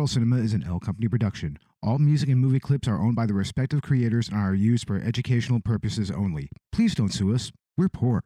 Cinema 0.07 0.37
is 0.37 0.53
an 0.53 0.65
L 0.65 0.81
Company 0.81 1.09
production. 1.09 1.59
All 1.83 1.99
music 1.99 2.29
and 2.29 2.41
movie 2.41 2.61
clips 2.61 2.89
are 2.89 3.01
owned 3.01 3.17
by 3.17 3.27
the 3.27 3.35
respective 3.35 3.83
creators 3.83 4.29
and 4.29 4.39
are 4.39 4.55
used 4.55 4.87
for 4.87 4.97
educational 4.97 5.61
purposes 5.61 6.11
only. 6.11 6.49
Please 6.73 6.95
don't 6.95 7.13
sue 7.13 7.35
us. 7.35 7.53
We're 7.77 7.89
poor. 7.89 8.25